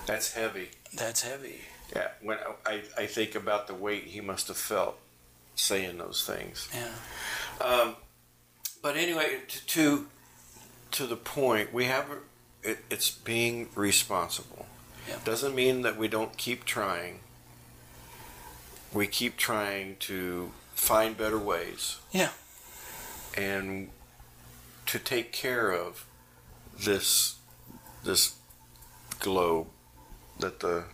That's 0.06 0.32
heavy. 0.32 0.70
that's 0.94 1.22
heavy. 1.22 1.60
Yeah. 1.94 2.08
When 2.22 2.38
I, 2.64 2.82
I 2.96 3.06
think 3.06 3.34
about 3.34 3.66
the 3.66 3.74
weight 3.74 4.04
he 4.04 4.20
must 4.22 4.48
have 4.48 4.56
felt 4.56 4.98
saying 5.54 5.98
those 5.98 6.24
things. 6.26 6.68
Yeah. 6.74 7.64
Um, 7.64 7.96
but 8.82 8.96
anyway, 8.96 9.40
to, 9.48 9.66
to 9.66 10.06
to 10.92 11.06
the 11.06 11.16
point, 11.16 11.72
we 11.74 11.84
have 11.84 12.06
it, 12.62 12.78
it's 12.90 13.10
being 13.10 13.68
responsible. 13.74 14.64
Yeah. 15.06 15.16
Doesn't 15.24 15.54
mean 15.54 15.82
that 15.82 15.96
we 15.98 16.08
don't 16.08 16.36
keep 16.38 16.64
trying. 16.64 17.20
We 18.92 19.06
keep 19.06 19.36
trying 19.36 19.96
to 20.00 20.50
find 20.74 21.16
better 21.16 21.38
ways. 21.38 21.98
Yeah. 22.10 22.30
and 23.36 23.90
to 24.86 24.98
take 24.98 25.30
care 25.32 25.70
of 25.70 26.04
this 26.84 27.36
this 28.02 28.34
globe 29.20 29.68
that 30.40 30.60
the 30.60 30.84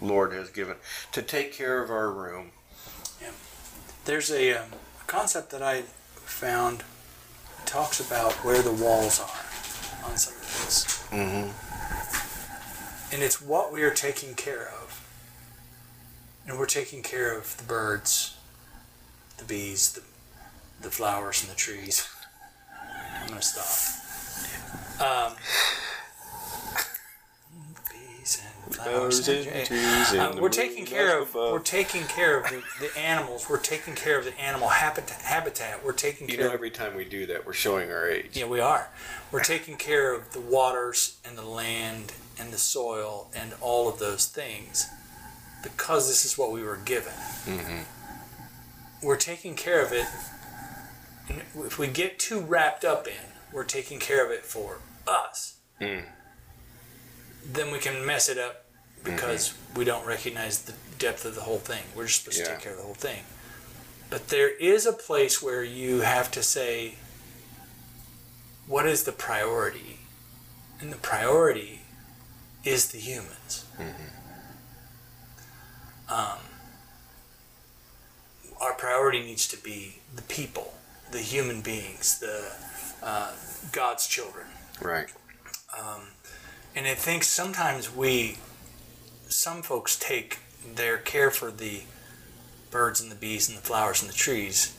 Lord 0.00 0.32
has 0.32 0.48
given 0.50 0.76
to 1.12 1.20
take 1.20 1.52
care 1.52 1.82
of 1.82 1.90
our 1.90 2.10
room. 2.10 2.52
Yeah. 3.20 3.32
There's 4.04 4.30
a, 4.30 4.52
um, 4.54 4.68
concept 5.06 5.50
that 5.50 5.62
I 5.62 5.82
found 5.82 6.84
talks 7.66 7.98
about 8.00 8.32
where 8.44 8.62
the 8.62 8.72
walls 8.72 9.20
are 9.20 10.08
on 10.08 10.16
some 10.16 10.34
of 10.34 10.40
this. 10.40 11.04
Mm-hmm. 11.10 11.50
And 13.14 13.22
it's 13.22 13.42
what 13.42 13.72
we 13.72 13.82
are 13.82 13.90
taking 13.92 14.34
care 14.34 14.68
of. 14.68 14.77
And 16.48 16.58
we're 16.58 16.64
taking 16.64 17.02
care 17.02 17.36
of 17.36 17.58
the 17.58 17.64
birds, 17.64 18.34
the 19.36 19.44
bees, 19.44 19.92
the, 19.92 20.02
the 20.80 20.90
flowers, 20.90 21.42
and 21.42 21.52
the 21.52 21.56
trees. 21.56 22.08
I'm 23.20 23.28
going 23.28 23.38
to 23.38 23.46
stop. 23.46 25.28
Um, 25.28 25.36
bees 27.90 28.42
and 28.64 28.74
flowers 28.74 29.28
and 29.28 29.66
trees. 29.66 30.14
Um, 30.14 30.40
we're 30.40 30.48
taking 30.48 30.86
care 30.86 31.20
of 31.20 31.34
we're 31.34 31.58
taking 31.58 32.04
care 32.04 32.38
of 32.38 32.44
the, 32.44 32.62
the 32.80 32.98
animals. 32.98 33.46
We're 33.50 33.60
taking 33.60 33.94
care 33.94 34.18
of 34.18 34.24
the 34.24 34.40
animal 34.40 34.68
habitat. 34.68 35.20
Habitat. 35.20 35.84
We're 35.84 35.92
taking 35.92 36.30
You 36.30 36.36
care 36.36 36.44
know, 36.44 36.48
of 36.48 36.54
every 36.54 36.70
time 36.70 36.96
we 36.96 37.04
do 37.04 37.26
that, 37.26 37.44
we're 37.44 37.52
showing 37.52 37.92
our 37.92 38.08
age. 38.08 38.30
yeah, 38.32 38.46
we 38.46 38.60
are. 38.60 38.88
We're 39.30 39.44
taking 39.44 39.76
care 39.76 40.14
of 40.14 40.32
the 40.32 40.40
waters 40.40 41.18
and 41.26 41.36
the 41.36 41.44
land 41.44 42.14
and 42.40 42.54
the 42.54 42.58
soil 42.58 43.28
and 43.36 43.52
all 43.60 43.86
of 43.86 43.98
those 43.98 44.24
things 44.24 44.88
because 45.62 46.08
this 46.08 46.24
is 46.24 46.36
what 46.38 46.52
we 46.52 46.62
were 46.62 46.76
given. 46.84 47.12
Mm-hmm. 47.44 49.06
We're 49.06 49.16
taking 49.16 49.54
care 49.54 49.84
of 49.84 49.92
it. 49.92 50.06
If 51.56 51.78
we 51.78 51.86
get 51.88 52.18
too 52.18 52.40
wrapped 52.40 52.84
up 52.84 53.06
in, 53.06 53.32
we're 53.52 53.64
taking 53.64 53.98
care 53.98 54.24
of 54.24 54.30
it 54.32 54.44
for 54.44 54.78
us, 55.06 55.54
Mm. 55.80 56.04
then 57.46 57.70
we 57.70 57.78
can 57.78 58.04
mess 58.04 58.28
it 58.28 58.36
up 58.36 58.64
because 59.04 59.54
we 59.76 59.84
don't 59.84 60.04
recognize 60.04 60.62
the 60.62 60.74
depth 60.98 61.24
of 61.24 61.36
the 61.36 61.42
whole 61.42 61.58
thing. 61.58 61.82
We're 61.94 62.06
just 62.06 62.24
supposed 62.24 62.44
to 62.44 62.50
take 62.50 62.60
care 62.60 62.72
of 62.72 62.78
the 62.78 62.84
whole 62.84 62.94
thing. 62.94 63.22
But 64.10 64.28
there 64.28 64.48
is 64.48 64.86
a 64.86 64.92
place 64.92 65.40
where 65.40 65.62
you 65.62 66.00
have 66.00 66.30
to 66.32 66.42
say, 66.42 66.94
what 68.66 68.86
is 68.86 69.04
the 69.04 69.12
priority? 69.12 70.00
And 70.80 70.92
the 70.92 70.96
priority 70.96 71.82
is 72.64 72.88
the 72.88 72.98
humans. 72.98 73.64
Um, 76.08 76.38
our 78.60 78.74
priority 78.74 79.20
needs 79.20 79.46
to 79.48 79.56
be 79.62 79.98
the 80.14 80.22
people, 80.22 80.74
the 81.12 81.20
human 81.20 81.60
beings, 81.60 82.18
the 82.18 82.52
uh, 83.02 83.32
God's 83.72 84.06
children. 84.06 84.46
Right. 84.80 85.12
And 86.78 86.86
I 86.86 86.94
think 86.94 87.24
sometimes 87.24 87.92
we, 87.92 88.36
some 89.28 89.62
folks 89.62 89.98
take 89.98 90.38
their 90.76 90.96
care 90.96 91.28
for 91.28 91.50
the 91.50 91.82
birds 92.70 93.00
and 93.00 93.10
the 93.10 93.16
bees 93.16 93.48
and 93.48 93.58
the 93.58 93.62
flowers 93.62 94.00
and 94.00 94.08
the 94.08 94.14
trees, 94.14 94.78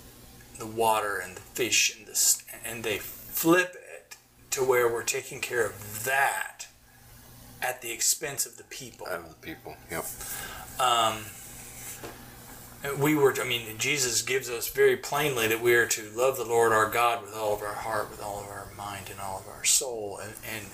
the 0.57 0.65
water 0.65 1.17
and 1.17 1.35
the 1.35 1.41
fish 1.41 1.93
and 1.97 2.07
the, 2.07 2.41
and 2.63 2.85
they 2.85 2.99
flip 2.99 3.75
it 3.75 4.15
to 4.51 4.63
where 4.63 4.87
we're 4.87 5.03
taking 5.03 5.41
care 5.41 5.65
of 5.65 6.05
that 6.05 6.58
at 7.61 7.81
the 7.81 7.91
expense 7.91 8.45
of 8.45 8.57
the 8.57 8.63
people. 8.63 9.07
Out 9.07 9.19
of 9.19 9.29
the 9.29 9.35
people. 9.35 9.75
Yep. 9.91 10.05
Um, 10.79 11.25
we 12.97 13.15
were, 13.15 13.35
I 13.39 13.45
mean, 13.45 13.77
Jesus 13.77 14.21
gives 14.21 14.49
us 14.49 14.69
very 14.69 14.95
plainly 14.95 15.47
that 15.47 15.61
we 15.61 15.75
are 15.75 15.85
to 15.87 16.09
love 16.15 16.37
the 16.37 16.45
Lord 16.45 16.71
our 16.71 16.89
God 16.89 17.21
with 17.21 17.35
all 17.35 17.53
of 17.53 17.61
our 17.61 17.73
heart, 17.73 18.09
with 18.09 18.23
all 18.23 18.39
of 18.39 18.47
our 18.47 18.67
mind, 18.77 19.07
and 19.11 19.19
all 19.19 19.39
of 19.39 19.47
our 19.49 19.65
soul, 19.65 20.19
and, 20.21 20.33
and 20.55 20.65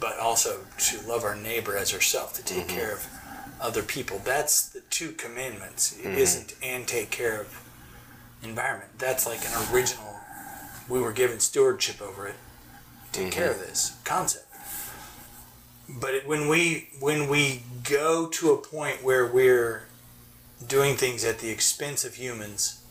but 0.00 0.18
also 0.18 0.60
to 0.78 1.00
love 1.08 1.24
our 1.24 1.34
neighbor 1.34 1.76
as 1.76 1.92
ourselves, 1.92 2.38
to 2.38 2.44
take 2.44 2.68
mm-hmm. 2.68 2.76
care 2.76 2.92
of 2.92 3.06
other 3.60 3.82
people. 3.82 4.20
That's 4.24 4.68
the 4.68 4.80
two 4.82 5.10
commandments. 5.10 5.98
It 5.98 6.04
mm-hmm. 6.04 6.18
isn't 6.18 6.54
and 6.62 6.86
take 6.86 7.10
care 7.10 7.40
of 7.40 7.68
environment. 8.42 8.90
That's 8.98 9.26
like 9.26 9.40
an 9.44 9.74
original. 9.74 10.14
We 10.88 11.00
were 11.00 11.12
given 11.12 11.40
stewardship 11.40 12.00
over 12.00 12.28
it. 12.28 12.36
Take 13.10 13.32
care 13.32 13.50
mm-hmm. 13.50 13.60
of 13.60 13.66
this 13.66 13.96
concept. 14.04 14.44
But 15.88 16.26
when 16.26 16.48
we 16.48 16.88
when 17.00 17.28
we 17.28 17.62
go 17.82 18.28
to 18.28 18.52
a 18.52 18.56
point 18.58 19.02
where 19.02 19.26
we're 19.26 19.86
doing 20.66 20.96
things 20.96 21.24
at 21.24 21.38
the 21.38 21.50
expense 21.50 22.04
of 22.04 22.14
humans 22.16 22.82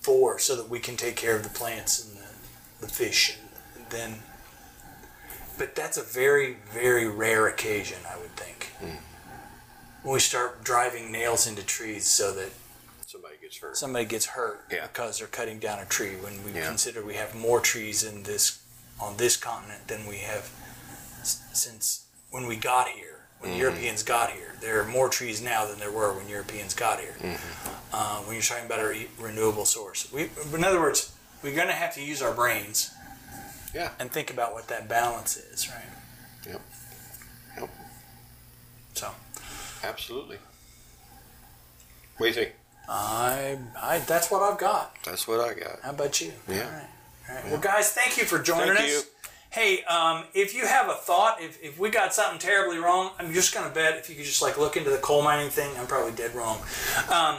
for 0.00 0.38
so 0.38 0.56
that 0.56 0.68
we 0.68 0.80
can 0.80 0.96
take 0.96 1.16
care 1.16 1.36
of 1.36 1.42
the 1.42 1.50
plants 1.50 2.02
and 2.04 2.16
the, 2.16 2.86
the 2.86 2.92
fish 2.92 3.36
and 3.76 3.86
then 3.90 4.14
but 5.58 5.74
that's 5.76 5.98
a 5.98 6.02
very 6.02 6.56
very 6.72 7.06
rare 7.06 7.46
occasion 7.46 7.98
i 8.10 8.16
would 8.18 8.34
think 8.36 8.70
hmm. 8.80 8.96
when 10.02 10.14
we 10.14 10.18
start 10.20 10.64
driving 10.64 11.12
nails 11.12 11.46
into 11.46 11.62
trees 11.62 12.06
so 12.06 12.32
that 12.32 12.50
Somebody 13.06 13.34
gets 13.42 13.58
hurt. 13.58 13.76
somebody 13.76 14.04
gets 14.06 14.26
hurt 14.26 14.64
Yeah. 14.72 14.86
because 14.86 15.18
they're 15.18 15.28
cutting 15.28 15.58
down 15.58 15.78
a 15.80 15.84
tree 15.84 16.16
when 16.16 16.42
we 16.44 16.52
Yeah. 16.58 16.68
consider 16.68 17.04
we 17.04 17.14
have 17.16 17.34
more 17.34 17.60
trees 17.60 18.02
in 18.02 18.22
this 18.22 18.62
on 18.98 19.18
this 19.18 19.36
continent 19.36 19.86
than 19.88 20.06
we 20.06 20.18
have 20.18 20.50
since 21.52 22.06
when 22.30 22.46
we 22.46 22.56
got 22.56 22.88
here 22.88 23.06
when 23.40 23.52
Mm-hmm. 23.52 23.60
Europeans 23.60 24.02
got 24.02 24.30
here 24.30 24.54
there 24.60 24.80
are 24.80 24.84
more 24.86 25.08
trees 25.08 25.40
now 25.42 25.66
than 25.66 25.78
there 25.78 25.90
were 25.92 26.12
when 26.14 26.28
Europeans 26.28 26.74
got 26.74 27.00
here 27.00 27.14
Mm-hmm. 27.20 27.94
uh, 27.94 28.18
when 28.24 28.34
you're 28.34 28.42
talking 28.42 28.66
about 28.66 28.80
a 28.80 28.88
re- 28.88 29.08
renewable 29.18 29.64
source 29.64 30.10
we, 30.12 30.28
in 30.54 30.64
other 30.64 30.80
words 30.80 31.12
we're 31.42 31.54
going 31.54 31.68
to 31.68 31.72
have 31.74 31.94
to 31.94 32.02
use 32.02 32.20
our 32.22 32.34
brains 32.34 32.92
Yeah. 33.74 33.90
and 33.98 34.10
think 34.12 34.30
about 34.30 34.52
what 34.52 34.68
that 34.68 34.88
balance 34.88 35.36
is 35.36 35.68
right 35.70 35.84
Yep. 36.46 36.60
Yep. 37.60 37.70
so 38.94 39.08
Absolutely. 39.82 40.36
What 42.18 42.24
do 42.24 42.28
you 42.28 42.34
think? 42.34 42.52
I, 42.86 43.56
I 43.80 43.98
that's 44.00 44.30
what 44.30 44.42
I've 44.42 44.58
got 44.58 44.94
That's 45.04 45.26
what 45.26 45.40
I 45.40 45.54
got. 45.58 45.80
How 45.82 45.90
about 45.90 46.20
you? 46.20 46.32
Yeah. 46.48 46.64
All 46.66 46.70
right. 46.70 46.88
All 47.30 47.34
right. 47.36 47.44
Well, 47.52 47.60
guys, 47.60 47.92
thank 47.92 48.18
you 48.18 48.24
for 48.24 48.38
joining 48.38 48.74
Thank 48.74 48.80
us. 48.80 48.90
you. 48.90 49.00
Hey, 49.52 49.82
um, 49.84 50.24
if 50.32 50.54
you 50.54 50.64
have 50.66 50.88
a 50.88 50.92
thought, 50.94 51.40
if, 51.42 51.60
if 51.62 51.78
we 51.78 51.90
got 51.90 52.14
something 52.14 52.38
terribly 52.38 52.78
wrong, 52.78 53.10
I'm 53.18 53.32
just 53.32 53.52
gonna 53.52 53.74
bet 53.74 53.96
if 53.96 54.08
you 54.08 54.14
could 54.14 54.24
just 54.24 54.42
like 54.42 54.56
look 54.58 54.76
into 54.76 54.90
the 54.90 54.98
coal 54.98 55.22
mining 55.22 55.50
thing, 55.50 55.70
I'm 55.76 55.88
probably 55.88 56.12
dead 56.12 56.34
wrong. 56.36 56.60
Um, 57.12 57.38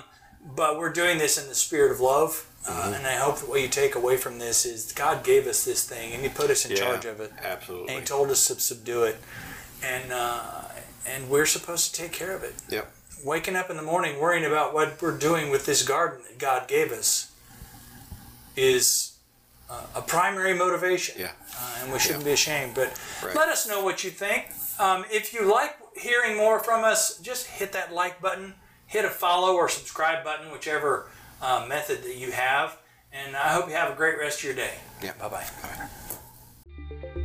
but 0.55 0.77
we're 0.77 0.91
doing 0.91 1.17
this 1.19 1.41
in 1.41 1.47
the 1.47 1.55
spirit 1.55 1.91
of 1.91 1.99
love, 2.01 2.47
uh, 2.67 2.71
Mm-hmm. 2.71 2.93
and 2.95 3.07
I 3.07 3.13
hope 3.15 3.37
that 3.39 3.47
what 3.49 3.61
you 3.61 3.69
take 3.69 3.95
away 3.95 4.17
from 4.17 4.39
this 4.39 4.65
is 4.65 4.91
God 4.91 5.23
gave 5.23 5.47
us 5.47 5.63
this 5.63 5.87
thing, 5.87 6.11
and 6.13 6.21
He 6.21 6.27
put 6.29 6.49
us 6.49 6.65
in 6.65 6.71
Yeah, 6.71 6.77
charge 6.77 7.05
of 7.05 7.21
it, 7.21 7.31
Absolutely. 7.41 7.93
and 7.93 7.99
He 8.01 8.05
told 8.05 8.29
us 8.29 8.45
to 8.47 8.59
subdue 8.59 9.03
it, 9.03 9.15
and 9.81 10.11
uh, 10.11 10.63
and 11.07 11.29
we're 11.29 11.45
supposed 11.45 11.95
to 11.95 12.01
take 12.01 12.11
care 12.11 12.35
of 12.35 12.43
it 12.43 12.55
Yep. 12.69 12.91
waking 13.23 13.55
up 13.55 13.69
in 13.69 13.77
the 13.77 13.81
morning 13.83 14.19
worrying 14.19 14.45
about 14.45 14.73
what 14.73 15.01
we're 15.01 15.17
doing 15.17 15.49
with 15.49 15.65
this 15.65 15.81
garden 15.87 16.19
that 16.27 16.37
God 16.39 16.67
gave 16.67 16.91
us 16.91 17.31
is 18.57 19.10
uh, 19.71 19.81
a 19.95 20.01
primary 20.01 20.53
motivation. 20.53 21.15
Yeah. 21.17 21.31
Uh, 21.57 21.79
and 21.83 21.93
we 21.93 21.99
shouldn't 21.99 22.25
be 22.25 22.31
ashamed. 22.33 22.75
But 22.75 22.99
Right. 23.23 23.35
let 23.35 23.49
us 23.49 23.67
know 23.67 23.83
what 23.83 24.03
you 24.03 24.09
think. 24.11 24.51
Um, 24.79 25.05
if 25.11 25.33
you 25.33 25.49
like 25.51 25.75
hearing 25.95 26.35
more 26.37 26.59
from 26.59 26.83
us, 26.83 27.17
just 27.19 27.47
hit 27.47 27.71
that 27.73 27.93
like 27.93 28.21
button, 28.21 28.55
hit 28.87 29.05
a 29.05 29.09
follow 29.09 29.55
or 29.55 29.69
subscribe 29.69 30.23
button, 30.23 30.51
whichever 30.51 31.07
uh, 31.41 31.65
method 31.67 32.03
that 32.03 32.15
you 32.17 32.31
have. 32.31 32.77
And 33.13 33.35
I 33.35 33.49
hope 33.53 33.67
you 33.69 33.75
have 33.75 33.91
a 33.91 33.95
great 33.95 34.17
rest 34.19 34.39
of 34.39 34.43
your 34.45 34.53
day. 34.55 34.75
Yeah. 35.01 35.13
Bye 35.19 35.29
bye. 35.29 35.45
Bye. 35.63 37.20